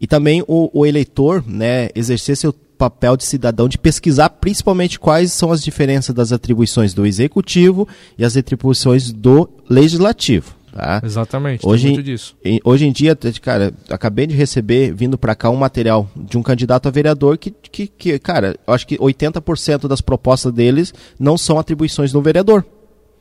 E 0.00 0.06
também 0.06 0.42
o, 0.46 0.70
o 0.72 0.86
eleitor, 0.86 1.44
né, 1.46 1.90
exercer 1.94 2.36
seu 2.36 2.54
papel 2.84 3.16
de 3.16 3.24
cidadão 3.24 3.68
de 3.68 3.78
pesquisar 3.78 4.28
principalmente 4.28 4.98
quais 4.98 5.32
são 5.32 5.50
as 5.50 5.62
diferenças 5.62 6.14
das 6.14 6.32
atribuições 6.32 6.92
do 6.92 7.06
executivo 7.06 7.88
e 8.18 8.24
as 8.24 8.36
atribuições 8.36 9.10
do 9.10 9.48
legislativo. 9.68 10.54
Tá? 10.70 11.00
Exatamente, 11.04 11.64
hoje. 11.64 12.26
Em, 12.44 12.60
hoje 12.64 12.84
em 12.84 12.92
dia, 12.92 13.16
cara, 13.40 13.72
acabei 13.88 14.26
de 14.26 14.34
receber, 14.34 14.92
vindo 14.92 15.16
para 15.16 15.34
cá, 15.34 15.48
um 15.48 15.56
material 15.56 16.10
de 16.16 16.36
um 16.36 16.42
candidato 16.42 16.88
a 16.88 16.90
vereador 16.90 17.38
que, 17.38 17.52
que, 17.52 17.86
que 17.86 18.18
cara, 18.18 18.56
acho 18.66 18.86
que 18.86 18.98
80% 18.98 19.86
das 19.86 20.00
propostas 20.00 20.52
deles 20.52 20.92
não 21.18 21.38
são 21.38 21.58
atribuições 21.58 22.12
do 22.12 22.20
vereador. 22.20 22.66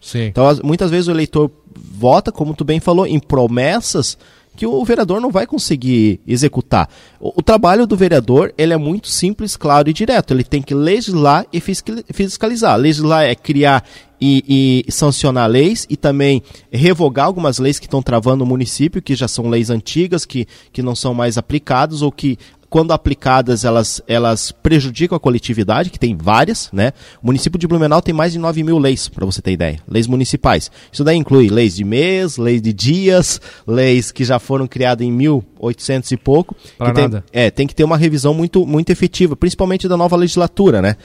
Sim. 0.02 0.24
Então, 0.24 0.46
muitas 0.64 0.92
vezes 0.92 1.08
o 1.08 1.12
eleitor 1.12 1.50
vota, 1.74 2.32
como 2.32 2.56
tu 2.56 2.66
bem 2.66 2.80
falou, 2.80 3.06
em 3.06 3.20
promessas 3.20 4.18
que 4.56 4.66
o 4.66 4.84
vereador 4.86 5.20
não 5.20 5.32
vai 5.32 5.46
conseguir 5.46 6.20
executar. 6.28 6.88
O, 7.20 7.40
o, 7.40 7.42
trabalho 7.42 7.88
do 7.88 7.96
vereador 7.96 8.54
ele 8.58 8.74
é 8.74 8.78
muito 8.78 9.08
simples, 9.08 9.58
claro 9.58 9.90
e 9.90 9.94
direto. 9.94 10.34
Ele 10.34 10.44
tem 10.44 10.62
que 10.62 10.76
legislar 10.76 11.46
e 11.52 11.60
fiscalizar. 11.60 12.78
Legislar 12.78 13.24
é 13.24 13.36
criar 13.36 13.84
e, 14.22 14.84
e, 14.88 14.92
sancionar 14.92 15.50
leis 15.50 15.86
e 15.90 15.98
também 15.98 16.42
revogar 16.72 17.26
algumas 17.26 17.60
leis 17.60 17.80
que 17.80 17.88
estão 17.88 18.02
travando 18.02 18.44
o 18.44 18.48
município, 18.48 19.02
que 19.02 19.16
já 19.16 19.28
são 19.28 19.50
leis 19.50 19.70
antigas, 19.70 20.26
que, 20.26 20.48
que 20.72 20.82
não 20.82 20.96
são 20.96 21.14
mais 21.14 21.38
aplicadas 21.38 22.02
ou 22.02 22.12
que 22.12 22.38
quando 22.74 22.92
aplicadas, 22.92 23.64
elas, 23.64 24.02
elas 24.08 24.52
prejudicam 24.52 25.16
a 25.16 25.20
coletividade, 25.20 25.92
que 25.92 26.00
tem 26.00 26.18
várias, 26.18 26.72
né? 26.74 26.92
O 27.22 27.28
município 27.28 27.60
de 27.60 27.68
Blumenau 27.68 28.02
tem 28.02 28.16
mais 28.16 28.34
de 28.34 28.40
9 28.40 28.64
mil 28.64 28.80
leis, 28.80 29.08
para 29.08 29.28
você 29.28 29.44
ter 29.44 29.52
ideia. 29.52 29.78
Leis 29.88 30.08
municipais. 30.08 30.72
Isso 30.92 31.04
daí 31.04 31.16
inclui 31.16 31.50
leis 31.50 31.76
de 31.76 31.84
mês, 31.84 32.36
leis 32.36 32.64
de 32.64 32.74
dias, 32.74 33.40
leis 33.68 34.12
que 34.12 34.26
já 34.26 34.40
foram 34.40 34.66
criadas 34.66 35.06
em 35.06 35.12
1800 35.12 36.14
e 36.14 36.18
pouco. 36.18 36.56
Para 36.76 36.94
nada. 36.94 37.24
Tem, 37.32 37.44
é, 37.44 37.52
tem 37.52 37.68
que 37.68 37.76
ter 37.76 37.84
uma 37.84 37.96
revisão 37.96 38.34
muito, 38.34 38.66
muito 38.66 38.90
efetiva, 38.90 39.36
principalmente 39.36 39.88
da 39.88 39.96
nova 39.96 40.16
legislatura, 40.16 40.82
né? 40.82 40.96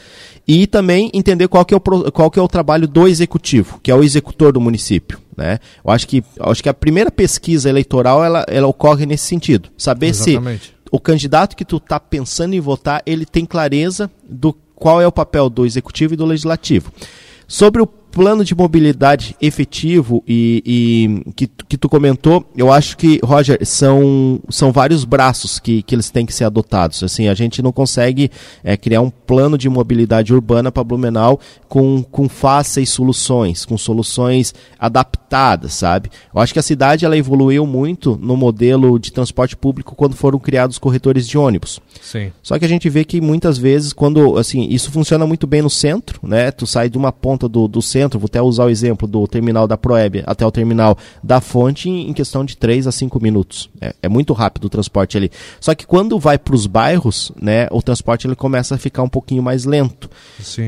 E 0.47 0.67
também 0.67 1.11
entender 1.13 1.49
qual 1.49 1.67
que, 1.67 1.75
é 1.75 1.77
o, 1.77 1.81
qual 2.11 2.31
que 2.31 2.39
é 2.39 2.43
o 2.43 2.49
trabalho 2.49 2.89
do 2.89 3.07
executivo, 3.07 3.79
que 3.83 3.91
é 3.91 3.95
o 3.95 4.03
executor 4.03 4.55
do 4.55 4.61
município. 4.63 5.19
Né? 5.39 5.61
Eu 5.85 5.93
acho 5.93 6.09
que, 6.09 6.25
acho 6.41 6.61
que 6.61 6.69
a 6.69 6.75
primeira 6.75 7.13
pesquisa 7.13 7.69
eleitoral 7.69 8.25
ela, 8.25 8.45
ela 8.49 8.67
ocorre 8.67 9.07
nesse 9.07 9.27
sentido. 9.27 9.69
Saber 9.79 10.09
Exatamente. 10.09 10.65
se 10.65 10.73
o 10.91 11.01
candidato 11.01 11.57
que 11.57 11.65
tu 11.65 11.77
está 11.77 11.99
pensando 12.01 12.55
em 12.55 12.61
votar, 12.61 13.03
ele 13.05 13.27
tem 13.27 13.45
clareza 13.45 14.11
do 14.29 14.53
qual 14.75 15.01
é 15.01 15.07
o 15.07 15.13
papel 15.13 15.51
do 15.51 15.67
executivo 15.67 16.15
e 16.15 16.17
do 16.17 16.25
legislativo. 16.25 16.93
Sobre 17.47 17.83
o 17.83 17.87
plano 18.11 18.45
de 18.45 18.55
mobilidade 18.55 19.37
efetivo 19.41 20.23
e, 20.27 20.63
e, 20.67 21.33
que, 21.33 21.47
que 21.47 21.77
tu 21.77 21.89
comentou, 21.89 22.45
eu 22.57 22.73
acho 22.73 22.97
que, 22.97 23.21
Roger, 23.23 23.65
são, 23.65 24.41
são 24.49 24.73
vários 24.73 25.05
braços 25.05 25.59
que, 25.59 25.83
que 25.83 25.95
eles 25.95 26.11
têm 26.11 26.27
que 26.27 26.35
ser 26.35 26.45
adotados. 26.45 27.03
Assim, 27.03 27.29
a 27.29 27.35
gente 27.35 27.63
não 27.63 27.71
consegue 27.71 28.31
é, 28.65 28.77
criar 28.77 29.03
um 29.03 29.11
plano 29.11 29.57
de 29.57 29.69
mobilidade 29.69 30.35
urbana 30.35 30.73
para 30.73 30.83
Blumenau 30.83 31.39
com, 31.69 32.03
com 32.03 32.29
fáceis 32.29 32.89
soluções, 32.91 33.65
com 33.65 33.77
soluções 33.77 34.55
adaptadas, 34.79 35.75
sabe? 35.75 36.11
Eu 36.35 36.41
acho 36.41 36.53
que 36.53 36.59
a 36.59 36.63
cidade 36.63 37.05
ela 37.05 37.17
evoluiu 37.17 37.67
muito 37.67 38.19
no 38.21 38.37
modelo 38.37 38.99
de 38.99 39.13
transporte 39.13 39.57
público 39.57 39.95
quando 39.95 40.17
foram 40.17 40.39
criados 40.39 40.79
corretores 40.79 41.27
de 41.29 41.37
ônibus. 41.37 41.81
Sim. 42.01 42.33
Só 42.43 42.59
que 42.59 42.65
a 42.65 42.69
gente 42.69 42.89
vê 42.89 43.05
que 43.05 43.21
muitas 43.21 43.59
vezes, 43.59 43.93
quando, 43.93 44.39
assim, 44.39 44.67
isso 44.71 44.91
funciona 44.91 45.27
muito 45.27 45.47
bem 45.47 45.63
no 45.63 45.71
centro, 45.71 46.21
né? 46.23 46.51
Tu 46.51 46.67
sai 46.67 46.89
de 46.89 46.97
uma 46.97 47.13
ponta 47.13 47.49
do, 47.49 47.69
do 47.69 47.83
centro 47.83 47.98
centro, 47.99 48.19
vou 48.19 48.27
até 48.27 48.41
usar 48.41 48.65
o 48.65 48.71
exemplo 48.71 49.09
do 49.09 49.27
terminal 49.27 49.67
da 49.67 49.77
Proeb 49.77 50.23
até 50.25 50.47
o 50.47 50.51
terminal 50.53 50.97
da 51.23 51.41
fonte 51.41 51.89
em 51.89 52.13
questão 52.13 52.45
de 52.45 52.57
3 52.57 52.87
a 52.87 52.93
5 52.93 53.21
minutos. 53.21 53.69
É, 53.81 53.95
é 54.05 54.09
muito 54.09 54.33
rápido 54.33 54.67
o 54.67 54.69
transporte 54.69 55.17
ali. 55.17 55.31
Só 55.61 55.75
que 55.75 55.87
quando 55.87 56.19
vai 56.19 56.39
para 56.39 56.55
os 56.55 56.67
bairros, 56.67 57.33
né, 57.41 57.67
o 57.73 57.83
transporte 57.83 58.27
ele 58.27 58.37
começa 58.37 58.77
a 58.77 58.79
ficar 58.79 59.03
um 59.03 59.09
pouquinho 59.09 59.43
mais 59.43 59.65
lento. 59.65 60.09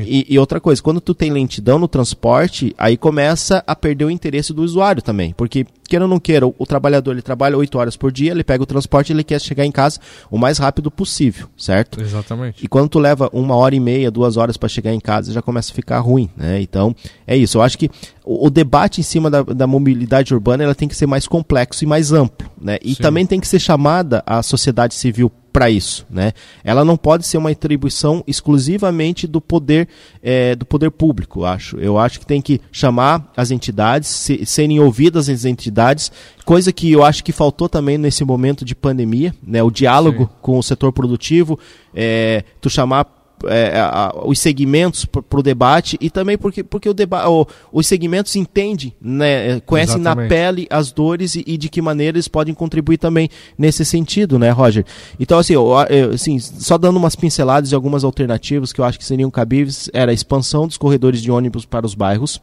E, 0.05 0.25
e, 0.29 0.37
outra 0.37 0.59
coisa, 0.59 0.81
quando 0.81 0.99
tu 0.99 1.13
tem 1.13 1.31
lentidão 1.31 1.79
no 1.79 1.87
transporte, 1.87 2.75
aí 2.77 2.97
começa 2.97 3.63
a 3.65 3.75
perder 3.75 4.05
o 4.05 4.11
interesse 4.11 4.53
do 4.53 4.61
usuário 4.61 5.01
também. 5.01 5.33
Porque 5.33 5.65
queira 5.91 6.05
ou 6.05 6.09
não 6.09 6.19
queira, 6.19 6.47
o, 6.47 6.55
o, 6.57 6.65
trabalhador 6.65 7.11
ele 7.11 7.21
trabalha 7.21 7.57
8 7.57 7.77
horas 7.77 7.97
por 7.97 8.13
dia, 8.13 8.31
ele 8.31 8.45
pega 8.45 8.63
o 8.63 8.65
transporte 8.65 9.11
ele 9.11 9.25
quer 9.25 9.41
chegar 9.41 9.65
em 9.65 9.71
casa 9.71 9.99
o 10.29 10.37
mais 10.37 10.57
rápido 10.57 10.89
possível, 10.89 11.49
certo? 11.57 11.99
Exatamente. 11.99 12.63
E 12.63 12.67
quando 12.67 12.87
tu 12.87 12.97
leva 12.97 13.29
uma 13.33 13.55
hora 13.55 13.75
e 13.75 13.79
meia, 13.79 14.09
duas 14.09 14.37
horas 14.37 14.55
para 14.55 14.69
chegar 14.69 14.93
em 14.93 15.01
casa, 15.01 15.33
já 15.33 15.41
começa 15.41 15.73
a 15.73 15.75
ficar 15.75 15.99
ruim, 15.99 16.29
né? 16.37 16.61
Então, 16.61 16.95
é 17.27 17.35
isso. 17.35 17.57
Eu 17.57 17.61
acho 17.61 17.77
que 17.77 17.89
o, 18.23 18.47
o 18.47 18.49
debate 18.49 19.01
em 19.01 19.03
cima 19.03 19.29
da, 19.29 19.43
da, 19.43 19.67
mobilidade 19.67 20.33
urbana 20.33 20.63
ela 20.63 20.75
tem 20.75 20.87
que 20.87 20.95
ser 20.95 21.07
mais 21.07 21.27
complexo 21.27 21.83
e 21.83 21.87
mais 21.87 22.13
amplo, 22.13 22.49
né? 22.59 22.77
E 22.81 22.95
Sim. 22.95 23.01
também 23.01 23.25
tem 23.25 23.39
que 23.39 23.47
ser 23.47 23.59
chamada 23.59 24.23
a 24.25 24.41
sociedade 24.41 24.93
civil 24.93 25.29
para 25.51 25.69
isso, 25.69 26.05
né? 26.09 26.33
Ela 26.63 26.85
não 26.85 26.95
pode 26.95 27.25
ser 27.27 27.37
uma 27.37 27.49
atribuição 27.49 28.23
exclusivamente 28.25 29.27
do 29.27 29.41
poder 29.41 29.87
é, 30.23 30.55
do 30.55 30.65
poder 30.65 30.91
público, 30.91 31.43
acho. 31.45 31.77
Eu 31.77 31.97
acho 31.97 32.19
que 32.19 32.25
tem 32.25 32.41
que 32.41 32.61
chamar 32.71 33.31
as 33.35 33.51
entidades, 33.51 34.09
se, 34.09 34.45
serem 34.45 34.79
ouvidas 34.79 35.29
as 35.29 35.45
entidades, 35.45 36.11
coisa 36.45 36.71
que 36.71 36.91
eu 36.91 37.03
acho 37.03 37.23
que 37.23 37.31
faltou 37.31 37.67
também 37.67 37.97
nesse 37.97 38.23
momento 38.23 38.63
de 38.63 38.75
pandemia, 38.75 39.33
né? 39.41 39.61
O 39.61 39.71
diálogo 39.71 40.23
Sim. 40.23 40.29
com 40.41 40.57
o 40.57 40.63
setor 40.63 40.91
produtivo, 40.91 41.59
é, 41.93 42.43
tu 42.59 42.69
chamar 42.69 43.20
é, 43.47 43.79
a, 43.79 44.13
os 44.25 44.39
segmentos 44.39 45.05
para 45.05 45.39
o 45.39 45.43
debate 45.43 45.97
e 45.99 46.09
também 46.09 46.37
porque, 46.37 46.63
porque 46.63 46.89
o 46.89 46.93
deba 46.93 47.29
o, 47.29 47.45
os 47.71 47.87
segmentos 47.87 48.35
entendem, 48.35 48.93
né, 49.01 49.59
conhecem 49.61 49.99
Exatamente. 49.99 50.23
na 50.23 50.29
pele 50.29 50.67
as 50.69 50.91
dores 50.91 51.35
e, 51.35 51.43
e, 51.45 51.57
de 51.57 51.69
que 51.69 51.81
maneira 51.81 52.17
eles 52.17 52.27
podem 52.27 52.53
contribuir 52.53 52.97
também 52.97 53.29
nesse 53.57 53.85
sentido, 53.85 54.37
né, 54.37 54.49
Roger? 54.49 54.85
Então, 55.19 55.39
assim, 55.39 55.53
eu, 55.53 55.71
eu, 55.89 56.11
assim, 56.11 56.39
só 56.39 56.77
dando 56.77 56.97
umas 56.97 57.15
pinceladas 57.15 57.71
e 57.71 57.75
algumas 57.75 58.03
alternativas 58.03 58.73
que 58.73 58.81
eu 58.81 58.85
acho 58.85 58.97
que 58.97 59.05
seriam 59.05 59.31
cabíveis, 59.31 59.89
era 59.93 60.11
a 60.11 60.13
expansão 60.13 60.67
dos 60.67 60.77
corredores 60.77 61.21
de 61.21 61.31
ônibus 61.31 61.65
para 61.65 61.85
os 61.85 61.95
bairros, 61.95 62.41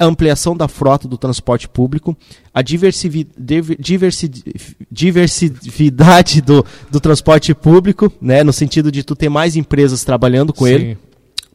a 0.00 0.06
ampliação 0.06 0.56
da 0.56 0.66
frota 0.66 1.06
do 1.06 1.18
transporte 1.18 1.68
público, 1.68 2.16
a 2.54 2.62
diversi 2.62 3.28
diversi 3.78 4.30
diversidade 4.90 6.40
do, 6.40 6.64
do 6.90 6.98
transporte 6.98 7.54
público, 7.54 8.10
né, 8.20 8.42
no 8.42 8.52
sentido 8.52 8.90
de 8.90 9.02
tu 9.02 9.14
ter 9.14 9.28
mais 9.28 9.56
empresas 9.56 10.02
trabalhando 10.02 10.52
com 10.54 10.64
Sim. 10.64 10.72
ele 10.72 10.98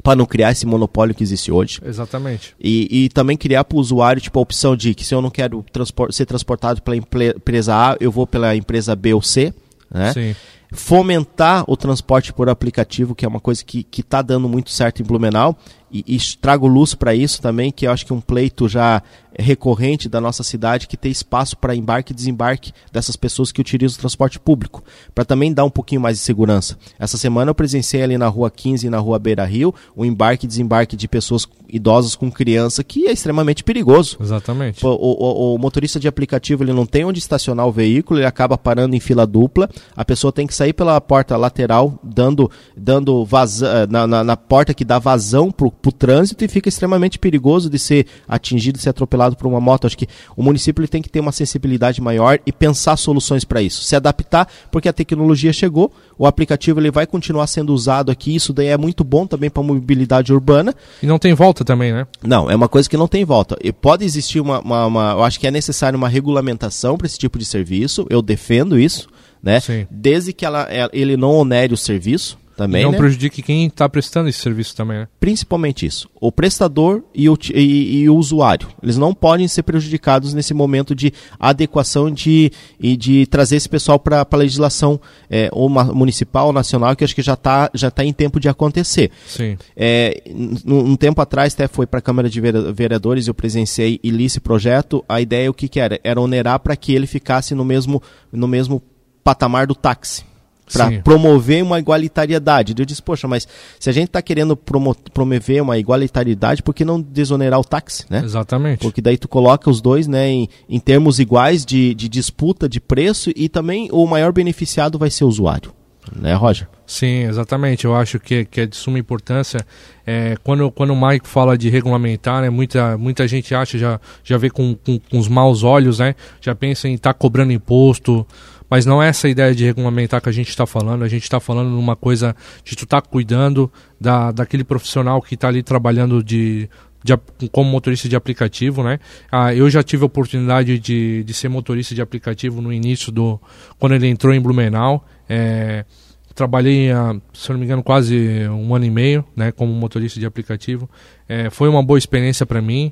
para 0.03 0.15
não 0.15 0.27
criar 0.27 0.51
esse 0.51 0.67
monopólio 0.67 1.15
que 1.15 1.23
existe 1.23 1.51
hoje. 1.51 1.81
Exatamente. 1.83 2.55
E, 2.61 3.05
e 3.05 3.09
também 3.09 3.35
criar 3.35 3.63
para 3.63 3.75
o 3.75 3.79
usuário 3.79 4.21
tipo, 4.21 4.37
a 4.37 4.41
opção 4.43 4.75
de 4.75 4.93
que 4.93 5.03
se 5.03 5.15
eu 5.15 5.21
não 5.21 5.31
quero 5.31 5.65
transpor 5.73 6.13
ser 6.13 6.27
transportado 6.27 6.79
pela 6.83 6.95
empresa 6.95 7.73
A, 7.75 7.97
eu 7.99 8.11
vou 8.11 8.27
pela 8.27 8.55
empresa 8.55 8.95
B 8.95 9.15
ou 9.15 9.21
C. 9.23 9.51
Né? 9.91 10.13
Sim 10.13 10.35
fomentar 10.75 11.63
o 11.67 11.77
transporte 11.77 12.33
por 12.33 12.49
aplicativo, 12.49 13.15
que 13.15 13.25
é 13.25 13.27
uma 13.27 13.39
coisa 13.39 13.63
que 13.63 13.85
está 13.97 14.21
dando 14.21 14.47
muito 14.47 14.69
certo 14.69 15.01
em 15.01 15.05
Blumenau, 15.05 15.57
e, 15.91 16.03
e 16.07 16.19
trago 16.41 16.67
luz 16.67 16.93
para 16.93 17.15
isso 17.15 17.41
também, 17.41 17.71
que 17.71 17.87
eu 17.87 17.91
acho 17.91 18.05
que 18.05 18.11
é 18.11 18.15
um 18.15 18.19
pleito 18.19 18.67
já 18.67 19.01
recorrente 19.37 20.09
da 20.09 20.19
nossa 20.19 20.43
cidade, 20.43 20.87
que 20.87 20.97
tem 20.97 21.11
espaço 21.11 21.57
para 21.57 21.75
embarque 21.75 22.11
e 22.11 22.15
desembarque 22.15 22.73
dessas 22.91 23.15
pessoas 23.15 23.51
que 23.51 23.61
utilizam 23.61 23.95
o 23.95 23.99
transporte 23.99 24.39
público, 24.39 24.83
para 25.13 25.23
também 25.23 25.53
dar 25.53 25.63
um 25.63 25.69
pouquinho 25.69 26.01
mais 26.01 26.17
de 26.17 26.23
segurança. 26.23 26.77
Essa 26.99 27.17
semana 27.17 27.51
eu 27.51 27.55
presenciei 27.55 28.03
ali 28.03 28.17
na 28.17 28.27
Rua 28.27 28.51
15 28.51 28.87
e 28.87 28.89
na 28.89 28.97
Rua 28.97 29.19
Beira 29.19 29.45
Rio, 29.45 29.73
o 29.95 30.03
embarque 30.03 30.45
e 30.45 30.49
desembarque 30.49 30.97
de 30.97 31.07
pessoas 31.07 31.47
idosas 31.75 32.15
com 32.15 32.31
criança, 32.31 32.83
que 32.83 33.07
é 33.07 33.11
extremamente 33.11 33.63
perigoso. 33.63 34.17
Exatamente. 34.21 34.85
O, 34.85 34.89
o, 34.89 35.55
o, 35.55 35.57
motorista 35.57 35.99
de 35.99 36.07
aplicativo 36.07 36.63
ele 36.63 36.71
não 36.71 36.85
tem 36.85 37.03
onde 37.03 37.19
estacionar 37.19 37.67
o 37.67 37.71
veículo, 37.71 38.19
ele 38.19 38.25
acaba 38.25 38.57
parando 38.57 38.95
em 38.95 38.99
fila 38.99 39.27
dupla, 39.27 39.69
a 39.95 40.05
pessoa 40.05 40.31
tem 40.31 40.47
que 40.47 40.55
sair 40.55 40.71
pela 40.71 40.99
porta 41.01 41.35
lateral, 41.35 41.99
dando, 42.01 42.49
dando 42.77 43.25
vazão, 43.25 43.69
eh, 43.69 43.87
na, 43.87 44.07
na, 44.07 44.23
na 44.23 44.37
porta 44.37 44.73
que 44.73 44.85
dá 44.85 44.99
vazão 44.99 45.51
para 45.51 45.67
o 45.67 45.91
trânsito 45.91 46.45
e 46.45 46.47
fica 46.47 46.69
extremamente 46.69 47.19
perigoso 47.19 47.69
de 47.69 47.77
ser 47.77 48.07
atingido, 48.27 48.77
de 48.77 48.83
ser 48.83 48.89
atropelado 48.89 49.35
por 49.35 49.47
uma 49.47 49.59
moto. 49.59 49.85
Acho 49.85 49.97
que 49.97 50.07
o 50.35 50.41
município 50.41 50.81
ele 50.81 50.87
tem 50.87 51.01
que 51.01 51.09
ter 51.09 51.19
uma 51.19 51.31
sensibilidade 51.31 52.01
maior 52.01 52.39
e 52.45 52.51
pensar 52.51 52.95
soluções 52.95 53.43
para 53.43 53.61
isso. 53.61 53.83
Se 53.83 53.95
adaptar, 53.95 54.47
porque 54.71 54.87
a 54.87 54.93
tecnologia 54.93 55.51
chegou, 55.51 55.91
o 56.17 56.25
aplicativo 56.25 56.79
ele 56.79 56.91
vai 56.91 57.05
continuar 57.05 57.47
sendo 57.47 57.73
usado 57.73 58.11
aqui, 58.11 58.35
isso 58.35 58.53
daí 58.53 58.67
é 58.67 58.77
muito 58.77 59.03
bom 59.03 59.27
também 59.27 59.49
para 59.49 59.61
a 59.61 59.65
mobilidade 59.65 60.33
urbana. 60.33 60.73
E 61.01 61.05
não 61.05 61.19
tem 61.19 61.33
volta 61.33 61.63
também, 61.63 61.91
né? 61.91 62.07
Não, 62.23 62.49
é 62.49 62.55
uma 62.55 62.69
coisa 62.69 62.89
que 62.89 62.97
não 62.97 63.07
tem 63.07 63.25
volta. 63.25 63.57
E 63.63 63.71
pode 63.71 64.05
existir 64.05 64.39
uma, 64.39 64.59
uma, 64.59 64.85
uma 64.85 65.11
eu 65.11 65.23
acho 65.23 65.39
que 65.39 65.47
é 65.47 65.51
necessário 65.51 65.97
uma 65.97 66.09
regulamentação 66.09 66.97
para 66.97 67.07
esse 67.07 67.17
tipo 67.17 67.37
de 67.37 67.45
serviço, 67.45 68.05
eu 68.09 68.21
defendo 68.21 68.79
isso, 68.79 69.07
né? 69.41 69.59
Sim. 69.59 69.87
Desde 69.89 70.33
que 70.33 70.45
ela, 70.45 70.67
ele 70.91 71.17
não 71.17 71.31
onere 71.31 71.73
o 71.73 71.77
serviço, 71.77 72.37
também. 72.55 72.81
E 72.81 72.83
não 72.85 72.91
né? 72.91 72.97
prejudique 72.97 73.41
quem 73.41 73.67
está 73.67 73.87
prestando 73.87 74.29
esse 74.29 74.39
serviço 74.39 74.75
também, 74.75 74.99
né? 74.99 75.07
Principalmente 75.19 75.85
isso. 75.85 76.09
O 76.19 76.31
prestador 76.31 77.03
e 77.13 77.29
o, 77.29 77.37
e, 77.53 78.01
e 78.01 78.09
o 78.09 78.15
usuário. 78.15 78.67
Eles 78.81 78.97
não 78.97 79.13
podem 79.13 79.47
ser 79.47 79.63
prejudicados 79.63 80.33
nesse 80.33 80.53
momento 80.53 80.95
de 80.95 81.13
adequação 81.39 82.09
de, 82.09 82.51
e 82.79 82.95
de 82.95 83.25
trazer 83.25 83.57
esse 83.57 83.69
pessoal 83.69 83.99
para 83.99 84.25
a 84.29 84.35
legislação 84.35 84.99
é, 85.29 85.49
ou 85.51 85.69
municipal 85.69 86.47
ou 86.47 86.53
nacional, 86.53 86.95
que 86.95 87.03
acho 87.03 87.15
que 87.15 87.21
já 87.21 87.33
está 87.33 87.69
já 87.73 87.91
tá 87.91 88.03
em 88.03 88.13
tempo 88.13 88.39
de 88.39 88.47
acontecer. 88.47 89.11
Sim. 89.27 89.57
É, 89.75 90.21
um, 90.65 90.91
um 90.91 90.95
tempo 90.95 91.21
atrás, 91.21 91.53
até 91.53 91.67
foi 91.67 91.85
para 91.85 91.99
a 91.99 92.01
Câmara 92.01 92.29
de 92.29 92.39
Vereadores, 92.39 93.27
eu 93.27 93.33
presenciei 93.33 93.99
e 94.03 94.09
li 94.09 94.25
esse 94.25 94.39
projeto. 94.39 95.03
A 95.07 95.19
ideia, 95.19 95.49
o 95.49 95.53
que, 95.53 95.67
que 95.67 95.79
era? 95.79 95.99
Era 96.03 96.21
onerar 96.21 96.59
para 96.59 96.75
que 96.75 96.93
ele 96.93 97.07
ficasse 97.07 97.53
no 97.53 97.65
mesmo, 97.65 98.01
no 98.31 98.47
mesmo 98.47 98.81
patamar 99.23 99.67
do 99.67 99.75
táxi 99.75 100.23
para 100.71 101.01
promover 101.01 101.63
uma 101.63 101.79
igualitariedade. 101.79 102.73
Eu 102.77 102.85
disse, 102.85 103.01
poxa, 103.01 103.27
mas 103.27 103.47
se 103.79 103.89
a 103.89 103.93
gente 103.93 104.07
está 104.07 104.21
querendo 104.21 104.55
promover 104.55 105.61
uma 105.61 105.77
igualitariedade, 105.77 106.63
por 106.63 106.73
que 106.73 106.83
não 106.83 107.01
desonerar 107.01 107.59
o 107.59 107.63
táxi, 107.63 108.05
né? 108.09 108.21
Exatamente. 108.23 108.79
Porque 108.79 109.01
daí 109.01 109.17
tu 109.17 109.27
coloca 109.27 109.69
os 109.69 109.81
dois, 109.81 110.07
né, 110.07 110.27
em, 110.27 110.49
em 110.67 110.79
termos 110.79 111.19
iguais 111.19 111.65
de, 111.65 111.93
de 111.93 112.09
disputa 112.09 112.67
de 112.67 112.79
preço 112.79 113.31
e 113.35 113.47
também 113.47 113.89
o 113.91 114.05
maior 114.05 114.31
beneficiado 114.31 114.97
vai 114.97 115.09
ser 115.09 115.23
o 115.23 115.27
usuário. 115.27 115.71
né, 116.15 116.33
Roger? 116.33 116.67
Sim, 116.85 117.23
exatamente. 117.23 117.85
Eu 117.85 117.95
acho 117.95 118.19
que, 118.19 118.45
que 118.45 118.61
é 118.61 118.65
de 118.65 118.75
suma 118.75 118.99
importância. 118.99 119.59
É, 120.05 120.35
quando, 120.43 120.69
quando 120.71 120.93
o 120.93 121.07
Mike 121.07 121.27
fala 121.27 121.57
de 121.57 121.69
regulamentar, 121.69 122.41
né, 122.41 122.49
muita, 122.49 122.97
muita 122.97 123.27
gente 123.27 123.55
acha, 123.55 123.77
já, 123.77 123.99
já 124.23 124.37
vê 124.37 124.49
com, 124.49 124.75
com, 124.75 124.99
com 124.99 125.17
os 125.17 125.27
maus 125.27 125.63
olhos, 125.63 125.99
né? 125.99 126.15
Já 126.39 126.53
pensa 126.53 126.87
em 126.87 126.93
estar 126.93 127.13
tá 127.13 127.17
cobrando 127.17 127.51
imposto. 127.51 128.25
Mas 128.69 128.85
não 128.85 129.01
é 129.01 129.07
essa 129.07 129.29
ideia 129.29 129.53
de 129.53 129.65
regulamentar 129.65 130.21
que 130.21 130.29
a 130.29 130.31
gente 130.31 130.49
está 130.49 130.65
falando. 130.65 131.03
A 131.03 131.07
gente 131.07 131.23
está 131.23 131.39
falando 131.39 131.69
numa 131.69 131.95
coisa 131.95 132.35
de 132.63 132.75
tu 132.75 132.83
estar 132.83 133.01
tá 133.01 133.07
cuidando 133.07 133.71
da, 133.99 134.31
daquele 134.31 134.63
profissional 134.63 135.21
que 135.21 135.35
está 135.35 135.47
ali 135.47 135.61
trabalhando 135.61 136.23
de, 136.23 136.69
de, 137.03 137.17
como 137.51 137.69
motorista 137.69 138.09
de 138.09 138.15
aplicativo, 138.15 138.83
né? 138.83 138.99
Ah, 139.31 139.53
eu 139.53 139.69
já 139.69 139.83
tive 139.83 140.03
a 140.03 140.07
oportunidade 140.07 140.79
de, 140.79 141.23
de 141.23 141.33
ser 141.33 141.49
motorista 141.49 141.93
de 141.93 142.01
aplicativo 142.01 142.61
no 142.61 142.73
início 142.73 143.11
do 143.11 143.39
quando 143.77 143.93
ele 143.93 144.07
entrou 144.07 144.33
em 144.33 144.41
Blumenau. 144.41 145.05
É, 145.29 145.85
trabalhei, 146.33 146.91
ah, 146.91 147.15
se 147.33 147.51
não 147.51 147.59
me 147.59 147.65
engano, 147.65 147.83
quase 147.83 148.47
um 148.49 148.75
ano 148.75 148.85
e 148.85 148.89
meio, 148.89 149.23
né, 149.35 149.51
como 149.51 149.71
motorista 149.71 150.19
de 150.19 150.25
aplicativo. 150.25 150.89
É, 151.29 151.49
foi 151.49 151.69
uma 151.69 151.83
boa 151.83 151.97
experiência 151.97 152.45
para 152.45 152.61
mim. 152.61 152.91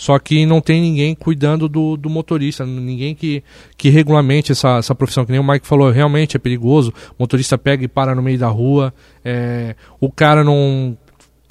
Só 0.00 0.18
que 0.18 0.46
não 0.46 0.62
tem 0.62 0.80
ninguém 0.80 1.14
cuidando 1.14 1.68
do, 1.68 1.94
do 1.94 2.08
motorista, 2.08 2.64
ninguém 2.64 3.14
que, 3.14 3.44
que 3.76 3.90
regulamente 3.90 4.50
essa, 4.50 4.78
essa 4.78 4.94
profissão. 4.94 5.26
Que 5.26 5.32
nem 5.32 5.38
o 5.38 5.44
Mike 5.44 5.66
falou, 5.66 5.90
realmente 5.90 6.38
é 6.38 6.40
perigoso. 6.40 6.90
O 7.10 7.16
motorista 7.18 7.58
pega 7.58 7.84
e 7.84 7.88
para 7.88 8.14
no 8.14 8.22
meio 8.22 8.38
da 8.38 8.48
rua. 8.48 8.94
É, 9.22 9.76
o 10.00 10.10
cara 10.10 10.42
não 10.42 10.96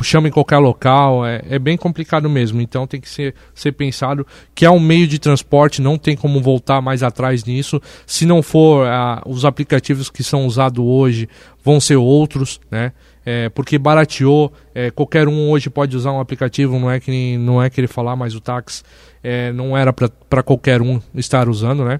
chama 0.01 0.29
em 0.29 0.31
qualquer 0.31 0.57
local, 0.57 1.23
é, 1.23 1.43
é, 1.47 1.59
bem 1.59 1.77
complicado 1.77 2.27
mesmo. 2.27 2.59
Então 2.59 2.87
tem 2.87 2.99
que 2.99 3.07
ser, 3.07 3.35
ser 3.53 3.71
pensado 3.73 4.25
que 4.55 4.65
é 4.65 4.71
um 4.71 4.79
meio 4.79 5.05
de 5.05 5.19
transporte, 5.19 5.79
não 5.79 5.95
tem 5.95 6.15
como 6.15 6.41
voltar 6.41 6.81
mais 6.81 7.03
atrás 7.03 7.43
nisso. 7.43 7.79
Se 8.07 8.25
não 8.25 8.41
for 8.41 8.87
ah, 8.87 9.21
os 9.27 9.45
aplicativos 9.45 10.09
que 10.09 10.23
são 10.23 10.47
usados 10.47 10.83
hoje, 10.83 11.29
vão 11.63 11.79
ser 11.79 11.97
outros, 11.97 12.59
né? 12.71 12.93
É, 13.25 13.49
porque 13.49 13.77
barateou, 13.77 14.51
é, 14.73 14.89
qualquer 14.91 15.27
um 15.27 15.49
hoje 15.49 15.69
pode 15.69 15.95
usar 15.95 16.11
um 16.11 16.19
aplicativo, 16.19 16.79
não 16.79 16.89
é 16.89 16.99
que 16.99 17.37
não 17.37 17.61
é 17.61 17.69
que 17.69 17.79
ele 17.79 17.87
falar, 17.87 18.15
mas 18.15 18.33
o 18.33 18.39
táxi 18.39 18.83
é, 19.23 19.51
não 19.51 19.77
era 19.77 19.93
para 19.93 20.41
qualquer 20.41 20.81
um 20.81 21.01
estar 21.13 21.49
usando, 21.49 21.83
né? 21.83 21.99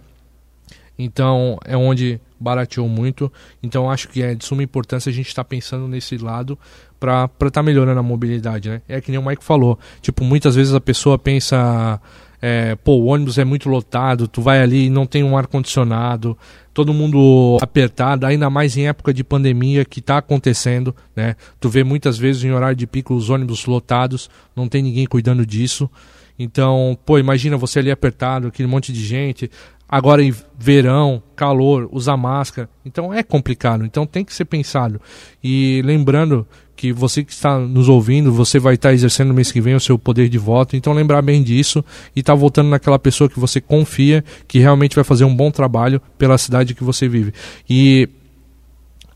Então 0.98 1.58
é 1.66 1.78
onde 1.78 2.20
barateou 2.40 2.88
muito. 2.88 3.32
Então 3.62 3.90
acho 3.90 4.08
que 4.10 4.22
é 4.22 4.36
de 4.36 4.46
suma 4.46 4.64
importância 4.64 5.10
a 5.10 5.14
gente 5.14 5.28
estar 5.28 5.44
tá 5.44 5.50
pensando 5.50 5.88
nesse 5.88 6.18
lado 6.18 6.58
para 7.00 7.26
estar 7.26 7.52
tá 7.52 7.64
melhorando 7.64 8.00
a 8.00 8.04
mobilidade, 8.04 8.70
né? 8.70 8.82
É 8.88 9.00
que 9.00 9.12
nem 9.12 9.20
o 9.20 9.26
Mike 9.26 9.44
falou. 9.44 9.80
Tipo, 10.02 10.24
muitas 10.24 10.56
vezes 10.56 10.74
a 10.74 10.82
pessoa 10.82 11.18
pensa, 11.18 12.02
é, 12.42 12.76
pô, 12.76 12.94
o 12.94 13.06
ônibus 13.06 13.38
é 13.38 13.44
muito 13.44 13.70
lotado, 13.70 14.28
tu 14.28 14.42
vai 14.42 14.62
ali 14.62 14.86
e 14.86 14.90
não 14.90 15.06
tem 15.06 15.24
um 15.24 15.38
ar-condicionado, 15.38 16.38
todo 16.74 16.94
mundo 16.94 17.58
apertado, 17.62 18.26
ainda 18.26 18.50
mais 18.50 18.78
em 18.78 18.88
época 18.88 19.14
de 19.14 19.24
pandemia 19.24 19.84
que 19.84 20.00
está 20.00 20.18
acontecendo, 20.18 20.96
né? 21.16 21.36
Tu 21.60 21.70
vê 21.70 21.84
muitas 21.84 22.18
vezes 22.18 22.44
em 22.44 22.52
horário 22.52 22.76
de 22.76 22.88
pico 22.88 23.14
os 23.14 23.30
ônibus 23.30 23.66
lotados, 23.66 24.30
não 24.56 24.68
tem 24.68 24.82
ninguém 24.82 25.06
cuidando 25.06 25.46
disso. 25.46 25.90
Então, 26.38 26.98
pô, 27.06 27.20
imagina 27.20 27.58
você 27.58 27.80
ali 27.80 27.92
apertado, 27.92 28.48
aquele 28.48 28.68
monte 28.68 28.94
de 28.94 29.04
gente, 29.04 29.52
Agora 29.92 30.22
em 30.22 30.32
verão, 30.56 31.24
calor, 31.36 31.90
usar 31.92 32.16
máscara. 32.16 32.70
Então 32.86 33.12
é 33.12 33.24
complicado. 33.24 33.84
Então 33.84 34.06
tem 34.06 34.24
que 34.24 34.36
ser 34.36 34.46
pensado. 34.46 35.02
E 35.44 35.82
lembrando 35.84 36.48
que 36.80 36.94
você 36.94 37.26
que 37.26 37.34
está 37.34 37.60
nos 37.60 37.90
ouvindo, 37.90 38.32
você 38.32 38.58
vai 38.58 38.76
estar 38.76 38.94
exercendo 38.94 39.28
no 39.28 39.34
mês 39.34 39.52
que 39.52 39.60
vem 39.60 39.76
o 39.76 39.82
seu 39.82 40.00
poder 40.00 40.30
de 40.30 40.38
voto. 40.38 40.78
Então 40.78 40.94
lembrar 40.94 41.22
bem 41.22 41.44
disso 41.44 41.84
e 42.16 42.22
estar 42.22 42.32
tá 42.32 42.40
voltando 42.40 42.70
naquela 42.70 42.98
pessoa 42.98 43.30
que 43.30 43.38
você 43.38 43.60
confia, 43.60 44.24
que 44.48 44.60
realmente 44.60 44.96
vai 44.96 45.04
fazer 45.04 45.26
um 45.26 45.36
bom 45.36 45.52
trabalho 45.52 46.02
pela 46.18 46.38
cidade 46.38 46.74
que 46.74 46.82
você 46.82 47.10
vive. 47.10 47.34
E 47.70 48.08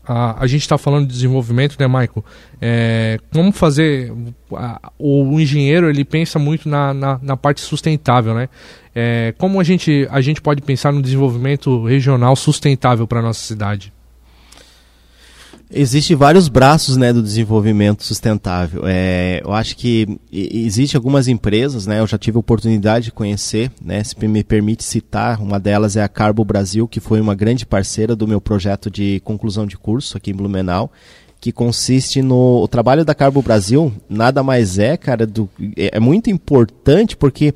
a, 0.06 0.42
a 0.42 0.46
gente 0.46 0.60
está 0.60 0.76
falando 0.76 1.06
de 1.06 1.14
desenvolvimento, 1.14 1.76
né, 1.80 1.88
Michael? 1.88 2.22
É, 2.60 3.18
como 3.32 3.50
fazer. 3.50 4.12
A, 4.52 4.92
o, 4.98 5.40
engenheiro 5.40 5.88
ele 5.88 6.04
pensa 6.04 6.38
muito 6.38 6.68
na, 6.68 6.92
na, 6.92 7.18
na 7.22 7.34
parte 7.34 7.62
sustentável, 7.62 8.34
né? 8.34 8.50
É, 8.94 9.34
como 9.38 9.58
a 9.58 9.64
gente, 9.64 10.06
a 10.10 10.20
gente 10.20 10.42
pode 10.42 10.60
pensar 10.60 10.92
no 10.92 11.00
desenvolvimento 11.00 11.82
regional 11.86 12.36
sustentável 12.36 13.06
para 13.06 13.20
a 13.20 13.22
nossa 13.22 13.40
cidade? 13.40 13.90
Existem 15.70 16.14
vários 16.14 16.48
braços 16.48 16.96
né, 16.96 17.12
do 17.12 17.22
desenvolvimento 17.22 18.04
sustentável. 18.04 18.82
É, 18.86 19.40
eu 19.42 19.52
acho 19.52 19.76
que 19.76 20.18
existe 20.30 20.96
algumas 20.96 21.26
empresas, 21.26 21.86
né, 21.86 22.00
eu 22.00 22.06
já 22.06 22.18
tive 22.18 22.36
a 22.36 22.40
oportunidade 22.40 23.06
de 23.06 23.12
conhecer, 23.12 23.72
né, 23.82 24.04
se 24.04 24.14
me 24.26 24.44
permite 24.44 24.84
citar, 24.84 25.40
uma 25.40 25.58
delas 25.58 25.96
é 25.96 26.02
a 26.02 26.08
Carbo 26.08 26.44
Brasil, 26.44 26.86
que 26.86 27.00
foi 27.00 27.20
uma 27.20 27.34
grande 27.34 27.64
parceira 27.66 28.14
do 28.14 28.28
meu 28.28 28.40
projeto 28.40 28.90
de 28.90 29.20
conclusão 29.24 29.66
de 29.66 29.76
curso 29.76 30.16
aqui 30.16 30.30
em 30.30 30.34
Blumenau, 30.34 30.92
que 31.40 31.50
consiste 31.50 32.22
no 32.22 32.62
o 32.62 32.68
trabalho 32.68 33.04
da 33.04 33.14
Carbo 33.14 33.42
Brasil, 33.42 33.92
nada 34.08 34.42
mais 34.42 34.78
é, 34.78 34.96
cara, 34.96 35.26
do, 35.26 35.48
é, 35.76 35.96
é 35.96 36.00
muito 36.00 36.30
importante 36.30 37.16
porque 37.16 37.52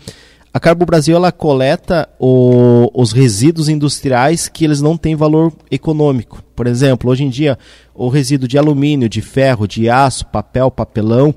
a 0.53 0.59
Carbo 0.59 0.87
Brasil 0.87 1.15
ela 1.17 1.31
coleta 1.31 2.09
o, 2.19 2.91
os 2.95 3.13
resíduos 3.13 3.69
industriais 3.69 4.49
que 4.49 4.65
eles 4.65 4.81
não 4.81 4.97
têm 4.97 5.15
valor 5.15 5.53
econômico. 5.71 6.43
Por 6.57 6.67
exemplo, 6.67 7.11
hoje 7.11 7.25
em 7.25 7.31
dia, 7.31 7.59
o 7.95 8.09
resíduo 8.09 8.49
de 8.49 8.59
alumínio, 8.59 9.09
de 9.09 9.21
ferro, 9.21 9.69
de 9.69 9.89
aço, 9.89 10.27
papel, 10.27 10.71
papelão, 10.71 11.35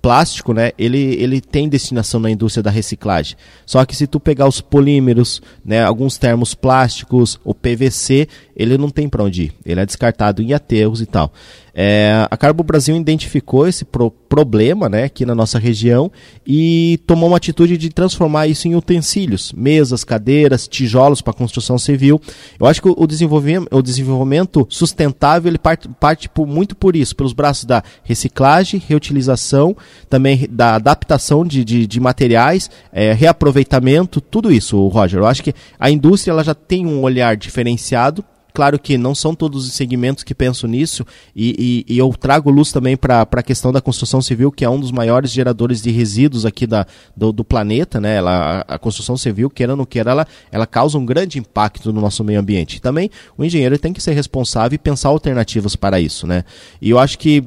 plástico, 0.00 0.52
né, 0.52 0.72
ele, 0.78 0.98
ele 0.98 1.40
tem 1.40 1.68
destinação 1.68 2.20
na 2.20 2.30
indústria 2.30 2.62
da 2.62 2.70
reciclagem. 2.70 3.36
Só 3.66 3.84
que 3.84 3.94
se 3.94 4.06
tu 4.06 4.18
pegar 4.18 4.46
os 4.46 4.60
polímeros, 4.60 5.42
né, 5.64 5.84
alguns 5.84 6.16
termos 6.16 6.54
plásticos, 6.54 7.38
o 7.44 7.54
PVC, 7.54 8.28
ele 8.56 8.78
não 8.78 8.90
tem 8.90 9.08
para 9.08 9.24
onde 9.24 9.44
ir. 9.44 9.52
Ele 9.64 9.80
é 9.80 9.86
descartado 9.86 10.42
em 10.42 10.52
aterros 10.52 11.00
e 11.00 11.06
tal. 11.06 11.32
É, 11.80 12.26
a 12.28 12.36
Carbo 12.36 12.64
Brasil 12.64 12.96
identificou 12.96 13.68
esse 13.68 13.84
pro 13.84 14.10
problema 14.10 14.88
né, 14.88 15.04
aqui 15.04 15.24
na 15.24 15.32
nossa 15.32 15.60
região 15.60 16.10
e 16.44 16.98
tomou 17.06 17.28
uma 17.28 17.36
atitude 17.36 17.78
de 17.78 17.88
transformar 17.88 18.48
isso 18.48 18.66
em 18.66 18.74
utensílios, 18.74 19.52
mesas, 19.52 20.02
cadeiras, 20.02 20.66
tijolos 20.66 21.22
para 21.22 21.32
construção 21.32 21.78
civil. 21.78 22.20
Eu 22.58 22.66
acho 22.66 22.82
que 22.82 22.88
o 22.88 23.06
desenvolvimento, 23.06 23.68
o 23.70 23.80
desenvolvimento 23.80 24.66
sustentável 24.68 25.48
ele 25.48 25.56
parte, 25.56 25.88
parte 25.88 26.28
por, 26.28 26.48
muito 26.48 26.74
por 26.74 26.96
isso, 26.96 27.14
pelos 27.14 27.32
braços 27.32 27.64
da 27.64 27.80
reciclagem, 28.02 28.82
reutilização, 28.84 29.76
também 30.10 30.48
da 30.50 30.74
adaptação 30.74 31.46
de, 31.46 31.64
de, 31.64 31.86
de 31.86 32.00
materiais, 32.00 32.68
é, 32.92 33.12
reaproveitamento, 33.12 34.20
tudo 34.20 34.50
isso, 34.50 34.84
Roger. 34.88 35.20
Eu 35.20 35.26
acho 35.26 35.44
que 35.44 35.54
a 35.78 35.88
indústria 35.88 36.32
ela 36.32 36.42
já 36.42 36.54
tem 36.54 36.84
um 36.84 37.02
olhar 37.02 37.36
diferenciado 37.36 38.24
Claro 38.58 38.76
que 38.76 38.98
não 38.98 39.14
são 39.14 39.36
todos 39.36 39.68
os 39.68 39.72
segmentos 39.72 40.24
que 40.24 40.34
pensam 40.34 40.68
nisso, 40.68 41.06
e, 41.32 41.84
e, 41.86 41.94
e 41.94 41.96
eu 41.96 42.12
trago 42.18 42.50
luz 42.50 42.72
também 42.72 42.96
para 42.96 43.22
a 43.22 43.40
questão 43.40 43.70
da 43.70 43.80
construção 43.80 44.20
civil, 44.20 44.50
que 44.50 44.64
é 44.64 44.68
um 44.68 44.80
dos 44.80 44.90
maiores 44.90 45.30
geradores 45.30 45.80
de 45.80 45.92
resíduos 45.92 46.44
aqui 46.44 46.66
da, 46.66 46.84
do, 47.16 47.30
do 47.30 47.44
planeta. 47.44 48.00
Né? 48.00 48.16
Ela, 48.16 48.64
a, 48.66 48.76
construção 48.76 49.16
civil, 49.16 49.48
queira 49.48 49.74
ou 49.74 49.76
não 49.76 49.86
queira, 49.86 50.10
ela, 50.10 50.26
ela 50.50 50.66
causa 50.66 50.98
um 50.98 51.06
grande 51.06 51.38
impacto 51.38 51.92
no 51.92 52.00
nosso 52.00 52.24
meio 52.24 52.40
ambiente. 52.40 52.82
Também 52.82 53.08
o 53.36 53.44
engenheiro 53.44 53.78
tem 53.78 53.92
que 53.92 54.02
ser 54.02 54.12
responsável 54.12 54.74
e 54.74 54.78
pensar 54.78 55.10
alternativas 55.10 55.76
para 55.76 56.00
isso. 56.00 56.26
Né? 56.26 56.42
E 56.82 56.90
eu 56.90 56.98
acho 56.98 57.16
que 57.16 57.44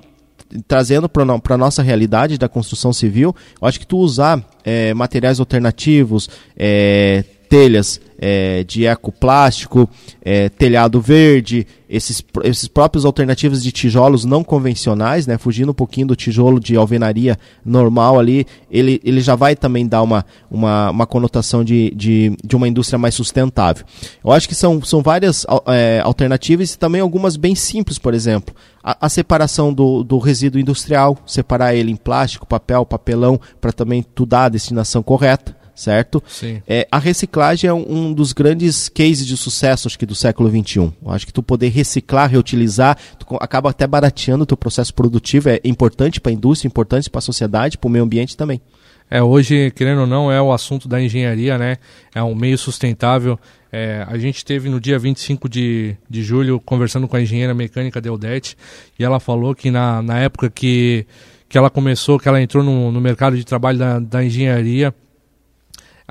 trazendo 0.65 1.09
para 1.09 1.55
a 1.55 1.57
nossa 1.57 1.83
realidade 1.83 2.37
da 2.37 2.47
construção 2.47 2.93
civil, 2.93 3.35
eu 3.61 3.67
acho 3.67 3.81
que 3.81 3.85
tu 3.85 3.97
usar 3.97 4.41
é, 4.63 4.93
materiais 4.93 5.41
alternativos, 5.41 6.29
é, 6.55 7.25
telhas 7.51 7.99
é, 8.17 8.63
de 8.63 8.85
ecoplástico, 8.85 9.89
é, 10.23 10.47
telhado 10.47 11.01
verde, 11.01 11.67
esses, 11.89 12.23
esses 12.45 12.65
próprios 12.65 13.03
alternativas 13.03 13.61
de 13.61 13.73
tijolos 13.73 14.23
não 14.23 14.41
convencionais, 14.41 15.27
né, 15.27 15.37
fugindo 15.37 15.71
um 15.71 15.73
pouquinho 15.73 16.07
do 16.07 16.15
tijolo 16.15 16.61
de 16.61 16.77
alvenaria 16.77 17.37
normal 17.65 18.17
ali, 18.17 18.47
ele, 18.71 19.01
ele 19.03 19.19
já 19.19 19.35
vai 19.35 19.53
também 19.53 19.85
dar 19.85 20.01
uma, 20.01 20.25
uma, 20.49 20.91
uma 20.91 21.05
conotação 21.05 21.61
de, 21.61 21.93
de, 21.93 22.37
de 22.41 22.55
uma 22.55 22.69
indústria 22.69 22.97
mais 22.97 23.15
sustentável. 23.15 23.85
Eu 24.23 24.31
acho 24.31 24.47
que 24.47 24.55
são, 24.55 24.81
são 24.81 25.01
várias 25.01 25.45
é, 25.67 25.99
alternativas 26.05 26.73
e 26.73 26.79
também 26.79 27.01
algumas 27.01 27.35
bem 27.35 27.53
simples, 27.53 27.99
por 27.99 28.13
exemplo. 28.13 28.55
A, 28.81 29.07
a, 29.07 29.09
separação 29.09 29.73
do, 29.73 30.05
do 30.05 30.19
resíduo 30.19 30.61
industrial, 30.61 31.17
separar 31.25 31.75
ele 31.75 31.91
em 31.91 31.97
plástico, 31.97 32.47
papel, 32.47 32.85
papelão, 32.85 33.37
para 33.59 33.73
também 33.73 34.01
tu 34.01 34.25
dar 34.25 34.45
a 34.45 34.49
destinação 34.49 35.03
correta 35.03 35.59
certo? 35.81 36.23
Sim. 36.27 36.61
É, 36.67 36.87
a 36.91 36.99
reciclagem 36.99 37.69
é 37.69 37.73
um, 37.73 37.85
um, 37.89 38.13
dos 38.13 38.33
grandes 38.33 38.87
cases 38.87 39.25
de 39.25 39.35
sucesso, 39.35 39.87
acho 39.87 39.97
que, 39.97 40.05
do 40.05 40.15
século 40.15 40.49
XXI. 40.49 40.79
Eu 40.79 41.11
acho 41.11 41.25
que 41.25 41.33
tu 41.33 41.41
poder 41.41 41.69
reciclar, 41.69 42.29
reutilizar, 42.29 42.97
tu 43.17 43.25
acaba 43.39 43.71
até 43.71 43.87
barateando 43.87 44.43
o 44.43 44.45
teu 44.45 44.57
processo 44.57 44.93
produtivo, 44.93 45.49
é 45.49 45.59
importante 45.63 46.21
para 46.21 46.31
a 46.31 46.33
indústria, 46.33 46.67
importante 46.67 47.09
para 47.09 47.19
a 47.19 47.21
sociedade, 47.21 47.77
para 47.77 47.87
o 47.87 47.91
meio 47.91 48.03
ambiente 48.03 48.37
também. 48.37 48.61
É, 49.09 49.21
hoje, 49.21 49.71
querendo 49.71 50.01
ou 50.01 50.07
não, 50.07 50.31
é 50.31 50.41
o 50.41 50.53
assunto 50.53 50.87
da 50.87 51.01
engenharia, 51.01 51.57
né? 51.57 51.77
É 52.15 52.23
um 52.23 52.33
meio 52.33 52.57
sustentável. 52.57 53.37
É, 53.69 54.05
a 54.07 54.17
gente 54.17 54.45
teve 54.45 54.69
no 54.69 54.79
dia 54.79 54.97
25 54.97 55.49
de, 55.49 55.97
de 56.09 56.23
julho 56.23 56.61
conversando 56.61 57.09
com 57.09 57.17
a 57.17 57.21
engenheira 57.21 57.53
mecânica 57.53 57.99
Deodete 57.99 58.57
e 58.97 59.03
ela 59.03 59.19
falou 59.19 59.53
que 59.53 59.69
na, 59.69 60.01
na 60.01 60.19
época 60.19 60.49
que, 60.49 61.05
que 61.49 61.57
ela 61.57 61.69
começou, 61.69 62.17
que 62.17 62.27
ela 62.29 62.41
entrou 62.41 62.63
no, 62.63 62.89
no 62.89 63.01
mercado 63.01 63.35
de 63.35 63.43
trabalho 63.43 63.77
da, 63.77 63.99
da 63.99 64.23
engenharia, 64.23 64.95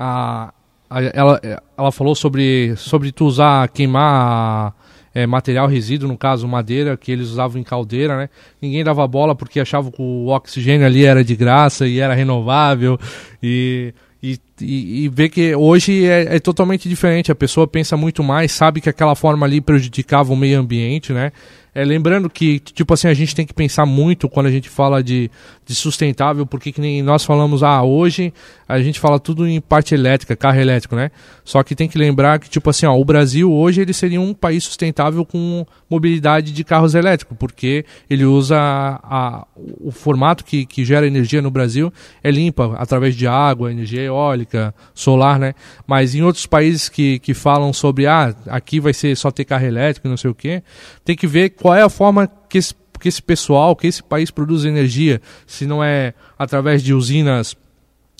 a, 0.01 0.53
a, 0.89 1.03
ela, 1.13 1.39
ela 1.77 1.91
falou 1.91 2.15
sobre, 2.15 2.75
sobre 2.75 3.11
tu 3.11 3.25
usar, 3.25 3.69
queimar 3.69 4.73
é, 5.13 5.27
material 5.27 5.67
resíduo, 5.67 6.07
no 6.07 6.17
caso 6.17 6.47
madeira, 6.47 6.97
que 6.97 7.11
eles 7.11 7.29
usavam 7.29 7.61
em 7.61 7.63
caldeira, 7.63 8.17
né? 8.17 8.29
Ninguém 8.59 8.83
dava 8.83 9.05
bola 9.07 9.35
porque 9.35 9.59
achava 9.59 9.91
que 9.91 10.01
o 10.01 10.27
oxigênio 10.27 10.85
ali 10.85 11.05
era 11.05 11.23
de 11.23 11.35
graça 11.35 11.87
e 11.87 11.99
era 11.99 12.15
renovável 12.15 12.97
e 13.43 13.93
e, 14.23 14.37
e, 14.61 15.05
e 15.05 15.09
ver 15.09 15.29
que 15.29 15.55
hoje 15.55 16.05
é, 16.05 16.35
é, 16.35 16.39
totalmente 16.39 16.87
diferente. 16.87 17.31
A 17.31 17.35
pessoa 17.35 17.67
pensa 17.67 17.97
muito 17.97 18.23
mais, 18.23 18.51
sabe 18.51 18.79
que 18.79 18.89
aquela 18.89 19.15
forma 19.15 19.45
ali 19.45 19.59
prejudicava 19.59 20.31
o 20.31 20.35
meio 20.35 20.59
ambiente, 20.59 21.11
né? 21.11 21.31
É, 21.73 21.85
lembrando 21.85 22.29
que, 22.29 22.59
tipo 22.59 22.93
assim, 22.93 23.07
a 23.07 23.13
gente 23.13 23.33
tem 23.33 23.45
que 23.45 23.53
pensar 23.53 23.85
muito 23.85 24.27
quando 24.27 24.47
a 24.47 24.51
gente 24.51 24.67
fala 24.67 25.01
de, 25.01 25.31
de 25.65 25.73
sustentável, 25.73 26.45
porque 26.45 26.69
que 26.71 26.81
nem 26.81 27.01
nós 27.01 27.23
falamos, 27.23 27.63
ah, 27.63 27.81
hoje 27.81 28.33
a 28.67 28.81
gente 28.81 28.99
fala 28.99 29.19
tudo 29.19 29.47
em 29.47 29.61
parte 29.61 29.93
elétrica, 29.93 30.35
carro 30.35 30.59
elétrico, 30.59 30.95
né? 30.95 31.11
Só 31.45 31.63
que 31.63 31.73
tem 31.73 31.87
que 31.87 31.97
lembrar 31.97 32.39
que, 32.39 32.49
tipo 32.49 32.69
assim, 32.69 32.85
ó, 32.85 32.93
o 32.93 33.05
Brasil 33.05 33.51
hoje 33.51 33.81
ele 33.81 33.93
seria 33.93 34.19
um 34.19 34.33
país 34.33 34.65
sustentável 34.65 35.25
com 35.25 35.65
mobilidade 35.89 36.51
de 36.51 36.63
carros 36.63 36.93
elétricos, 36.93 37.37
porque 37.37 37.85
ele 38.09 38.25
usa 38.25 38.57
a, 38.57 38.99
a, 39.03 39.47
o 39.55 39.91
formato 39.91 40.43
que, 40.43 40.65
que 40.65 40.83
gera 40.83 41.07
energia 41.07 41.41
no 41.41 41.51
Brasil 41.51 41.91
é 42.21 42.31
limpa, 42.31 42.75
através 42.77 43.15
de 43.15 43.27
água, 43.27 43.71
energia 43.71 44.01
eólica, 44.01 44.73
solar, 44.93 45.39
né? 45.39 45.53
Mas 45.87 46.15
em 46.15 46.21
outros 46.21 46.45
países 46.45 46.89
que, 46.89 47.19
que 47.19 47.33
falam 47.33 47.71
sobre, 47.71 48.07
ah, 48.07 48.35
aqui 48.47 48.79
vai 48.79 48.93
ser 48.93 49.15
só 49.15 49.31
ter 49.31 49.45
carro 49.45 49.65
elétrico, 49.65 50.07
não 50.09 50.17
sei 50.17 50.31
o 50.31 50.35
quê, 50.35 50.63
tem 51.03 51.15
que 51.15 51.27
ver 51.27 51.49
qual 51.61 51.75
é 51.75 51.81
a 51.81 51.89
forma 51.89 52.27
que 52.49 52.57
esse, 52.57 52.73
que 52.99 53.07
esse 53.07 53.21
pessoal, 53.21 53.75
que 53.75 53.87
esse 53.87 54.01
país 54.01 54.31
produz 54.31 54.65
energia, 54.65 55.21
se 55.45 55.65
não 55.65 55.83
é 55.83 56.13
através 56.37 56.81
de 56.81 56.93
usinas 56.93 57.55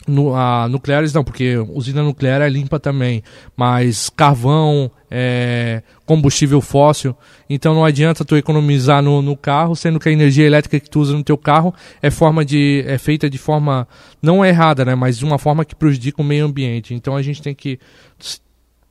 no, 0.08 0.36
a, 0.36 0.68
nucleares 0.68 1.14
não, 1.14 1.24
porque 1.24 1.58
usina 1.58 2.02
nuclear 2.02 2.42
é 2.42 2.50
limpa 2.50 2.80
também, 2.80 3.24
mas 3.56 4.10
carvão, 4.10 4.90
é, 5.10 5.84
combustível 6.06 6.60
fóssil, 6.60 7.16
então 7.50 7.76
não 7.76 7.86
adianta 7.86 8.26
tu 8.26 8.36
economizar 8.36 9.02
no, 9.02 9.22
no, 9.22 9.38
carro, 9.38 9.76
sendo 9.76 10.00
que 10.00 10.10
a 10.10 10.12
energia 10.12 10.46
elétrica 10.46 10.80
que 10.80 10.90
tu 10.90 11.02
usa 11.02 11.14
no 11.14 11.24
teu 11.24 11.38
carro 11.38 11.74
é 12.02 12.10
forma 12.10 12.44
de 12.44 12.84
é 12.88 12.98
feita 12.98 13.30
de 13.30 13.38
forma 13.38 13.88
não 14.22 14.44
errada, 14.44 14.84
né, 14.84 14.96
mas 14.96 15.18
de 15.18 15.26
uma 15.26 15.38
forma 15.38 15.64
que 15.64 15.76
prejudica 15.76 16.22
o 16.22 16.26
meio 16.26 16.46
ambiente. 16.46 16.94
Então 16.94 17.16
a 17.16 17.22
gente 17.22 17.42
tem 17.42 17.54
que 17.54 17.80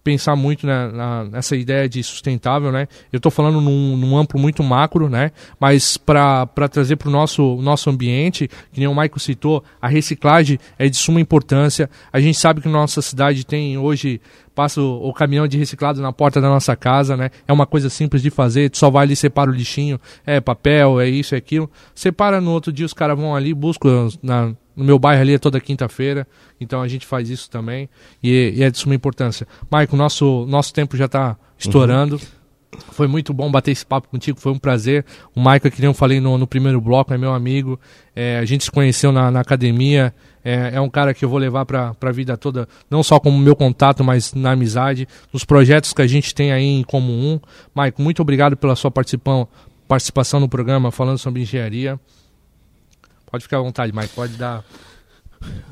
pensar 0.03 0.35
muito 0.35 0.67
na, 0.67 0.89
na, 0.91 1.25
nessa 1.25 1.55
ideia 1.57 1.89
de 1.89 2.03
sustentável, 2.03 2.73
né? 2.73 2.89
Eu 3.13 3.19
estou 3.19 3.31
falando 3.31 3.61
num, 3.61 3.97
num, 3.97 4.17
amplo 4.17 4.41
muito 4.41 4.63
macro, 4.63 5.09
né? 5.09 5.31
Mas 5.59 5.97
para 5.97 6.47
trazer 6.71 6.97
para 6.97 7.09
o 7.09 7.13
nosso, 7.13 7.57
nosso 7.57 7.91
ambiente, 7.91 8.49
que 8.73 8.81
nem 8.81 8.89
o 8.89 8.95
Michael 8.95 9.19
citou, 9.19 9.63
a 9.81 9.89
reciclagem 9.89 10.59
é 10.79 10.89
de 10.89 10.97
suma 10.97 11.21
importância. 11.21 11.89
A 12.13 12.21
gente 12.21 12.39
sabe 12.39 12.61
que 12.61 12.69
nossa 12.69 13.03
cidade 13.03 13.45
tem 13.45 13.77
hoje 13.77 14.21
passa 14.55 14.81
o, 14.81 15.09
o, 15.09 15.15
caminhão 15.15 15.47
de 15.47 15.57
reciclado 15.57 16.03
na 16.03 16.13
porta 16.13 16.41
da 16.41 16.49
nossa 16.49 16.77
casa, 16.77 17.17
né? 17.17 17.31
É 17.47 17.53
uma 17.53 17.67
coisa 17.67 17.89
simples 17.89 18.21
de 18.21 18.31
fazer, 18.31 18.71
tu 18.71 18.79
só 18.79 18.91
vai 18.91 19.05
ali, 19.05 19.17
separa 19.17 19.51
o 19.51 19.55
lixinho, 19.55 19.99
é 20.27 20.41
papel, 20.41 21.01
é 21.01 21.09
isso, 21.09 21.35
é 21.35 21.39
aquilo. 21.39 21.71
Separa 21.95 22.41
no 22.41 22.51
outro 22.51 22.73
dia, 22.73 22.85
os 22.85 22.93
caras 22.93 23.19
vão 23.19 23.35
ali, 23.35 23.55
buscam 23.55 24.09
na, 24.23 24.53
no 24.77 24.85
meu 24.85 24.99
bairro 24.99 25.21
ali 25.21 25.35
é 25.35 25.39
toda 25.39 25.61
quinta-feira, 25.61 26.27
então 26.61 26.81
a 26.83 26.89
gente 26.89 27.07
faz 27.07 27.29
isso 27.29 27.51
também 27.51 27.89
e, 28.23 28.55
e 28.57 28.63
é 28.63 28.71
de 28.71 28.79
suma 28.79 28.95
importância. 28.95 29.47
Maicon, 29.71 29.97
nosso, 29.97 30.47
nosso 30.47 30.73
tempo 30.73 30.97
já 30.97 31.07
está 31.07 31.37
estourando. 31.59 32.17
Uhum. 32.17 32.41
Foi 32.93 33.09
muito 33.09 33.35
bom 33.35 33.51
bater 33.51 33.73
esse 33.73 33.85
papo 33.85 34.09
contigo, 34.09 34.39
foi 34.39 34.53
um 34.53 34.59
prazer. 34.59 35.05
O 35.35 35.41
Maicon, 35.41 35.71
que 35.71 35.81
nem 35.81 35.89
eu 35.89 35.95
falei 35.95 36.21
no, 36.21 36.39
no 36.39 36.47
primeiro 36.47 36.81
bloco, 36.81 37.13
é 37.13 37.19
meu 37.19 37.33
amigo. 37.35 37.79
É, 38.15 38.39
a 38.39 38.45
gente 38.45 38.65
se 38.65 38.71
conheceu 38.71 39.11
na, 39.11 39.31
na 39.31 39.41
academia. 39.41 40.15
É, 40.43 40.71
é, 40.75 40.81
um 40.81 40.89
cara 40.89 41.13
que 41.13 41.25
eu 41.25 41.29
vou 41.29 41.39
levar 41.39 41.67
para 41.67 41.95
a 42.01 42.13
vida 42.13 42.37
toda, 42.37 42.67
não 42.89 43.03
só 43.03 43.21
como 43.21 43.37
meu 43.39 43.55
contato, 43.55 44.03
mas 44.03 44.33
na 44.33 44.53
amizade, 44.53 45.07
nos 45.33 45.45
projetos 45.45 45.93
que 45.93 46.01
a 46.01 46.07
gente 46.07 46.35
tem 46.35 46.53
aí 46.53 46.65
em 46.65 46.83
comum. 46.83 47.39
Maicon, 47.75 48.03
muito 48.03 48.23
obrigado 48.23 48.57
pela 48.57 48.75
sua 48.77 48.91
participação 48.91 50.41
no 50.41 50.49
programa 50.49 50.91
falando 50.91 51.19
sobre 51.19 51.43
engenharia. 51.43 51.99
Pode 53.31 53.45
ficar 53.45 53.59
à 53.59 53.63
vontade, 53.63 53.95
Mike, 53.95 54.15
pode 54.15 54.35
dar. 54.35 54.65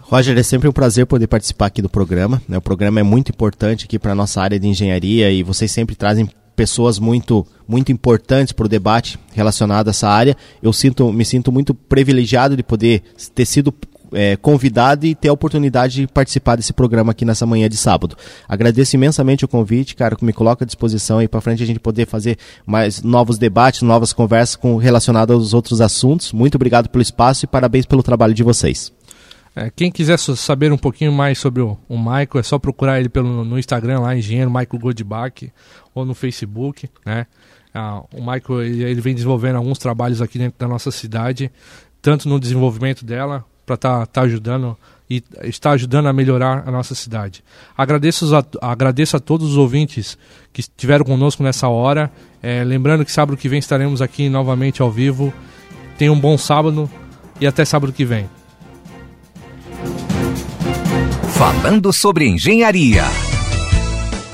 Roger, 0.00 0.38
é 0.38 0.42
sempre 0.42 0.68
um 0.68 0.72
prazer 0.72 1.06
poder 1.06 1.26
participar 1.26 1.66
aqui 1.66 1.82
do 1.82 1.88
programa. 1.88 2.40
Né? 2.48 2.56
O 2.56 2.62
programa 2.62 3.00
é 3.00 3.02
muito 3.02 3.30
importante 3.30 3.84
aqui 3.84 3.98
para 3.98 4.12
a 4.12 4.14
nossa 4.14 4.40
área 4.40 4.58
de 4.58 4.66
engenharia 4.66 5.30
e 5.30 5.42
vocês 5.42 5.70
sempre 5.70 5.94
trazem 5.94 6.30
pessoas 6.56 6.98
muito 6.98 7.46
muito 7.68 7.92
importantes 7.92 8.52
para 8.52 8.64
o 8.64 8.68
debate 8.68 9.18
relacionado 9.32 9.88
a 9.88 9.90
essa 9.90 10.08
área. 10.08 10.36
Eu 10.62 10.72
sinto, 10.72 11.12
me 11.12 11.24
sinto 11.24 11.52
muito 11.52 11.74
privilegiado 11.74 12.56
de 12.56 12.62
poder 12.62 13.02
ter 13.34 13.44
sido 13.44 13.72
é, 14.12 14.36
convidado 14.36 15.06
e 15.06 15.14
ter 15.14 15.28
a 15.28 15.32
oportunidade 15.32 16.02
de 16.02 16.06
participar 16.06 16.56
desse 16.56 16.72
programa 16.72 17.12
aqui 17.12 17.24
nessa 17.24 17.46
manhã 17.46 17.68
de 17.68 17.76
sábado. 17.76 18.16
Agradeço 18.48 18.96
imensamente 18.96 19.44
o 19.44 19.48
convite, 19.48 19.94
cara, 19.94 20.16
que 20.16 20.24
me 20.24 20.32
coloca 20.32 20.64
à 20.64 20.66
disposição 20.66 21.22
e 21.22 21.28
para 21.28 21.40
frente 21.40 21.62
a 21.62 21.66
gente 21.66 21.80
poder 21.80 22.06
fazer 22.06 22.36
mais 22.66 23.02
novos 23.02 23.38
debates, 23.38 23.82
novas 23.82 24.12
conversas 24.12 24.56
com 24.56 24.76
relacionadas 24.76 25.34
aos 25.34 25.54
outros 25.54 25.80
assuntos. 25.80 26.32
Muito 26.32 26.56
obrigado 26.56 26.88
pelo 26.88 27.02
espaço 27.02 27.44
e 27.44 27.48
parabéns 27.48 27.86
pelo 27.86 28.02
trabalho 28.02 28.34
de 28.34 28.42
vocês. 28.42 28.92
É, 29.54 29.70
quem 29.74 29.90
quiser 29.90 30.18
saber 30.18 30.72
um 30.72 30.78
pouquinho 30.78 31.12
mais 31.12 31.38
sobre 31.38 31.60
o, 31.62 31.76
o 31.88 31.98
Michael, 31.98 32.28
é 32.36 32.42
só 32.42 32.58
procurar 32.58 33.00
ele 33.00 33.08
pelo, 33.08 33.44
no 33.44 33.58
Instagram 33.58 34.00
lá, 34.00 34.16
Engenheiro 34.16 34.50
Michael 34.50 34.78
Goldbach, 34.80 35.52
ou 35.94 36.04
no 36.04 36.14
Facebook, 36.14 36.88
né? 37.04 37.26
Ah, 37.74 38.02
o 38.12 38.20
Michael 38.20 38.62
ele, 38.62 39.00
vem 39.00 39.14
desenvolvendo 39.14 39.56
alguns 39.56 39.78
trabalhos 39.78 40.22
aqui 40.22 40.38
dentro 40.38 40.58
da 40.58 40.66
nossa 40.66 40.90
cidade, 40.90 41.50
tanto 42.00 42.28
no 42.28 42.40
desenvolvimento 42.40 43.04
dela, 43.04 43.44
para 43.68 43.74
estar 43.74 43.98
tá, 44.00 44.06
tá 44.06 44.20
ajudando 44.22 44.76
e 45.10 45.22
está 45.44 45.70
ajudando 45.70 46.06
a 46.06 46.12
melhorar 46.12 46.64
a 46.66 46.70
nossa 46.70 46.94
cidade. 46.94 47.42
Agradeço 47.76 48.34
a, 48.36 48.44
agradeço 48.60 49.16
a 49.16 49.20
todos 49.20 49.50
os 49.50 49.56
ouvintes 49.56 50.18
que 50.52 50.60
estiveram 50.60 51.04
conosco 51.04 51.42
nessa 51.42 51.68
hora. 51.68 52.10
É, 52.42 52.62
lembrando 52.64 53.04
que 53.04 53.12
sábado 53.12 53.36
que 53.36 53.48
vem 53.48 53.58
estaremos 53.58 54.02
aqui 54.02 54.28
novamente 54.28 54.82
ao 54.82 54.90
vivo. 54.90 55.32
Tenha 55.96 56.12
um 56.12 56.20
bom 56.20 56.36
sábado 56.36 56.90
e 57.40 57.46
até 57.46 57.64
sábado 57.64 57.92
que 57.92 58.04
vem. 58.04 58.28
Falando 61.34 61.92
sobre 61.92 62.26
engenharia. 62.26 63.04